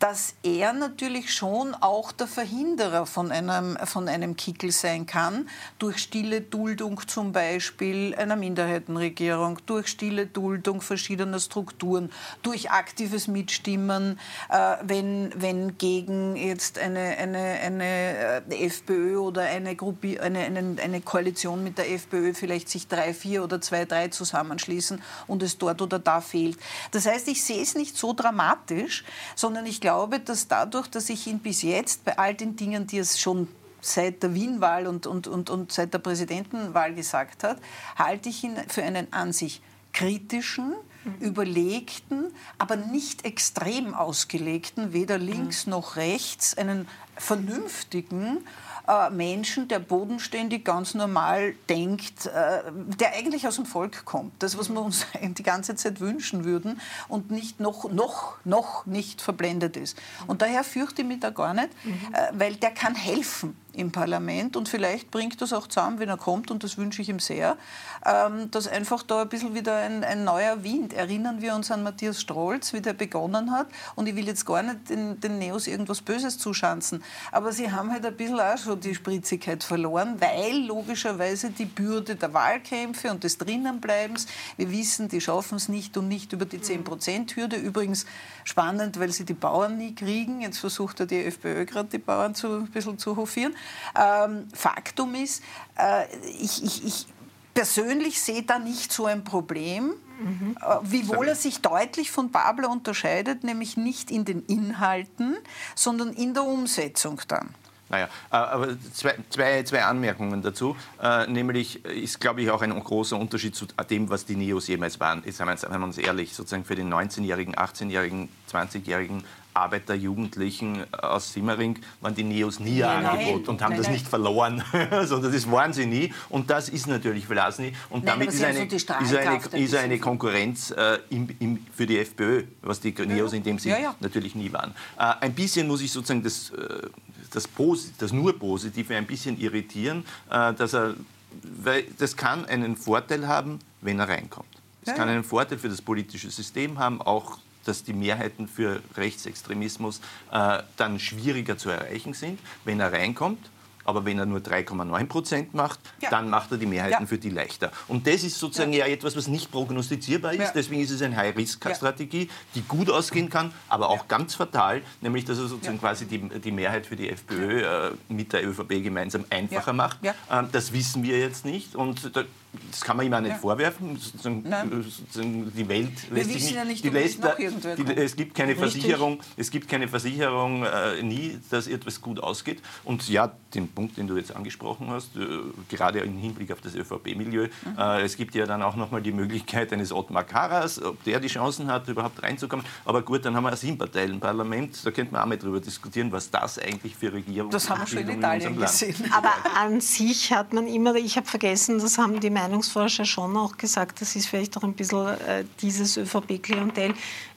dass 0.00 0.34
er 0.42 0.72
natürlich 0.72 1.32
schon 1.32 1.74
auch 1.74 2.10
der 2.10 2.26
Verhinderer 2.26 3.04
von 3.04 3.30
einem, 3.30 3.76
von 3.84 4.08
einem 4.08 4.34
Kickel 4.34 4.72
sein 4.72 5.04
kann, 5.04 5.48
durch 5.78 5.98
stille 5.98 6.40
Duldung 6.40 7.06
zum 7.06 7.32
Beispiel 7.32 8.14
einer 8.16 8.34
Minderheitenregierung, 8.34 9.58
durch 9.66 9.88
stille 9.88 10.26
Duldung 10.26 10.80
verschiedener 10.80 11.38
Strukturen, 11.38 12.10
durch 12.42 12.70
aktives 12.70 13.28
Mitstimmen, 13.28 14.18
äh, 14.48 14.76
wenn, 14.82 15.34
wenn 15.36 15.76
gegen 15.76 16.34
jetzt 16.34 16.78
eine, 16.78 17.18
eine, 17.18 17.38
eine 17.38 18.42
äh, 18.48 18.66
FPÖ 18.66 19.18
oder 19.18 19.42
eine, 19.42 19.76
Gruppe, 19.76 20.18
eine, 20.22 20.38
eine, 20.38 20.76
eine 20.82 21.02
Koalition 21.02 21.62
mit 21.62 21.76
der 21.76 21.92
FPÖ 21.92 22.32
vielleicht 22.32 22.70
sich 22.70 22.88
drei, 22.88 23.12
vier 23.12 23.44
oder 23.44 23.60
zwei, 23.60 23.84
drei 23.84 24.08
zusammenschließen 24.08 25.02
und 25.26 25.42
es 25.42 25.58
dort 25.58 25.82
oder 25.82 25.98
da 25.98 26.22
fehlt. 26.22 26.58
Das 26.90 27.04
heißt, 27.04 27.28
ich 27.28 27.44
sehe 27.44 27.60
es 27.62 27.74
nicht 27.74 27.98
so 27.98 28.14
dramatisch, 28.14 29.04
sondern 29.36 29.66
ich 29.66 29.82
glaube, 29.82 29.89
glaube, 29.90 30.20
dass 30.20 30.46
dadurch, 30.46 30.86
dass 30.86 31.10
ich 31.10 31.26
ihn 31.26 31.40
bis 31.40 31.62
jetzt 31.62 32.04
bei 32.04 32.16
all 32.16 32.32
den 32.32 32.54
Dingen, 32.54 32.86
die 32.86 32.98
es 32.98 33.18
schon 33.18 33.48
seit 33.80 34.22
der 34.22 34.34
Wien-Wahl 34.34 34.86
und, 34.86 35.08
und, 35.08 35.26
und, 35.26 35.50
und 35.50 35.72
seit 35.72 35.92
der 35.92 35.98
Präsidentenwahl 35.98 36.94
gesagt 36.94 37.42
hat, 37.42 37.58
halte 37.96 38.28
ich 38.28 38.44
ihn 38.44 38.56
für 38.68 38.84
einen 38.84 39.12
an 39.12 39.32
sich 39.32 39.60
kritischen, 39.92 40.74
mhm. 41.02 41.14
überlegten, 41.18 42.32
aber 42.56 42.76
nicht 42.76 43.24
extrem 43.24 43.92
ausgelegten, 43.92 44.92
weder 44.92 45.18
links 45.18 45.66
mhm. 45.66 45.70
noch 45.70 45.96
rechts, 45.96 46.56
einen 46.56 46.86
vernünftigen 47.16 48.46
äh, 48.90 49.10
Menschen, 49.10 49.68
der 49.68 49.78
bodenständig 49.78 50.64
ganz 50.64 50.94
normal 50.94 51.54
denkt, 51.68 52.26
äh, 52.26 52.62
der 52.98 53.14
eigentlich 53.14 53.46
aus 53.46 53.56
dem 53.56 53.66
Volk 53.66 54.04
kommt. 54.04 54.32
Das, 54.40 54.58
was 54.58 54.68
wir 54.68 54.80
uns 54.80 55.06
die 55.22 55.42
ganze 55.42 55.76
Zeit 55.76 56.00
wünschen 56.00 56.44
würden 56.44 56.80
und 57.08 57.30
nicht 57.30 57.60
noch, 57.60 57.90
noch, 57.92 58.36
noch 58.44 58.86
nicht 58.86 59.22
verblendet 59.22 59.76
ist. 59.76 59.96
Und 60.26 60.42
daher 60.42 60.64
fürchte 60.64 61.02
ich 61.02 61.08
mich 61.08 61.20
da 61.20 61.30
gar 61.30 61.54
nicht, 61.54 61.68
mhm. 61.84 61.92
äh, 62.12 62.38
weil 62.38 62.56
der 62.56 62.72
kann 62.72 62.94
helfen 62.94 63.56
im 63.74 63.92
Parlament 63.92 64.56
und 64.56 64.68
vielleicht 64.68 65.10
bringt 65.10 65.40
das 65.40 65.52
auch 65.52 65.66
zusammen, 65.66 65.98
wenn 65.98 66.08
er 66.08 66.16
kommt, 66.16 66.50
und 66.50 66.64
das 66.64 66.78
wünsche 66.78 67.02
ich 67.02 67.08
ihm 67.08 67.18
sehr, 67.18 67.56
ähm, 68.04 68.50
dass 68.50 68.66
einfach 68.68 69.02
da 69.02 69.22
ein 69.22 69.28
bisschen 69.28 69.54
wieder 69.54 69.76
ein, 69.76 70.04
ein, 70.04 70.24
neuer 70.24 70.62
Wind. 70.62 70.92
Erinnern 70.92 71.40
wir 71.40 71.54
uns 71.54 71.70
an 71.70 71.82
Matthias 71.82 72.20
Strolz, 72.20 72.72
wie 72.72 72.80
der 72.80 72.92
begonnen 72.92 73.50
hat. 73.50 73.68
Und 73.94 74.06
ich 74.06 74.16
will 74.16 74.26
jetzt 74.26 74.46
gar 74.46 74.62
nicht 74.62 74.90
den, 74.90 75.20
den 75.20 75.38
Neos 75.38 75.66
irgendwas 75.66 76.00
Böses 76.00 76.38
zuschanzen, 76.38 77.02
aber 77.32 77.52
sie 77.52 77.70
haben 77.70 77.90
halt 77.90 78.04
ein 78.04 78.16
bisschen 78.16 78.40
auch 78.40 78.58
schon 78.58 78.80
die 78.80 78.94
Spritzigkeit 78.94 79.62
verloren, 79.64 80.20
weil 80.20 80.66
logischerweise 80.66 81.50
die 81.50 81.64
Bürde 81.64 82.16
der 82.16 82.32
Wahlkämpfe 82.34 83.10
und 83.10 83.24
des 83.24 83.38
Drinnenbleibens, 83.38 84.26
wir 84.56 84.70
wissen, 84.70 85.08
die 85.08 85.20
schaffen 85.20 85.56
es 85.56 85.68
nicht 85.68 85.96
und 85.96 86.08
nicht 86.08 86.32
über 86.32 86.44
die 86.44 86.58
10-Prozent-Hürde. 86.58 87.56
Übrigens 87.56 88.06
spannend, 88.44 88.98
weil 88.98 89.12
sie 89.12 89.24
die 89.24 89.34
Bauern 89.34 89.78
nie 89.78 89.94
kriegen. 89.94 90.40
Jetzt 90.40 90.58
versucht 90.58 91.00
ja 91.00 91.06
die 91.06 91.24
FPÖ 91.24 91.64
gerade 91.66 91.88
die 91.88 91.98
Bauern 91.98 92.34
zu, 92.34 92.48
ein 92.48 92.70
bisschen 92.70 92.98
zu 92.98 93.16
hofieren. 93.16 93.54
Ähm, 93.98 94.48
Faktum 94.54 95.14
ist, 95.14 95.42
äh, 95.78 96.04
ich, 96.40 96.62
ich, 96.64 96.84
ich 96.84 97.06
persönlich 97.54 98.20
sehe 98.20 98.42
da 98.42 98.58
nicht 98.58 98.92
so 98.92 99.06
ein 99.06 99.24
Problem. 99.24 99.94
Mhm. 100.20 100.56
Wiewohl 100.82 101.28
er 101.28 101.34
sich 101.34 101.62
deutlich 101.62 102.10
von 102.10 102.30
Babler 102.30 102.68
unterscheidet, 102.68 103.42
nämlich 103.42 103.78
nicht 103.78 104.10
in 104.10 104.26
den 104.26 104.44
Inhalten, 104.44 105.38
sondern 105.74 106.12
in 106.12 106.34
der 106.34 106.44
Umsetzung 106.44 107.22
dann. 107.26 107.54
Naja, 107.90 108.04
äh, 108.30 108.36
aber 108.36 108.68
zwei, 108.92 109.16
zwei, 109.30 109.62
zwei 109.64 109.84
Anmerkungen 109.84 110.42
dazu. 110.42 110.76
Äh, 111.02 111.26
nämlich 111.26 111.84
ist, 111.84 112.20
glaube 112.20 112.40
ich, 112.40 112.50
auch 112.50 112.62
ein 112.62 112.70
großer 112.70 113.18
Unterschied 113.18 113.56
zu 113.56 113.66
dem, 113.90 114.08
was 114.08 114.24
die 114.24 114.36
Neos 114.36 114.68
jemals 114.68 115.00
waren. 115.00 115.22
Jetzt 115.26 115.38
seien 115.38 115.48
wir 115.48 115.82
uns 115.82 115.98
ehrlich, 115.98 116.32
sozusagen 116.34 116.64
für 116.64 116.76
den 116.76 116.92
19-Jährigen, 116.92 117.56
18-Jährigen, 117.56 118.28
20-Jährigen 118.50 119.24
Arbeiter, 119.54 119.94
Jugendlichen 119.94 120.84
aus 120.92 121.32
Simmering 121.32 121.78
waren 122.00 122.14
die 122.14 122.24
Neos 122.24 122.60
nie 122.60 122.82
ein 122.84 123.04
Angebot 123.04 123.48
und 123.48 123.62
haben 123.62 123.70
nein, 123.70 123.78
das 123.78 123.86
nein. 123.86 123.94
nicht 123.94 124.08
verloren, 124.08 124.62
sondern 125.04 125.32
das 125.32 125.50
waren 125.50 125.72
sie 125.72 125.86
nie. 125.86 126.12
Und 126.28 126.50
das 126.50 126.68
ist 126.68 126.86
natürlich 126.86 127.26
Vlasny. 127.26 127.72
Und 127.88 128.04
nein, 128.04 128.20
damit 128.20 128.34
ist 128.34 128.42
eine, 128.42 128.68
so 128.68 128.76
ist, 128.76 128.90
eine, 128.90 129.64
ist 129.64 129.74
eine 129.74 129.98
Konkurrenz 129.98 130.70
äh, 130.70 130.98
im, 131.10 131.28
im, 131.38 131.66
für 131.74 131.86
die 131.86 131.98
FPÖ, 131.98 132.44
was 132.62 132.80
die 132.80 132.92
Neos 132.92 133.32
in 133.32 133.42
dem 133.42 133.58
Sinne 133.58 133.76
ja, 133.76 133.82
ja. 133.82 133.94
natürlich 134.00 134.34
nie 134.34 134.52
waren. 134.52 134.72
Äh, 134.98 135.14
ein 135.20 135.34
bisschen 135.34 135.66
muss 135.66 135.80
ich 135.80 135.90
sozusagen 135.90 136.22
das, 136.22 136.50
äh, 136.50 136.88
das, 137.30 137.48
Posit 137.48 137.94
das 137.98 138.12
nur 138.12 138.38
Positive 138.38 138.94
ein 138.96 139.06
bisschen 139.06 139.38
irritieren, 139.38 140.04
äh, 140.30 140.54
dass 140.54 140.74
er, 140.74 140.94
weil 141.42 141.84
das 141.98 142.16
kann 142.16 142.44
einen 142.46 142.76
Vorteil 142.76 143.26
haben, 143.26 143.58
wenn 143.80 143.98
er 143.98 144.08
reinkommt. 144.08 144.48
Das 144.84 144.92
ja, 144.92 144.94
kann 144.94 145.08
einen 145.08 145.24
Vorteil 145.24 145.58
für 145.58 145.68
das 145.68 145.82
politische 145.82 146.30
System 146.30 146.78
haben, 146.78 147.02
auch 147.02 147.38
dass 147.64 147.84
die 147.84 147.92
Mehrheiten 147.92 148.48
für 148.48 148.82
Rechtsextremismus 148.96 150.00
äh, 150.32 150.62
dann 150.76 150.98
schwieriger 150.98 151.58
zu 151.58 151.70
erreichen 151.70 152.14
sind, 152.14 152.38
wenn 152.64 152.80
er 152.80 152.92
reinkommt. 152.92 153.50
Aber 153.84 154.04
wenn 154.04 154.18
er 154.18 154.26
nur 154.26 154.40
3,9 154.40 155.06
Prozent 155.06 155.54
macht, 155.54 155.80
ja. 156.00 156.10
dann 156.10 156.28
macht 156.28 156.52
er 156.52 156.58
die 156.58 156.66
Mehrheiten 156.66 157.02
ja. 157.02 157.06
für 157.06 157.18
die 157.18 157.30
leichter. 157.30 157.72
Und 157.88 158.06
das 158.06 158.22
ist 158.22 158.38
sozusagen 158.38 158.72
ja, 158.72 158.86
ja 158.86 158.92
etwas, 158.92 159.16
was 159.16 159.26
nicht 159.26 159.50
prognostizierbar 159.50 160.34
ist. 160.34 160.52
Deswegen 160.52 160.82
ist 160.82 160.90
es 160.90 161.02
eine 161.02 161.16
High-Risk-Strategie, 161.16 162.28
die 162.54 162.62
gut 162.62 162.90
ausgehen 162.90 163.30
kann, 163.30 163.52
aber 163.68 163.88
auch 163.88 164.06
ganz 164.06 164.34
fatal, 164.34 164.82
nämlich 165.00 165.24
dass 165.24 165.38
er 165.38 165.46
sozusagen 165.46 165.80
quasi 165.80 166.06
die, 166.06 166.18
die, 166.18 166.52
Mehrheit 166.52 166.86
für 166.86 166.94
die 166.94 167.08
FPÖ 167.08 167.62
äh, 167.62 167.90
mit 168.08 168.32
der 168.32 168.46
ÖVP 168.46 168.82
gemeinsam 168.82 169.24
einfacher 169.30 169.72
macht. 169.72 169.98
Ähm, 170.30 170.48
das 170.52 170.72
wissen 170.72 171.02
wir 171.02 171.18
jetzt 171.18 171.44
nicht. 171.44 171.74
Und 171.74 172.14
da, 172.14 172.24
das 172.70 172.80
kann 172.80 172.96
man 172.96 173.06
ihm 173.06 173.14
auch 173.14 173.20
nicht 173.20 173.30
ja. 173.30 173.36
vorwerfen. 173.36 173.98
Die 174.24 175.68
Welt 175.68 176.10
lässt 176.10 176.30
sich 176.30 176.42
nicht, 176.42 176.54
ja 176.54 176.64
nicht, 176.64 176.84
die 176.84 176.88
lässt, 176.88 177.20
die, 177.38 177.96
es 177.96 178.16
gibt 178.16 178.34
keine 178.34 178.52
Richtig. 178.52 178.72
Versicherung, 178.72 179.20
es 179.36 179.50
gibt 179.50 179.68
keine 179.68 179.86
Versicherung 179.86 180.64
äh, 180.64 181.02
nie, 181.02 181.38
dass 181.50 181.68
etwas 181.68 182.00
gut 182.00 182.18
ausgeht. 182.20 182.60
Und 182.84 183.08
ja, 183.08 183.32
den 183.54 183.68
Punkt, 183.68 183.96
den 183.98 184.08
du 184.08 184.16
jetzt 184.16 184.34
angesprochen 184.34 184.88
hast, 184.90 185.16
äh, 185.16 185.20
gerade 185.68 186.00
im 186.00 186.18
Hinblick 186.18 186.50
auf 186.52 186.60
das 186.60 186.74
ÖVP-Milieu, 186.74 187.46
mhm. 187.46 187.78
äh, 187.78 188.02
es 188.02 188.16
gibt 188.16 188.34
ja 188.34 188.46
dann 188.46 188.62
auch 188.62 188.74
noch 188.74 188.90
mal 188.90 189.00
die 189.00 189.12
Möglichkeit 189.12 189.72
eines 189.72 189.92
Ottmar 189.92 190.24
Karas, 190.24 190.82
ob 190.82 191.02
der 191.04 191.20
die 191.20 191.28
Chancen 191.28 191.68
hat, 191.68 191.86
überhaupt 191.86 192.20
reinzukommen. 192.22 192.64
Aber 192.84 193.02
gut, 193.02 193.24
dann 193.24 193.36
haben 193.36 193.44
wir 193.44 193.50
ein 193.50 193.56
Sieben-Parteien-Parlament, 193.56 194.84
da 194.84 194.90
könnte 194.90 195.12
man 195.12 195.22
auch 195.22 195.26
mal 195.26 195.38
drüber 195.38 195.60
diskutieren, 195.60 196.10
was 196.10 196.30
das 196.30 196.58
eigentlich 196.58 196.96
für 196.96 197.12
Regierungen 197.12 197.52
Das 197.52 197.70
haben 197.70 197.82
wir 197.82 197.86
schon 197.86 197.98
in 197.98 198.18
Italien 198.18 198.54
in 198.54 198.60
gesehen. 198.60 198.96
Aber 199.12 199.32
an 199.56 199.80
sich 199.80 200.32
hat 200.32 200.52
man 200.52 200.66
immer, 200.66 200.96
ich 200.96 201.16
habe 201.16 201.26
vergessen, 201.26 201.78
das 201.78 201.98
haben 201.98 202.18
die 202.18 202.30
Meinungsforscher 202.40 203.04
schon 203.04 203.36
auch 203.36 203.56
gesagt, 203.56 204.00
das 204.00 204.16
ist 204.16 204.26
vielleicht 204.26 204.56
auch 204.56 204.62
ein 204.62 204.74
bisschen 204.74 205.06
äh, 205.06 205.44
dieses 205.60 205.96
ÖVP-Klientel. 205.96 206.94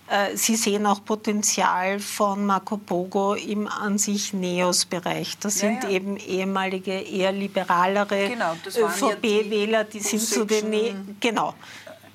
Äh, 0.08 0.36
Sie 0.36 0.56
sehen 0.56 0.86
auch 0.86 1.04
Potenzial 1.04 1.99
von 1.99 2.45
Marco 2.45 2.78
Pogo 2.78 3.34
im 3.34 3.68
an 3.68 3.97
sich 3.97 4.34
Neos-Bereich. 4.34 5.38
Das 5.39 5.56
sind 5.60 5.84
ja, 5.84 5.89
ja. 5.89 5.95
eben 5.95 6.18
ehemalige, 6.18 6.93
eher 6.93 7.32
liberalere 7.32 8.30
genau, 8.30 8.54
ÖVP-Wähler, 8.66 9.86
die, 9.86 9.99
die 9.99 10.04
sind 10.04 10.22
zu 10.22 10.45
den 10.45 10.70
ne 10.70 10.95
genau. 11.20 11.54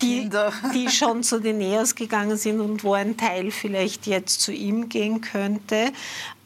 Die, 0.00 0.30
die 0.74 0.88
schon 0.90 1.24
zu 1.24 1.40
den 1.40 1.58
Neos 1.58 1.94
gegangen 1.94 2.36
sind 2.36 2.60
und 2.60 2.84
wo 2.84 2.94
ein 2.94 3.16
Teil 3.16 3.50
vielleicht 3.50 4.06
jetzt 4.06 4.40
zu 4.40 4.52
ihm 4.52 4.88
gehen 4.88 5.20
könnte. 5.20 5.92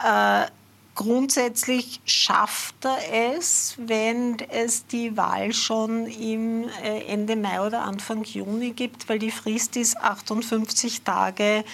Äh, 0.03 0.47
Grundsätzlich 0.95 2.03
schafft 2.05 2.85
er 2.85 3.35
es, 3.35 3.77
wenn 3.79 4.37
es 4.51 4.87
die 4.87 5.17
Wahl 5.17 5.55
schon 5.55 6.07
im 6.07 6.69
äh, 6.85 7.07
Ende 7.07 7.35
Mai 7.35 7.67
oder 7.67 7.81
Anfang 7.81 8.25
Juni 8.25 8.73
gibt, 8.73 9.09
weil 9.09 9.19
die 9.19 9.31
Frist 9.31 9.77
ist 9.79 9.97
58 9.97 11.01
Tage 11.01 11.65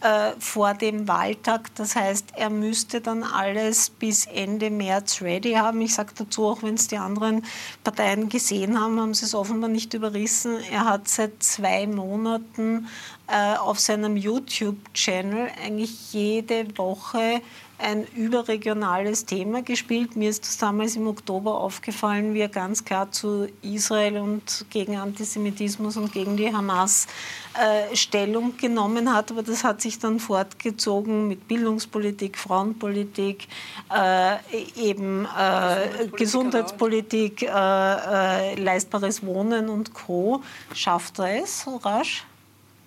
äh, 0.00 0.30
vor 0.38 0.74
dem 0.74 1.08
Wahltag. 1.08 1.74
Das 1.74 1.96
heißt, 1.96 2.26
er 2.36 2.50
müsste 2.50 3.00
dann 3.00 3.24
alles 3.24 3.90
bis 3.90 4.26
Ende 4.26 4.70
März 4.70 5.22
ready 5.22 5.54
haben. 5.54 5.80
Ich 5.80 5.94
sage 5.94 6.12
dazu, 6.16 6.46
auch 6.46 6.62
wenn 6.62 6.74
es 6.74 6.86
die 6.86 6.98
anderen 6.98 7.44
Parteien 7.82 8.28
gesehen 8.28 8.80
haben, 8.80 9.00
haben 9.00 9.12
sie 9.12 9.24
es 9.24 9.34
offenbar 9.34 9.70
nicht 9.70 9.92
überrissen. 9.92 10.56
Er 10.70 10.84
hat 10.84 11.08
seit 11.08 11.42
zwei 11.42 11.88
Monaten 11.88 12.86
äh, 13.26 13.56
auf 13.56 13.80
seinem 13.80 14.16
YouTube-Channel 14.16 15.50
eigentlich 15.64 16.12
jede 16.12 16.78
Woche 16.78 17.42
ein 17.78 18.06
überregionales 18.16 19.24
Thema 19.24 19.62
gespielt. 19.62 20.16
Mir 20.16 20.30
ist 20.30 20.42
das 20.44 20.58
damals 20.58 20.96
im 20.96 21.06
Oktober 21.06 21.60
aufgefallen, 21.60 22.34
wie 22.34 22.40
er 22.40 22.48
ganz 22.48 22.84
klar 22.84 23.12
zu 23.12 23.48
Israel 23.62 24.18
und 24.18 24.66
gegen 24.70 24.96
Antisemitismus 24.96 25.96
und 25.96 26.12
gegen 26.12 26.36
die 26.36 26.52
Hamas 26.52 27.06
äh, 27.54 27.94
Stellung 27.94 28.56
genommen 28.56 29.12
hat. 29.14 29.30
Aber 29.30 29.44
das 29.44 29.62
hat 29.62 29.80
sich 29.80 29.98
dann 29.98 30.18
fortgezogen 30.18 31.28
mit 31.28 31.46
Bildungspolitik, 31.46 32.36
Frauenpolitik, 32.36 33.46
äh, 33.94 34.36
eben 34.76 35.24
äh, 35.26 36.08
Gesundheitspolitik, 36.16 37.42
äh, 37.42 37.46
äh, 37.46 38.54
leistbares 38.56 39.24
Wohnen 39.24 39.68
und 39.68 39.94
Co. 39.94 40.42
Schafft 40.74 41.20
er 41.20 41.44
es 41.44 41.62
so 41.62 41.76
rasch? 41.76 42.24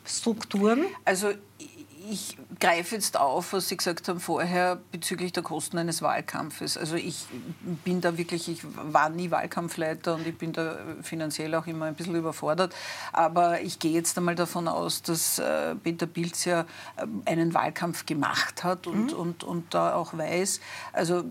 Strukturen? 0.06 0.86
Also 1.06 1.30
ich 2.10 2.36
greife 2.62 2.96
jetzt 2.96 3.20
auf, 3.20 3.52
was 3.52 3.68
Sie 3.68 3.76
gesagt 3.76 4.08
haben 4.08 4.22
vorher 4.22 4.80
bezüglich 4.92 5.34
der 5.34 5.44
Kosten 5.44 5.78
eines 5.78 6.02
Wahlkampfes. 6.02 6.78
Also 6.78 6.96
ich 6.96 7.26
bin 7.84 8.00
da 8.00 8.18
wirklich, 8.18 8.48
ich 8.48 8.62
war 8.64 9.10
nie 9.10 9.32
Wahlkampfleiter 9.32 10.16
und 10.16 10.26
ich 10.26 10.38
bin 10.38 10.54
da 10.54 10.78
finanziell 11.02 11.54
auch 11.56 11.68
immer 11.68 11.86
ein 11.86 11.96
bisschen 11.96 12.16
überfordert. 12.16 12.74
Aber 13.12 13.62
ich 13.62 13.80
gehe 13.80 13.92
jetzt 13.92 14.18
einmal 14.18 14.36
davon 14.36 14.68
aus, 14.68 15.02
dass 15.02 15.40
äh, 15.40 15.76
Peter 15.76 16.08
Pilz 16.08 16.46
ja 16.46 16.62
äh, 16.96 17.06
einen 17.26 17.54
Wahlkampf 17.54 18.06
gemacht 18.06 18.64
hat 18.64 18.88
und, 18.88 19.12
mhm. 19.12 19.20
und, 19.20 19.44
und 19.44 19.74
da 19.74 19.96
auch 19.96 20.18
weiß, 20.18 20.62
also 20.94 21.24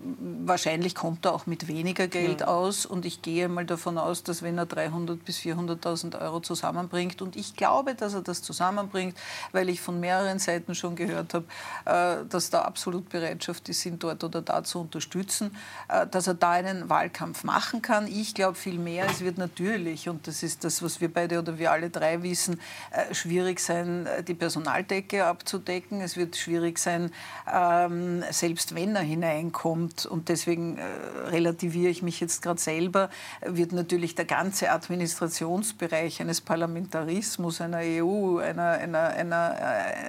wahrscheinlich 0.45 0.95
kommt 0.95 1.25
er 1.25 1.35
auch 1.35 1.47
mit 1.47 1.69
weniger 1.69 2.09
Geld 2.09 2.41
mhm. 2.41 2.47
aus 2.47 2.85
und 2.85 3.07
ich 3.07 3.23
gehe 3.23 3.49
mal 3.49 3.65
davon 3.65 3.99
aus, 3.99 4.23
dass 4.23 4.43
wenn 4.43 4.59
er 4.59 4.67
300.000 4.67 5.17
bis 5.25 5.39
400.000 5.39 6.21
Euro 6.21 6.41
zusammenbringt 6.41 7.23
und 7.23 7.37
ich 7.37 7.57
glaube, 7.57 7.95
dass 7.95 8.15
er 8.15 8.23
das 8.23 8.43
zusammenbringt, 8.43 9.17
weil 9.53 9.69
ich 9.69 9.81
von 9.81 9.99
mehreren 10.01 10.39
Seiten 10.39 10.51
Seiten 10.51 10.75
schon 10.75 10.97
gehört 10.97 11.20
habe, 11.35 11.45
äh, 11.85 12.25
dass 12.29 12.51
da 12.51 12.63
absolut 12.63 13.09
Bereitschaft 13.09 13.69
ist, 13.69 13.85
ihn 13.87 13.99
dort 13.99 14.25
oder 14.25 14.43
da 14.43 14.63
zu 14.65 14.81
unterstützen, 14.81 15.57
äh, 15.89 16.07
dass 16.07 16.27
er 16.27 16.35
da 16.35 16.51
einen 16.53 16.89
Wahlkampf 16.89 17.45
machen 17.45 17.83
kann. 17.83 18.07
Ich 18.07 18.35
glaube 18.35 18.57
viel 18.57 18.79
mehr, 18.79 19.07
es 19.11 19.21
wird 19.21 19.39
natürlich, 19.39 20.09
und 20.09 20.27
das 20.27 20.43
ist 20.43 20.65
das, 20.65 20.83
was 20.83 21.01
wir 21.01 21.13
beide 21.13 21.39
oder 21.39 21.59
wir 21.59 21.73
alle 21.73 21.91
drei 21.91 22.23
wissen, 22.23 22.61
äh, 22.91 23.15
schwierig 23.15 23.61
sein, 23.61 24.09
die 24.27 24.35
Personaldecke 24.35 25.25
abzudecken. 25.25 26.01
Es 26.01 26.17
wird 26.17 26.37
schwierig 26.37 26.79
sein, 26.79 27.11
ähm, 27.53 28.23
selbst 28.31 28.75
wenn 28.75 28.97
er 28.97 29.03
hineinkommt, 29.03 30.07
und 30.07 30.29
deswegen 30.29 30.79
relativiere 31.27 31.91
ich 31.91 32.03
mich 32.03 32.21
jetzt 32.21 32.43
gerade 32.43 32.61
selber, 32.61 33.11
wird 33.43 33.73
natürlich 33.73 34.15
der 34.15 34.25
ganze 34.25 34.71
Administrationsbereich 34.71 36.21
eines 36.21 36.41
Parlamentarismus, 36.41 37.61
einer 37.61 37.81
EU, 37.83 38.39
einer, 38.39 38.71
einer, 38.73 39.09
einer, 39.09 39.57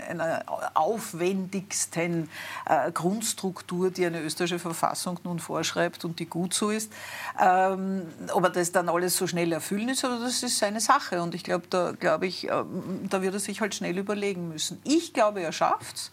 einer 0.09 0.43
aufwendigsten 1.02 2.30
äh, 2.66 2.91
Grundstruktur, 2.91 3.89
die 3.89 4.06
eine 4.06 4.22
österreichische 4.22 4.60
Verfassung 4.60 5.20
nun 5.24 5.39
vorschreibt 5.39 6.06
und 6.06 6.20
die 6.20 6.28
gut 6.28 6.54
so 6.54 6.70
ist. 6.70 6.91
Ähm, 7.41 8.04
ob 8.34 8.43
er 8.43 8.49
das 8.52 8.72
dann 8.72 8.88
alles 8.88 9.18
so 9.18 9.28
schnell 9.28 9.52
erfüllen 9.52 9.89
ist, 9.89 10.04
oder 10.04 10.20
das 10.20 10.43
ist 10.43 10.60
seine 10.60 10.80
Sache. 10.80 11.22
Und 11.22 11.36
ich 11.36 11.43
glaube, 11.43 11.66
da, 11.70 11.93
glaub 11.99 12.24
äh, 12.24 12.32
da 13.10 13.22
wird 13.22 13.34
er 13.34 13.39
sich 13.39 13.62
halt 13.62 13.76
schnell 13.76 13.97
überlegen 13.97 14.47
müssen. 14.47 14.80
Ich 14.84 15.14
glaube, 15.14 15.41
er 15.41 15.52
schafft 15.52 15.95
es, 15.95 16.12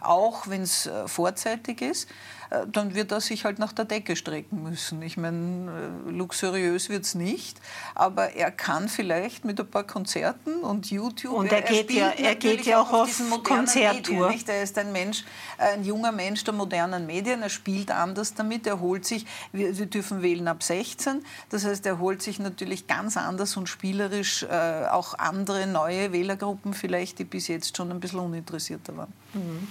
auch 0.00 0.46
wenn 0.46 0.62
es 0.62 0.86
äh, 0.86 1.08
vorzeitig 1.08 1.82
ist. 1.82 2.08
Äh, 2.50 2.66
dann 2.70 2.94
wird 2.94 3.12
er 3.12 3.20
sich 3.20 3.44
halt 3.44 3.58
nach 3.58 3.72
der 3.72 3.84
Decke 3.84 4.16
strecken 4.16 4.62
müssen. 4.62 5.02
Ich 5.02 5.16
meine, 5.16 5.92
äh, 6.06 6.10
luxuriös 6.10 6.88
wird 6.88 7.04
es 7.04 7.14
nicht, 7.14 7.60
aber 7.94 8.34
er 8.34 8.50
kann 8.50 8.88
vielleicht 8.88 9.44
mit 9.44 9.60
ein 9.60 9.68
paar 9.68 9.84
Konzerten 9.84 10.62
und 10.62 10.90
YouTube. 10.90 11.32
Und 11.32 11.52
er, 11.52 11.64
er 11.64 11.72
geht, 11.72 11.90
ja, 11.92 12.08
er 12.10 12.34
geht 12.34 12.64
ja 12.64 12.80
auch 12.80 12.92
auf, 12.92 13.20
auf 13.30 13.42
Konzerttour. 13.42 14.32
Er 14.46 14.62
ist 14.62 14.78
ein 14.78 14.92
Mensch, 14.92 15.24
ein 15.58 15.84
junger 15.84 16.12
Mensch 16.12 16.44
der 16.44 16.54
modernen 16.54 17.06
Medien. 17.06 17.42
Er 17.42 17.50
spielt 17.50 17.90
anders 17.90 18.34
damit. 18.34 18.66
Er 18.66 18.80
holt 18.80 19.04
sich, 19.04 19.26
wir, 19.52 19.76
wir 19.76 19.86
dürfen 19.86 20.22
wählen 20.22 20.48
ab 20.48 20.62
16. 20.62 21.24
Das 21.50 21.64
heißt, 21.64 21.84
er 21.86 21.98
holt 21.98 22.22
sich 22.22 22.38
natürlich 22.38 22.86
ganz 22.86 23.16
anders 23.16 23.56
und 23.56 23.68
spielerisch 23.68 24.44
äh, 24.44 24.86
auch 24.90 25.14
andere 25.18 25.66
neue 25.66 26.12
Wählergruppen 26.12 26.74
vielleicht, 26.74 27.18
die 27.18 27.24
bis 27.24 27.48
jetzt 27.48 27.76
schon 27.76 27.90
ein 27.90 28.00
bisschen 28.00 28.20
uninteressierter 28.20 28.96
waren. 28.96 29.12
Mhm. 29.34 29.68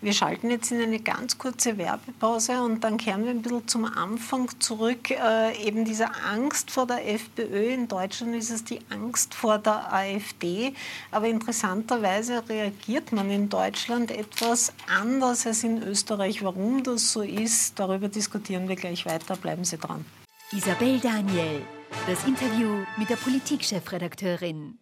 Wir 0.00 0.12
schalten 0.12 0.48
jetzt 0.48 0.70
in 0.70 0.80
eine 0.80 1.00
ganz 1.00 1.38
kurze 1.38 1.76
Werbepause 1.76 2.62
und 2.62 2.84
dann 2.84 2.98
kehren 2.98 3.24
wir 3.24 3.32
ein 3.32 3.42
bisschen 3.42 3.66
zum 3.66 3.84
Anfang 3.84 4.48
zurück. 4.60 5.10
Äh, 5.10 5.60
eben 5.66 5.84
diese 5.84 6.14
Angst 6.14 6.70
vor 6.70 6.86
der 6.86 7.04
FPÖ. 7.08 7.74
In 7.74 7.88
Deutschland 7.88 8.36
ist 8.36 8.50
es 8.50 8.62
die 8.62 8.80
Angst 8.90 9.34
vor 9.34 9.58
der 9.58 9.92
AfD. 9.92 10.72
Aber 11.10 11.26
interessanterweise 11.26 12.48
reagiert 12.48 13.10
man 13.10 13.28
in 13.28 13.48
Deutschland 13.48 14.12
etwas 14.12 14.72
anders 14.86 15.48
als 15.48 15.64
in 15.64 15.82
Österreich. 15.82 16.44
Warum 16.44 16.84
das 16.84 17.10
so 17.12 17.22
ist, 17.22 17.76
darüber 17.80 18.08
diskutieren 18.08 18.68
wir 18.68 18.76
gleich 18.76 19.04
weiter. 19.04 19.34
Bleiben 19.34 19.64
Sie 19.64 19.78
dran. 19.78 20.04
Isabel 20.52 21.00
Daniel, 21.00 21.62
das 22.06 22.24
Interview 22.24 22.84
mit 22.96 23.10
der 23.10 23.16
Politikchefredakteurin. 23.16 24.78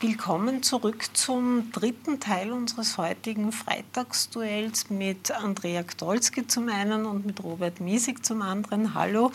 Willkommen 0.00 0.62
zurück 0.62 1.04
zum 1.12 1.70
dritten 1.72 2.20
Teil 2.20 2.52
unseres 2.52 2.96
heutigen 2.96 3.52
Freitagsduells 3.52 4.88
mit 4.88 5.30
Andrea 5.30 5.82
Gdolski 5.82 6.46
zum 6.46 6.70
einen 6.70 7.04
und 7.04 7.26
mit 7.26 7.44
Robert 7.44 7.80
Miesig 7.80 8.24
zum 8.24 8.40
anderen. 8.40 8.94
Hallo. 8.94 9.30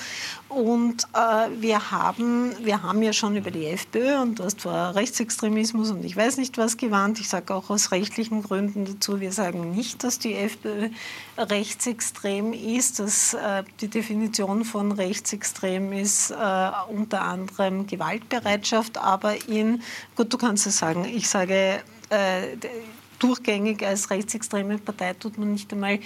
Und 0.50 1.04
äh, 1.14 1.62
wir, 1.62 1.92
haben, 1.92 2.54
wir 2.66 2.82
haben 2.82 3.04
ja 3.04 3.14
schon 3.14 3.36
über 3.36 3.52
die 3.52 3.68
FPÖ 3.68 4.20
und 4.22 4.40
du 4.40 4.44
hast 4.46 4.64
vor 4.64 4.96
Rechtsextremismus 4.96 5.92
und 5.92 6.04
ich 6.04 6.18
weiß 6.18 6.38
nicht 6.38 6.58
was 6.58 6.78
gewarnt. 6.78 7.20
Ich 7.20 7.30
sage 7.30 7.54
auch 7.54 7.70
aus 7.70 7.92
rechtlichen 7.92 8.42
Gründen 8.42 8.86
dazu, 8.86 9.20
wir 9.20 9.32
sagen 9.32 9.70
nicht, 9.70 10.04
dass 10.04 10.18
die 10.18 10.34
FPÖ 10.34 10.90
rechtsextrem 11.38 12.54
ist. 12.54 13.00
Das, 13.00 13.36
äh, 13.36 13.64
die 13.82 13.88
Definition 13.88 14.66
von 14.66 14.92
rechtsextrem 14.92 15.94
ist 15.94 16.32
äh, 16.32 16.36
unter 16.90 17.22
anderem 17.22 17.86
Gewaltbereitschaft, 17.86 18.98
aber 18.98 19.48
in, 19.48 19.84
gut, 20.26 20.34
du 20.34 20.38
kannst 20.38 20.66
du 20.66 20.70
sagen. 20.72 21.06
Ich 21.06 21.30
sage, 21.30 21.82
äh, 22.10 22.58
durchgängig 23.20 23.86
als 23.86 24.10
rechtsextreme 24.10 24.78
Partei 24.78 25.14
tut 25.14 25.38
man 25.38 25.54
nicht 25.54 25.72
einmal 25.72 26.00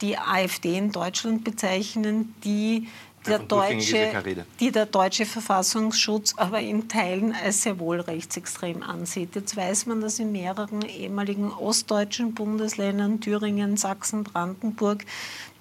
die 0.00 0.18
AfD 0.18 0.76
in 0.76 0.92
Deutschland 0.92 1.44
bezeichnen, 1.44 2.34
die 2.44 2.88
der, 3.26 3.38
deutsche, 3.38 4.10
die 4.58 4.72
der 4.72 4.86
deutsche 4.86 5.26
Verfassungsschutz 5.26 6.34
aber 6.36 6.58
in 6.60 6.88
Teilen 6.88 7.32
als 7.32 7.62
sehr 7.62 7.78
wohl 7.78 8.00
rechtsextrem 8.00 8.82
ansieht. 8.82 9.36
Jetzt 9.36 9.56
weiß 9.56 9.86
man, 9.86 10.00
dass 10.00 10.18
in 10.18 10.32
mehreren 10.32 10.82
ehemaligen 10.82 11.52
ostdeutschen 11.52 12.34
Bundesländern, 12.34 13.20
Thüringen, 13.20 13.76
Sachsen, 13.76 14.24
Brandenburg, 14.24 15.04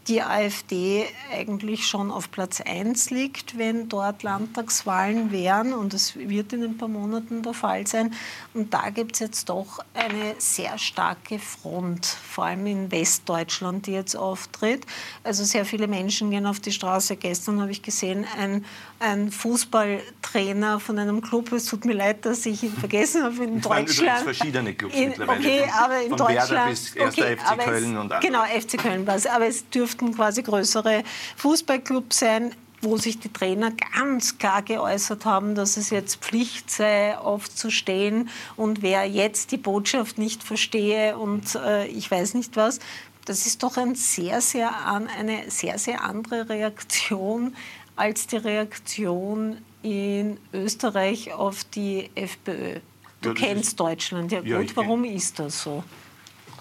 die 0.08 0.22
AfD 0.22 1.06
eigentlich 1.32 1.86
schon 1.86 2.10
auf 2.10 2.32
Platz 2.32 2.60
1 2.60 3.12
liegt, 3.12 3.58
wenn 3.58 3.88
dort 3.88 4.24
Landtagswahlen 4.24 5.32
wären. 5.32 5.74
Und 5.74 5.94
das 5.94 6.16
wird 6.16 6.54
in 6.54 6.64
ein 6.64 6.78
paar 6.78 6.88
Monaten 6.88 7.44
der 7.44 7.54
Fall 7.54 7.86
sein. 7.86 8.14
Und 8.54 8.74
da 8.74 8.90
gibt 8.90 9.14
es 9.14 9.20
jetzt 9.20 9.50
doch 9.50 9.80
eine 9.94 10.36
sehr 10.40 10.78
starke 10.80 11.38
Front, 11.38 12.06
vor 12.06 12.46
allem 12.46 12.66
in 12.66 12.92
Westdeutschland, 12.92 13.86
die 13.86 13.92
jetzt 13.92 14.16
auftritt. 14.16 14.86
Also 15.24 15.44
sehr 15.44 15.66
viele 15.66 15.88
Menschen 15.88 16.32
gehen 16.32 16.48
auf 16.48 16.60
die 16.60 16.72
Straße. 16.72 17.16
Gestern 17.16 17.62
habe 17.62 17.72
ich 17.72 17.84
gesehen, 17.84 18.26
ein, 18.40 18.66
ein 19.00 19.32
Fußballtrainer 19.32 20.80
von 20.80 20.98
einem 20.98 21.22
Club, 21.22 21.52
es 21.52 21.66
tut 21.66 21.86
mir 21.86 21.94
leid, 21.94 22.26
dass 22.26 22.46
ich 22.48 22.64
ihn 22.64 22.74
vergessen 22.74 23.24
habe, 23.24 23.44
in 23.44 23.62
Deutschland. 23.62 24.22
verschiedene 24.24 24.74
Clubs 24.74 24.96
in, 24.96 25.10
mittlerweile. 25.10 25.40
Okay, 25.40 25.64
aber 25.80 26.02
in 26.02 26.10
von 26.10 26.18
Deutschland. 26.18 26.50
Werder 26.50 26.70
bis 26.70 26.98
1. 26.98 27.18
Okay, 27.18 27.38
FC 27.38 27.60
Köln 27.60 27.84
es, 27.84 27.90
und 27.90 27.98
andere. 27.98 28.20
Genau, 28.20 28.44
FC 28.44 28.78
Köln 28.80 29.06
war 29.06 29.16
es. 29.16 29.28
Aber 29.28 29.46
es 29.46 29.70
dürfte 29.70 29.91
dürften 29.92 30.16
quasi 30.16 30.42
größere 30.44 31.04
Fußballclubs 31.38 32.20
sein, 32.20 32.52
wo 32.82 32.98
sich 32.98 33.20
die 33.20 33.32
Trainer 33.32 33.72
ganz 33.96 34.40
klar 34.40 34.64
geäußert 34.64 35.26
haben, 35.26 35.54
dass 35.54 35.78
es 35.78 35.92
jetzt 35.92 36.24
Pflicht 36.24 36.72
sei, 36.72 37.16
aufzustehen 37.18 38.30
und 38.56 38.82
wer 38.82 39.06
jetzt 39.06 39.52
die 39.52 39.58
Botschaft 39.58 40.18
nicht 40.18 40.44
verstehe 40.44 41.18
und 41.18 41.56
äh, 41.56 41.86
ich 41.88 42.10
weiß 42.10 42.34
nicht 42.34 42.56
was, 42.56 42.80
das 43.26 43.46
ist 43.46 43.62
doch 43.62 43.78
ein 43.78 43.94
sehr, 43.94 44.42
sehr 44.42 44.76
an, 44.88 45.08
eine 45.08 45.52
sehr, 45.52 45.78
sehr 45.78 46.04
andere 46.04 46.50
Reaktion 46.50 47.56
als 47.96 48.26
die 48.26 48.38
Reaktion 48.38 49.58
in 49.84 50.38
Österreich 50.52 51.34
auf 51.34 51.64
die 51.66 52.10
FPÖ. 52.16 52.80
Du 53.22 53.30
ja, 53.30 53.36
kennst 53.36 53.80
Deutschland, 53.80 54.32
ja, 54.32 54.42
ja 54.42 54.58
gut, 54.58 54.76
warum 54.76 55.04
ist 55.04 55.38
das 55.38 55.62
so? 55.62 55.84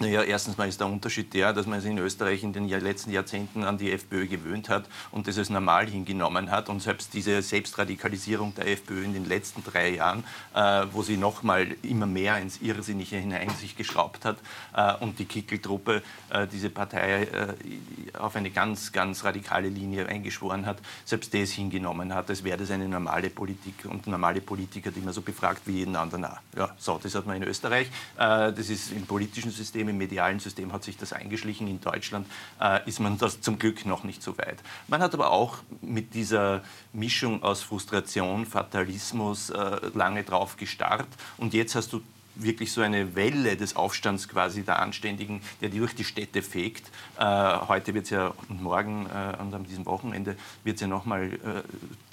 Naja, 0.02 0.22
erstens 0.22 0.56
mal 0.56 0.66
ist 0.66 0.80
der 0.80 0.86
Unterschied 0.86 1.34
der, 1.34 1.52
dass 1.52 1.66
man 1.66 1.78
sich 1.78 1.90
in 1.90 1.98
Österreich 1.98 2.42
in 2.42 2.54
den 2.54 2.66
letzten 2.66 3.10
Jahrzehnten 3.10 3.64
an 3.64 3.76
die 3.76 3.92
FPÖ 3.92 4.28
gewöhnt 4.28 4.70
hat 4.70 4.88
und 5.10 5.28
das 5.28 5.36
als 5.36 5.50
normal 5.50 5.88
hingenommen 5.88 6.50
hat. 6.50 6.70
Und 6.70 6.80
selbst 6.80 7.12
diese 7.12 7.42
Selbstradikalisierung 7.42 8.54
der 8.54 8.66
FPÖ 8.68 9.04
in 9.04 9.12
den 9.12 9.26
letzten 9.26 9.62
drei 9.62 9.90
Jahren, 9.96 10.24
äh, 10.54 10.86
wo 10.92 11.02
sie 11.02 11.18
noch 11.18 11.42
mal 11.42 11.66
immer 11.82 12.06
mehr 12.06 12.38
ins 12.38 12.62
Irrsinnige 12.62 13.16
hinein 13.16 13.50
sich 13.50 13.76
geschraubt 13.76 14.24
hat 14.24 14.38
äh, 14.74 14.94
und 15.04 15.18
die 15.18 15.26
Kickeltruppe 15.26 16.02
äh, 16.30 16.46
diese 16.46 16.70
Partei 16.70 17.24
äh, 17.24 18.16
auf 18.18 18.36
eine 18.36 18.48
ganz, 18.48 18.92
ganz 18.92 19.22
radikale 19.24 19.68
Linie 19.68 20.06
eingeschworen 20.06 20.64
hat, 20.64 20.78
selbst 21.04 21.34
das 21.34 21.50
hingenommen 21.50 22.14
hat, 22.14 22.30
als 22.30 22.42
wäre 22.42 22.56
das 22.56 22.70
eine 22.70 22.88
normale 22.88 23.28
Politik 23.28 23.84
und 23.84 24.06
normale 24.06 24.40
Politiker, 24.40 24.90
die 24.90 25.00
man 25.00 25.12
so 25.12 25.20
befragt 25.20 25.60
wie 25.66 25.72
jeden 25.72 25.94
anderen. 25.94 26.26
Ja, 26.56 26.70
so, 26.78 26.98
das 27.02 27.14
hat 27.14 27.26
man 27.26 27.36
in 27.36 27.42
Österreich. 27.42 27.88
Äh, 28.16 28.50
das 28.54 28.70
ist 28.70 28.92
im 28.92 29.04
politischen 29.04 29.50
System 29.50 29.89
im 29.90 29.98
medialen 29.98 30.40
System 30.40 30.72
hat 30.72 30.84
sich 30.84 30.96
das 30.96 31.12
eingeschlichen. 31.12 31.68
In 31.68 31.80
Deutschland 31.80 32.26
äh, 32.60 32.80
ist 32.88 33.00
man 33.00 33.18
das 33.18 33.40
zum 33.40 33.58
Glück 33.58 33.84
noch 33.86 34.04
nicht 34.04 34.22
so 34.22 34.38
weit. 34.38 34.58
Man 34.88 35.02
hat 35.02 35.14
aber 35.14 35.30
auch 35.30 35.58
mit 35.82 36.14
dieser 36.14 36.62
Mischung 36.92 37.42
aus 37.42 37.62
Frustration, 37.62 38.46
Fatalismus 38.46 39.50
äh, 39.50 39.80
lange 39.94 40.24
drauf 40.24 40.56
gestarrt. 40.56 41.08
Und 41.36 41.54
jetzt 41.54 41.74
hast 41.74 41.92
du 41.92 42.00
wirklich 42.34 42.72
so 42.72 42.80
eine 42.80 43.14
Welle 43.14 43.56
des 43.56 43.76
Aufstands 43.76 44.28
quasi 44.28 44.62
der 44.62 44.80
Anständigen, 44.80 45.40
der 45.60 45.68
durch 45.68 45.94
die 45.94 46.04
Städte 46.04 46.42
fegt. 46.42 46.90
Äh, 47.18 47.24
heute 47.24 47.94
wird 47.94 48.04
es 48.04 48.10
ja 48.10 48.32
und 48.48 48.62
morgen 48.62 49.06
äh, 49.06 49.36
und 49.40 49.54
an 49.54 49.64
diesem 49.64 49.86
Wochenende 49.86 50.36
wird 50.64 50.76
es 50.76 50.80
ja 50.80 50.86
nochmal 50.86 51.32
äh, 51.32 51.38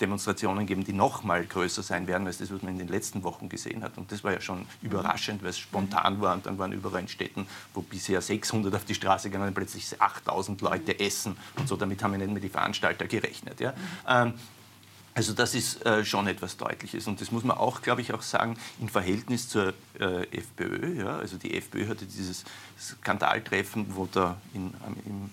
Demonstrationen 0.02 0.66
geben, 0.66 0.84
die 0.84 0.94
nochmal 0.94 1.46
größer 1.46 1.84
sein 1.84 2.08
werden, 2.08 2.28
als 2.28 2.38
das, 2.40 2.52
was 2.52 2.62
man 2.62 2.74
in 2.74 2.80
den 2.80 2.88
letzten 2.88 3.24
Wochen 3.24 3.50
gesehen 3.50 3.84
hat. 3.84 3.98
Und 3.98 4.12
das 4.12 4.24
war 4.24 4.34
ja 4.34 4.42
schon 4.42 4.66
überraschend, 4.82 5.42
weil 5.44 5.52
es 5.52 5.60
spontan 5.60 6.22
war 6.22 6.34
und 6.34 6.46
dann 6.46 6.58
waren 6.58 6.72
überall 6.72 7.02
in 7.02 7.08
Städten, 7.08 7.48
wo 7.74 7.82
bisher 7.82 8.22
600 8.22 8.74
auf 8.76 8.86
die 8.86 8.96
Straße 8.96 9.30
gegangen, 9.30 9.54
plötzlich 9.54 9.86
8000 10.00 10.62
Leute 10.62 11.00
essen 11.00 11.38
und 11.58 11.68
so. 11.68 11.76
Damit 11.76 12.04
haben 12.04 12.12
wir 12.12 12.20
nicht 12.20 12.32
mehr 12.32 12.42
die 12.42 12.50
Veranstalter 12.50 13.08
gerechnet. 13.08 13.60
Ja? 13.60 13.74
Ähm, 14.08 14.34
Also 15.18 15.34
das 15.34 15.56
ist 15.56 15.84
äh, 15.84 16.06
schon 16.06 16.28
etwas 16.28 16.58
Deutliches 16.58 17.08
und 17.08 17.20
das 17.20 17.32
muss 17.32 17.44
man 17.44 17.58
auch, 17.58 17.82
glaube 17.82 18.02
ich, 18.02 18.14
auch 18.14 18.22
sagen 18.22 18.56
im 18.80 18.88
Verhältnis 18.88 19.50
zur 19.50 19.74
äh, 20.00 20.28
FPÖ. 20.30 21.00
Ja? 21.00 21.18
Also 21.18 21.38
die 21.38 21.58
FPÖ 21.58 21.88
hatte 21.88 22.06
dieses 22.06 22.44
Skandaltreffen, 22.80 23.88
wo 23.96 24.06
da 24.06 24.38
in, 24.54 24.72
im 25.08 25.32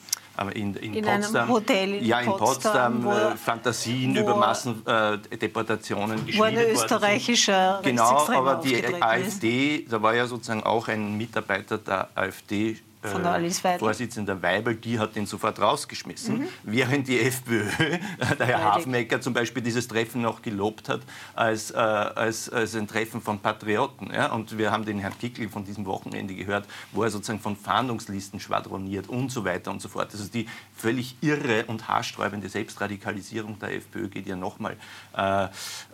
in, 0.54 0.74
in, 0.74 0.94
in 0.94 1.04
Potsdam, 1.04 1.42
einem 1.42 1.52
Hotel 1.52 1.94
in 1.94 2.04
ja, 2.04 2.20
in 2.20 2.26
Potsdam, 2.26 3.02
Potsdam 3.02 3.32
äh, 3.32 3.36
Fantasien 3.36 4.16
über 4.16 4.34
Massendeportationen 4.34 6.18
äh, 6.18 6.22
geschildert 6.22 6.56
Wo 6.56 6.60
ein 6.60 6.70
österreichischer 6.70 7.80
Genau, 7.84 8.26
aber 8.26 8.56
die 8.56 8.84
AfD, 9.00 9.86
da 9.88 10.02
war 10.02 10.14
ja 10.14 10.26
sozusagen 10.26 10.64
auch 10.64 10.88
ein 10.88 11.16
Mitarbeiter 11.16 11.78
der 11.78 12.08
AfD 12.16 12.78
von 13.10 13.22
der 13.22 13.32
Alice 13.32 13.62
Weidel. 13.64 13.78
Vorsitzender 13.78 14.42
Weibel, 14.42 14.74
die 14.74 14.98
hat 14.98 15.16
den 15.16 15.26
sofort 15.26 15.60
rausgeschmissen, 15.60 16.38
mhm. 16.38 16.48
während 16.62 17.08
die 17.08 17.20
FPÖ, 17.20 17.64
der 18.38 18.46
Herr 18.46 18.64
Hafmecker 18.64 19.20
zum 19.20 19.34
Beispiel 19.34 19.62
dieses 19.62 19.88
Treffen 19.88 20.22
noch 20.22 20.42
gelobt 20.42 20.88
hat 20.88 21.02
als, 21.34 21.70
äh, 21.70 21.76
als, 21.76 22.48
als 22.48 22.74
ein 22.74 22.88
Treffen 22.88 23.20
von 23.20 23.38
Patrioten. 23.38 24.12
Ja? 24.12 24.32
Und 24.32 24.56
wir 24.56 24.70
haben 24.70 24.84
den 24.84 24.98
Herrn 24.98 25.18
Kickl 25.18 25.48
von 25.48 25.64
diesem 25.64 25.86
Wochenende 25.86 26.34
gehört, 26.34 26.66
wo 26.92 27.02
er 27.02 27.10
sozusagen 27.10 27.40
von 27.40 27.56
Fahndungslisten 27.56 28.40
schwadroniert 28.40 29.08
und 29.08 29.30
so 29.30 29.44
weiter 29.44 29.70
und 29.70 29.82
so 29.82 29.88
fort. 29.88 30.08
Also 30.12 30.28
die 30.28 30.46
völlig 30.76 31.16
irre 31.20 31.64
und 31.66 31.88
haarsträubende 31.88 32.48
Selbstradikalisierung 32.48 33.58
der 33.58 33.74
FPÖ 33.74 34.08
geht 34.08 34.26
ja 34.26 34.36
noch 34.36 34.58
mal 34.58 34.76
äh, 35.16 35.44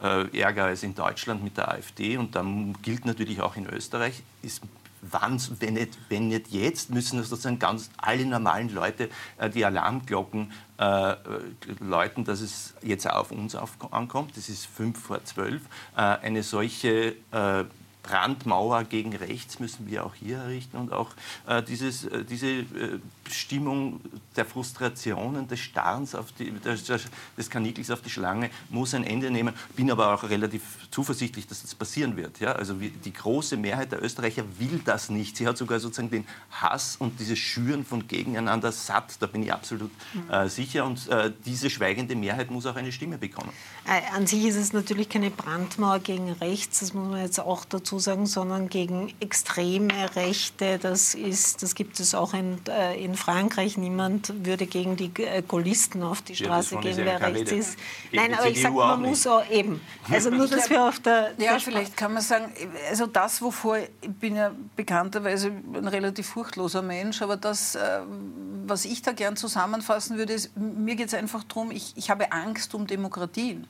äh, 0.02 0.40
ärger 0.40 0.64
als 0.64 0.82
in 0.82 0.94
Deutschland 0.94 1.42
mit 1.42 1.56
der 1.56 1.70
AfD 1.70 2.16
und 2.16 2.34
dann 2.34 2.76
gilt 2.82 3.04
natürlich 3.04 3.40
auch 3.40 3.56
in 3.56 3.66
Österreich, 3.66 4.22
ist 4.42 4.62
wann, 5.03 5.40
wenn 5.61 5.74
nicht, 5.74 5.98
wenn 6.09 6.28
nicht 6.28 6.48
jetzt, 6.48 6.90
müssen 6.90 7.22
sozusagen 7.22 7.59
ganz 7.59 7.90
alle 7.96 8.26
normalen 8.26 8.72
Leute 8.72 9.09
äh, 9.38 9.51
die 9.51 9.64
Alarmglocken 9.64 10.53
äh, 10.78 11.14
läuten, 11.80 12.24
dass 12.24 12.40
es 12.40 12.74
jetzt 12.82 13.09
auf 13.09 13.30
uns 13.30 13.55
auf, 13.55 13.72
ankommt. 13.92 14.36
Das 14.36 14.48
ist 14.48 14.66
fünf 14.66 14.98
vor 15.01 15.24
zwölf. 15.24 15.62
Äh, 15.96 16.01
eine 16.01 16.42
solche 16.42 17.16
äh, 17.32 17.64
Brandmauer 18.03 18.84
gegen 18.84 19.14
rechts 19.14 19.61
müssen 19.61 19.88
wir 19.88 20.05
auch 20.05 20.14
hier 20.14 20.38
errichten 20.38 20.76
und 20.78 20.92
auch 20.92 21.11
äh, 21.46 21.62
dieses, 21.62 22.05
äh, 22.05 22.24
diese 22.24 22.46
äh, 22.46 23.01
Stimmung 23.33 24.01
der 24.37 24.45
Frustrationen, 24.45 25.49
des 25.49 25.61
Starrens, 25.61 26.14
auf 26.14 26.33
die, 26.33 26.51
des, 26.51 26.85
des 26.85 27.51
Kanikels 27.51 27.91
auf 27.91 28.01
die 28.01 28.11
Schlange 28.11 28.51
muss 28.68 28.95
ein 28.95 29.05
Ende 29.05 29.31
nehmen. 29.31 29.55
Bin 29.76 29.91
aber 29.91 30.14
auch 30.14 30.24
relativ 30.24 30.62
zuversichtlich, 30.91 31.47
dass 31.47 31.62
das 31.62 31.74
passieren 31.74 32.16
wird. 32.16 32.41
Ja? 32.41 32.53
Also 32.53 32.74
die 32.74 33.12
große 33.12 33.57
Mehrheit 33.57 33.93
der 33.93 34.03
Österreicher 34.03 34.45
will 34.59 34.81
das 34.85 35.11
nicht. 35.11 35.37
Sie 35.37 35.47
hat 35.47 35.57
sogar 35.57 35.81
sozusagen 35.81 36.11
den 36.11 36.26
Hass 36.51 36.97
und 36.97 37.18
dieses 37.20 37.39
Schüren 37.39 37.85
von 37.85 38.07
Gegeneinander 38.07 38.72
satt. 38.72 39.16
Da 39.20 39.26
bin 39.26 39.43
ich 39.43 39.53
absolut 39.53 39.91
mhm. 40.14 40.31
äh, 40.31 40.49
sicher. 40.49 40.85
Und 40.85 41.09
äh, 41.09 41.33
diese 41.45 41.70
schweigende 41.70 42.16
Mehrheit 42.16 42.51
muss 42.51 42.66
auch 42.66 42.76
eine 42.76 42.93
Stimme 42.93 43.18
bekommen. 43.18 43.51
Äh, 43.87 44.14
an 44.14 44.26
sich 44.26 44.45
ist 44.45 44.57
es 44.57 44.72
natürlich 44.72 45.09
keine 45.09 45.31
Brandmauer 45.31 45.99
gegen 46.01 46.31
rechts, 46.33 46.81
das 46.81 46.95
muss 46.95 47.09
man 47.09 47.22
jetzt 47.22 47.41
auch 47.41 47.64
dazu 47.64 47.99
sagen, 47.99 48.26
sondern 48.26 48.68
gegen 48.68 49.12
extreme 49.20 50.14
Rechte. 50.16 50.78
Das, 50.78 51.14
ist, 51.14 51.62
das 51.62 51.74
gibt 51.74 51.99
es 52.01 52.14
auch 52.14 52.35
in, 52.35 52.59
äh, 52.66 53.03
in 53.03 53.14
Frankreich. 53.20 53.76
Niemand 53.76 54.32
würde 54.44 54.66
gegen 54.66 54.96
die 54.96 55.10
äh, 55.22 55.42
Gaullisten 55.46 56.02
auf 56.02 56.22
die 56.22 56.34
Straße 56.34 56.74
ja, 56.76 56.80
gehen, 56.80 56.96
wer 56.98 57.20
rechts 57.20 57.52
ist. 57.52 57.78
Nein, 58.12 58.34
aber 58.34 58.48
ich 58.48 58.60
sage, 58.60 58.74
man 58.74 59.02
muss 59.02 59.26
auch 59.26 59.48
eben. 59.50 59.80
Also 60.10 60.30
nur, 60.30 60.48
dass 60.48 60.68
wir 60.70 60.84
auf 60.84 60.98
der... 61.00 61.32
Ja, 61.38 61.52
der 61.52 61.60
vielleicht 61.60 61.96
kann 61.96 62.14
man 62.14 62.22
sagen, 62.22 62.52
also 62.88 63.06
das, 63.06 63.40
wovor, 63.42 63.78
ich 63.78 64.10
bin 64.10 64.36
ja 64.36 64.50
bekannterweise 64.74 65.48
ein 65.48 65.88
relativ 65.88 66.26
furchtloser 66.26 66.82
Mensch, 66.82 67.22
aber 67.22 67.36
das, 67.36 67.74
äh, 67.74 68.00
was 68.66 68.84
ich 68.84 69.02
da 69.02 69.12
gern 69.12 69.36
zusammenfassen 69.36 70.16
würde, 70.16 70.32
ist, 70.32 70.56
mir 70.56 70.96
geht 70.96 71.08
es 71.08 71.14
einfach 71.14 71.44
darum, 71.44 71.70
ich, 71.70 71.92
ich 71.96 72.10
habe 72.10 72.32
Angst 72.32 72.74
um 72.74 72.86
Demokratien. 72.86 73.66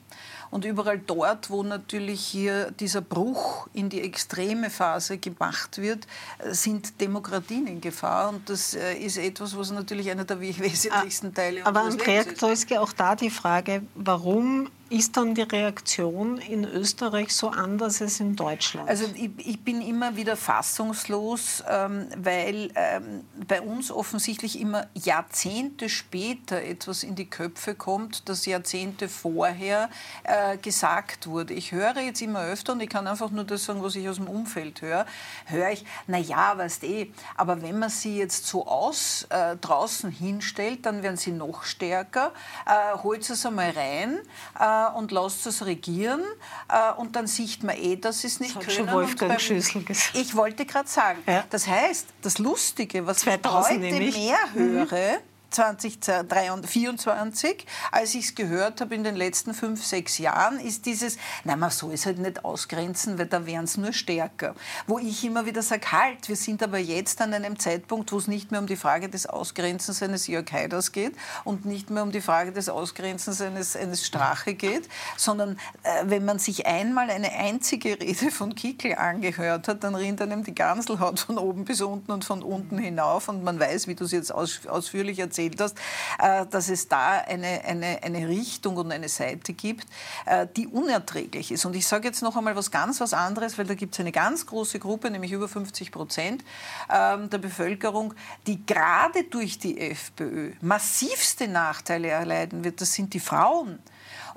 Und 0.50 0.64
überall 0.64 0.98
dort, 0.98 1.50
wo 1.50 1.62
natürlich 1.62 2.20
hier 2.20 2.72
dieser 2.72 3.00
Bruch 3.00 3.68
in 3.72 3.88
die 3.88 4.00
extreme 4.00 4.68
Phase 4.68 5.18
gemacht 5.18 5.78
wird, 5.78 6.06
sind 6.50 7.00
Demokratien 7.00 7.66
in 7.66 7.80
Gefahr. 7.80 8.30
Und 8.30 8.48
das 8.50 8.74
äh, 8.74 8.94
ist 8.94 9.16
etwas, 9.16 9.56
was 9.56 9.70
natürlich 9.70 10.10
einer 10.10 10.24
der 10.24 10.40
wesentlichsten 10.40 11.32
Teile 11.34 11.64
Aber 11.64 11.82
Andrea 11.82 12.24
Troiske, 12.24 12.80
auch 12.80 12.92
da 12.92 13.14
die 13.14 13.30
Frage, 13.30 13.82
warum 13.94 14.68
ist 14.90 15.16
dann 15.16 15.36
die 15.36 15.42
Reaktion 15.42 16.38
in 16.38 16.64
Österreich 16.64 17.32
so 17.34 17.48
anders 17.48 18.02
als 18.02 18.18
in 18.18 18.34
Deutschland? 18.34 18.88
Also 18.88 19.04
ich, 19.14 19.30
ich 19.38 19.60
bin 19.60 19.80
immer 19.80 20.16
wieder 20.16 20.36
fassungslos, 20.36 21.62
ähm, 21.68 22.08
weil 22.16 22.72
ähm, 22.74 23.24
bei 23.46 23.62
uns 23.62 23.92
offensichtlich 23.92 24.60
immer 24.60 24.88
Jahrzehnte 24.94 25.88
später 25.88 26.60
etwas 26.62 27.04
in 27.04 27.14
die 27.14 27.30
Köpfe 27.30 27.76
kommt, 27.76 28.28
das 28.28 28.46
Jahrzehnte 28.46 29.08
vorher 29.08 29.90
äh, 30.24 30.56
gesagt 30.56 31.28
wurde. 31.28 31.54
Ich 31.54 31.70
höre 31.70 32.00
jetzt 32.00 32.20
immer 32.20 32.42
öfter, 32.42 32.72
und 32.72 32.80
ich 32.80 32.90
kann 32.90 33.06
einfach 33.06 33.30
nur 33.30 33.44
das 33.44 33.64
sagen, 33.64 33.84
was 33.84 33.94
ich 33.94 34.08
aus 34.08 34.16
dem 34.16 34.26
Umfeld 34.26 34.82
höre, 34.82 35.06
höre 35.46 35.70
ich, 35.70 35.84
na 36.08 36.18
ja, 36.18 36.58
weißt 36.58 36.82
eh, 36.82 37.12
aber 37.36 37.62
wenn 37.62 37.78
man 37.78 37.90
sie 37.90 38.18
jetzt 38.18 38.44
so 38.44 38.66
aus 38.66 39.26
äh, 39.30 39.56
draußen 39.56 40.10
hinstellt, 40.10 40.84
dann 40.84 41.04
werden 41.04 41.16
sie 41.16 41.30
noch 41.30 41.62
stärker, 41.62 42.32
äh, 42.66 42.98
holt 42.98 43.28
es 43.30 43.46
einmal 43.46 43.70
rein, 43.70 44.18
äh, 44.58 44.79
äh, 44.88 44.96
und 44.96 45.10
lasst 45.12 45.46
es 45.46 45.64
regieren 45.64 46.22
äh, 46.68 46.92
und 46.98 47.16
dann 47.16 47.26
sieht 47.26 47.62
man 47.62 47.76
eh, 47.76 47.96
dass 47.96 48.24
es 48.24 48.40
nicht 48.40 48.56
das 48.56 48.64
können. 48.64 48.88
Schon 48.88 48.92
Wolfgang 48.92 49.32
beim, 49.32 49.38
Schüssel 49.38 49.82
gesagt. 49.82 50.16
Ich 50.16 50.34
wollte 50.36 50.66
gerade 50.66 50.88
sagen, 50.88 51.22
ja. 51.26 51.44
das 51.50 51.66
heißt, 51.66 52.08
das 52.22 52.38
Lustige, 52.38 53.06
was 53.06 53.24
ich 53.24 53.32
heute 53.44 53.80
mehr 53.80 54.38
höre, 54.54 55.20
2024, 55.50 57.66
als 57.90 58.14
ich 58.14 58.26
es 58.26 58.34
gehört 58.34 58.80
habe 58.80 58.94
in 58.94 59.04
den 59.04 59.16
letzten 59.16 59.52
fünf, 59.54 59.84
sechs 59.84 60.18
Jahren, 60.18 60.60
ist 60.60 60.86
dieses, 60.86 61.18
nein, 61.44 61.58
man 61.58 61.70
soll 61.70 61.94
es 61.94 62.06
halt 62.06 62.18
nicht 62.18 62.44
ausgrenzen, 62.44 63.18
weil 63.18 63.26
da 63.26 63.44
wären 63.46 63.64
es 63.64 63.76
nur 63.76 63.92
stärker. 63.92 64.54
Wo 64.86 64.98
ich 64.98 65.24
immer 65.24 65.46
wieder 65.46 65.62
sage, 65.62 65.90
halt, 65.92 66.28
wir 66.28 66.36
sind 66.36 66.62
aber 66.62 66.78
jetzt 66.78 67.20
an 67.20 67.34
einem 67.34 67.58
Zeitpunkt, 67.58 68.12
wo 68.12 68.18
es 68.18 68.28
nicht 68.28 68.50
mehr 68.50 68.60
um 68.60 68.66
die 68.66 68.76
Frage 68.76 69.08
des 69.08 69.26
Ausgrenzens 69.26 70.02
eines 70.02 70.28
Jörg 70.28 70.50
Haiders 70.52 70.92
geht 70.92 71.14
und 71.44 71.64
nicht 71.64 71.90
mehr 71.90 72.02
um 72.02 72.12
die 72.12 72.20
Frage 72.20 72.52
des 72.52 72.68
Ausgrenzens 72.68 73.40
eines, 73.40 73.76
eines 73.76 74.06
Strache 74.06 74.54
geht, 74.54 74.88
sondern 75.16 75.58
äh, 75.82 76.04
wenn 76.04 76.24
man 76.24 76.38
sich 76.38 76.66
einmal 76.66 77.10
eine 77.10 77.32
einzige 77.32 78.00
Rede 78.00 78.30
von 78.30 78.54
Kickel 78.54 78.94
angehört 78.94 79.68
hat, 79.68 79.84
dann 79.84 79.94
rinnt 79.94 80.22
einem 80.22 80.44
die 80.44 80.54
Ganselhaut 80.54 81.20
von 81.20 81.38
oben 81.38 81.64
bis 81.64 81.80
unten 81.80 82.12
und 82.12 82.24
von 82.24 82.42
unten 82.42 82.78
hinauf 82.78 83.28
und 83.28 83.42
man 83.42 83.58
weiß, 83.58 83.88
wie 83.88 83.94
du 83.94 84.04
es 84.04 84.12
jetzt 84.12 84.32
aus, 84.32 84.66
ausführlich 84.66 85.18
erzählst, 85.18 85.39
erzählt 85.40 85.60
hast, 85.60 85.76
äh, 86.18 86.46
dass 86.46 86.68
es 86.68 86.88
da 86.88 87.18
eine, 87.20 87.64
eine, 87.64 88.02
eine 88.02 88.28
Richtung 88.28 88.76
und 88.76 88.92
eine 88.92 89.08
Seite 89.08 89.52
gibt, 89.52 89.86
äh, 90.26 90.46
die 90.56 90.66
unerträglich 90.66 91.52
ist. 91.52 91.64
Und 91.64 91.74
ich 91.76 91.86
sage 91.86 92.08
jetzt 92.08 92.22
noch 92.22 92.36
einmal 92.36 92.56
was 92.56 92.70
ganz 92.70 93.00
was 93.00 93.12
anderes, 93.14 93.58
weil 93.58 93.66
da 93.66 93.74
gibt 93.74 93.94
es 93.94 94.00
eine 94.00 94.12
ganz 94.12 94.46
große 94.46 94.78
Gruppe, 94.78 95.10
nämlich 95.10 95.32
über 95.32 95.48
50 95.48 95.92
Prozent 95.92 96.44
ähm, 96.90 97.30
der 97.30 97.38
Bevölkerung, 97.38 98.14
die 98.46 98.64
gerade 98.64 99.24
durch 99.24 99.58
die 99.58 99.80
FPÖ 99.80 100.52
massivste 100.60 101.48
Nachteile 101.48 102.08
erleiden 102.08 102.64
wird. 102.64 102.80
Das 102.80 102.92
sind 102.92 103.14
die 103.14 103.20
Frauen. 103.20 103.78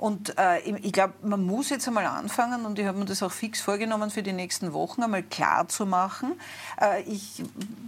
Und 0.04 0.36
äh, 0.36 0.58
ich 0.58 0.92
glaube, 0.92 1.14
man 1.22 1.42
muss 1.42 1.70
jetzt 1.70 1.88
einmal 1.88 2.04
anfangen, 2.04 2.66
und 2.66 2.78
ich 2.78 2.84
habe 2.84 2.98
mir 2.98 3.06
das 3.06 3.22
auch 3.22 3.32
fix 3.32 3.62
vorgenommen 3.62 4.10
für 4.10 4.22
die 4.22 4.34
nächsten 4.34 4.74
Wochen, 4.74 5.02
einmal 5.02 5.22
klar 5.22 5.66
zu 5.66 5.86
machen. 5.86 6.38
Äh, 6.78 7.00
ich 7.04 7.42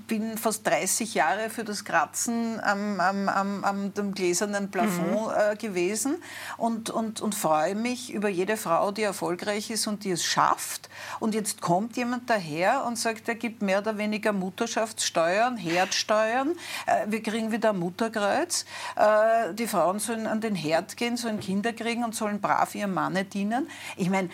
bin 0.06 0.38
fast 0.38 0.66
30 0.66 1.12
Jahre 1.12 1.50
für 1.50 1.62
das 1.62 1.84
Kratzen 1.84 2.58
am, 2.62 3.00
am, 3.00 3.28
am, 3.28 3.64
am 3.64 3.92
dem 3.92 4.14
gläsernen 4.14 4.70
Plafond 4.70 5.26
mhm. 5.26 5.52
äh, 5.52 5.56
gewesen 5.56 6.16
und, 6.56 6.88
und, 6.88 7.20
und 7.20 7.34
freue 7.34 7.74
mich 7.74 8.14
über 8.14 8.30
jede 8.30 8.56
Frau, 8.56 8.92
die 8.92 9.02
erfolgreich 9.02 9.68
ist 9.68 9.86
und 9.86 10.04
die 10.04 10.12
es 10.12 10.24
schafft. 10.24 10.88
Und 11.20 11.34
jetzt 11.34 11.60
kommt 11.60 11.98
jemand 11.98 12.30
daher 12.30 12.86
und 12.86 12.96
sagt, 12.96 13.28
er 13.28 13.34
gibt 13.34 13.60
mehr 13.60 13.80
oder 13.80 13.98
weniger 13.98 14.32
Mutterschaftssteuern, 14.32 15.58
Herdsteuern, 15.58 16.52
äh, 16.86 17.04
wir 17.08 17.22
kriegen 17.22 17.52
wieder 17.52 17.74
Mutterkreuz, 17.74 18.64
äh, 18.96 19.52
die 19.52 19.66
Frauen 19.66 19.98
sollen 19.98 20.26
an 20.26 20.40
den 20.40 20.54
Herd 20.54 20.96
gehen, 20.96 21.18
sollen 21.18 21.40
Kinder 21.40 21.74
kriegen 21.74 22.05
und 22.06 22.14
sollen 22.14 22.40
brav 22.40 22.74
ihrem 22.74 22.94
Manne 22.94 23.24
dienen. 23.24 23.68
Ich 23.96 24.08
meine, 24.08 24.30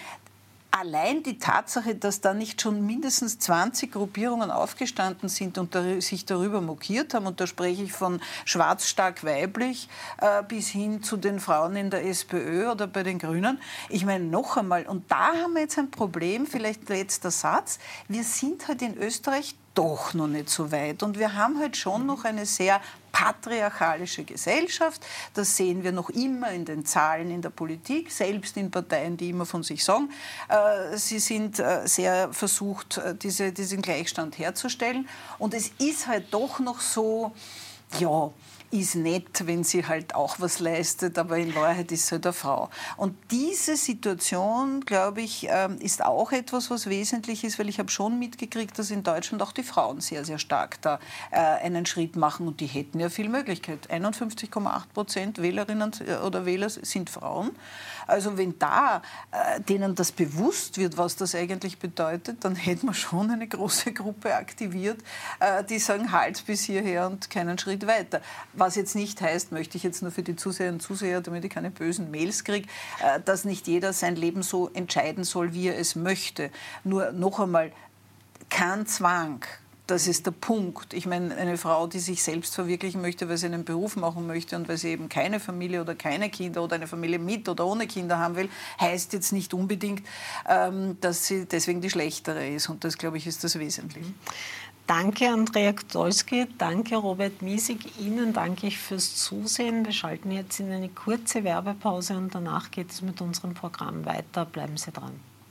allein 0.73 1.23
die 1.23 1.39
Tatsache, 1.39 1.95
dass 1.95 2.21
da 2.21 2.35
nicht 2.35 2.61
schon 2.61 2.85
mindestens 2.85 3.39
20 3.39 3.93
Gruppierungen 3.93 4.51
aufgestanden 4.51 5.29
sind 5.29 5.59
und 5.59 5.77
sich 6.03 6.25
darüber 6.25 6.61
mokiert 6.61 7.15
haben, 7.15 7.27
und 7.27 7.41
da 7.41 7.47
spreche 7.47 7.83
ich 7.83 7.93
von 7.93 8.21
schwarz 8.45 8.89
stark 8.89 9.23
weiblich 9.25 9.89
äh, 10.21 10.43
bis 10.43 10.69
hin 10.69 11.03
zu 11.03 11.17
den 11.17 11.41
Frauen 11.41 11.77
in 11.77 11.91
der 11.91 12.07
SPÖ 12.07 12.71
oder 12.71 12.87
bei 12.87 13.03
den 13.03 13.19
Grünen. 13.19 13.61
Ich 13.91 14.05
meine, 14.05 14.25
noch 14.25 14.57
einmal, 14.57 14.87
und 14.87 15.11
da 15.11 15.35
haben 15.35 15.55
wir 15.55 15.63
jetzt 15.63 15.79
ein 15.79 15.91
Problem, 15.91 16.47
vielleicht 16.47 16.89
letzter 16.89 17.31
Satz, 17.31 17.79
wir 18.09 18.25
sind 18.25 18.67
halt 18.67 18.83
in 18.83 18.97
Österreich 18.97 19.55
doch 19.75 20.15
noch 20.15 20.27
nicht 20.27 20.51
so 20.51 20.71
weit. 20.71 21.03
Und 21.03 21.19
wir 21.19 21.35
haben 21.35 21.59
halt 21.59 21.77
schon 21.77 22.07
noch 22.07 22.25
eine 22.25 22.47
sehr 22.47 22.81
patriarchalische 23.13 24.25
Gesellschaft. 24.25 25.05
Das 25.35 25.57
sehen 25.57 25.85
wir 25.85 25.93
noch 25.93 26.11
immer 26.11 26.51
in 26.51 26.65
den 26.65 26.85
Zahlen 26.85 27.31
in 27.31 27.43
der 27.43 27.51
Politik, 27.51 28.11
selbst 28.11 28.57
in 28.57 28.71
Parteien, 28.71 29.17
die 29.17 29.31
immer 29.31 29.47
von 29.47 29.63
sich 29.63 29.85
sagen, 29.85 30.11
äh, 30.49 30.97
sie 30.97 31.19
sind 31.19 31.59
äh, 31.59 31.87
sehr 31.87 32.33
versucht, 32.33 32.99
äh, 32.99 33.15
diese, 33.15 33.53
diesen 33.53 33.83
Gleichstand 33.83 34.39
herzustellen. 34.39 35.09
Und 35.39 35.55
es 35.55 35.71
ist 35.79 36.07
halt 36.07 36.33
doch 36.33 36.59
noch 36.59 36.81
so, 36.81 37.33
ja, 37.99 38.31
ist 38.73 38.95
nett, 38.95 39.47
wenn 39.47 39.65
sie 39.65 39.87
halt 39.87 40.15
auch 40.15 40.41
was 40.41 40.59
leistet, 40.59 41.19
aber 41.19 41.37
in 41.37 41.55
Wahrheit 41.55 41.93
ist 41.93 42.07
sie 42.07 42.13
halt 42.13 42.27
eine 42.27 42.33
Frau. 42.33 42.71
Und 42.97 43.15
diese 43.31 43.77
Situation, 43.77 44.81
glaube 44.87 45.21
ich, 45.21 45.47
ähm, 45.51 45.79
ist 45.79 46.03
auch 46.03 46.33
etwas, 46.33 46.71
was 46.71 46.87
wesentlich 46.87 47.45
ist, 47.45 47.59
weil 47.59 47.69
ich 47.69 47.79
habe 47.79 47.91
schon 47.91 48.19
mitgekriegt, 48.19 48.79
dass 48.79 48.91
in 48.91 49.03
Deutschland 49.03 49.43
auch 49.43 49.53
die 49.53 49.63
Frauen 49.63 50.01
sehr, 50.01 50.25
sehr 50.25 50.39
stark 50.39 50.81
da 50.81 50.99
äh, 51.31 51.37
einen 51.37 51.85
Schritt 51.85 52.17
machen 52.17 52.49
und 52.49 52.61
die 52.61 52.67
hätten 52.67 52.99
ja 52.99 53.11
viel 53.11 53.29
Möglichkeit. 53.29 53.91
51,8 53.91 54.83
Prozent 54.95 55.43
Wählerinnen 55.43 55.93
äh, 56.07 56.15
oder 56.25 56.47
Wähler 56.47 56.71
sind 56.71 57.11
Frauen. 57.11 57.51
Also 58.07 58.39
wenn 58.39 58.59
da 58.59 59.03
äh, 59.33 59.61
denen 59.61 59.95
das 59.95 60.13
bewusst 60.13 60.79
wird, 60.79 60.97
was 60.97 61.17
das 61.17 61.35
eigentlich 61.35 61.79
bedeutet, 61.79 62.43
dann 62.43 62.57
hätten 62.57 62.87
wir 62.87 62.95
schon 62.95 63.31
eine 63.31 63.47
große 63.47 63.93
Gruppe 63.93 64.35
aktiviert, 64.35 64.99
die 65.69 65.79
sagen, 65.79 66.13
halt 66.13 66.45
bis 66.47 66.63
hierher 66.63 67.07
und 67.07 67.29
keinen 67.31 67.59
Schritt 67.59 67.87
weiter. 67.87 68.21
Was 68.63 68.77
jetzt 68.77 68.95
nicht 68.95 69.21
heißt, 69.21 69.51
möchte 69.51 69.77
ich 69.77 69.83
jetzt 69.83 70.03
nur 70.03 70.13
für 70.13 70.23
die 70.23 70.37
Zuseherinnen 70.37 70.77
und 70.77 70.81
Zuseher, 70.81 71.21
damit 71.21 71.45
ich 71.45 71.51
keine 71.51 71.73
bösen 71.73 72.13
Mails 72.13 72.45
kriege, 72.45 72.69
äh, 73.03 73.19
dass 73.21 73.45
nicht 73.45 73.67
jeder 73.67 73.93
sein 73.93 74.15
Leben 74.15 74.45
so 74.45 74.69
entscheiden 74.69 75.25
soll, 75.25 75.53
wie 75.53 75.67
er 75.67 75.77
es 75.77 75.97
möchte. 75.97 76.49
Nur 76.85 77.11
noch 77.11 77.41
einmal, 77.41 77.73
kein 78.51 78.87
Zwang. 78.87 79.45
Das 79.89 80.07
ist 80.07 80.27
der 80.27 80.31
Punkt. 80.31 80.95
Ich 80.95 81.07
meine, 81.07 81.35
eine 81.35 81.59
Frau, 81.59 81.89
die 81.89 81.99
sich 81.99 82.23
selbst 82.23 82.55
verwirklichen 82.55 83.01
möchte, 83.01 83.29
weil 83.29 83.37
sie 83.37 83.47
einen 83.47 83.65
Beruf 83.65 83.97
machen 83.97 84.29
möchte 84.29 84.55
und 84.55 84.69
weil 84.69 84.77
sie 84.77 84.91
eben 84.91 85.09
keine 85.09 85.41
Familie 85.41 85.81
oder 85.81 85.97
keine 85.97 86.31
Kinder 86.31 86.63
oder 86.63 86.77
eine 86.77 86.87
Familie 86.87 87.19
mit 87.19 87.49
oder 87.49 87.67
ohne 87.67 87.89
Kinder 87.89 88.21
haben 88.21 88.37
will, 88.37 88.49
heißt 88.81 89.13
jetzt 89.13 89.33
nicht 89.33 89.55
unbedingt, 89.55 90.07
ähm, 90.49 90.99
dass 91.01 91.27
sie 91.27 91.47
deswegen 91.47 91.81
die 91.81 91.91
schlechtere 91.91 92.49
ist. 92.49 92.69
Und 92.69 92.85
das, 92.85 92.97
glaube 92.97 93.17
ich, 93.17 93.27
ist 93.27 93.43
das 93.43 93.59
Wesentliche. 93.59 94.13
Danke, 94.87 95.29
Andrea 95.29 95.73
Gdolski. 95.73 96.47
Danke, 96.59 96.97
Robert 96.97 97.41
Miesig. 97.41 97.99
Ihnen 98.01 98.33
danke 98.33 98.67
ich 98.67 98.79
fürs 98.79 99.17
Zusehen. 99.17 99.85
Wir 99.85 99.93
schalten 99.93 100.31
jetzt 100.33 100.61
in 100.61 100.71
eine 100.71 100.89
kurze 100.89 101.45
Werbepause 101.45 102.17
und 102.17 102.35
danach 102.35 102.71
geht 102.71 102.91
es 102.91 103.01
mit 103.01 103.21
unserem 103.21 103.55
Programm 103.55 104.05
weiter. 104.05 104.45
Bleiben 104.45 104.77
Sie 104.77 104.91
dran. 104.91 105.32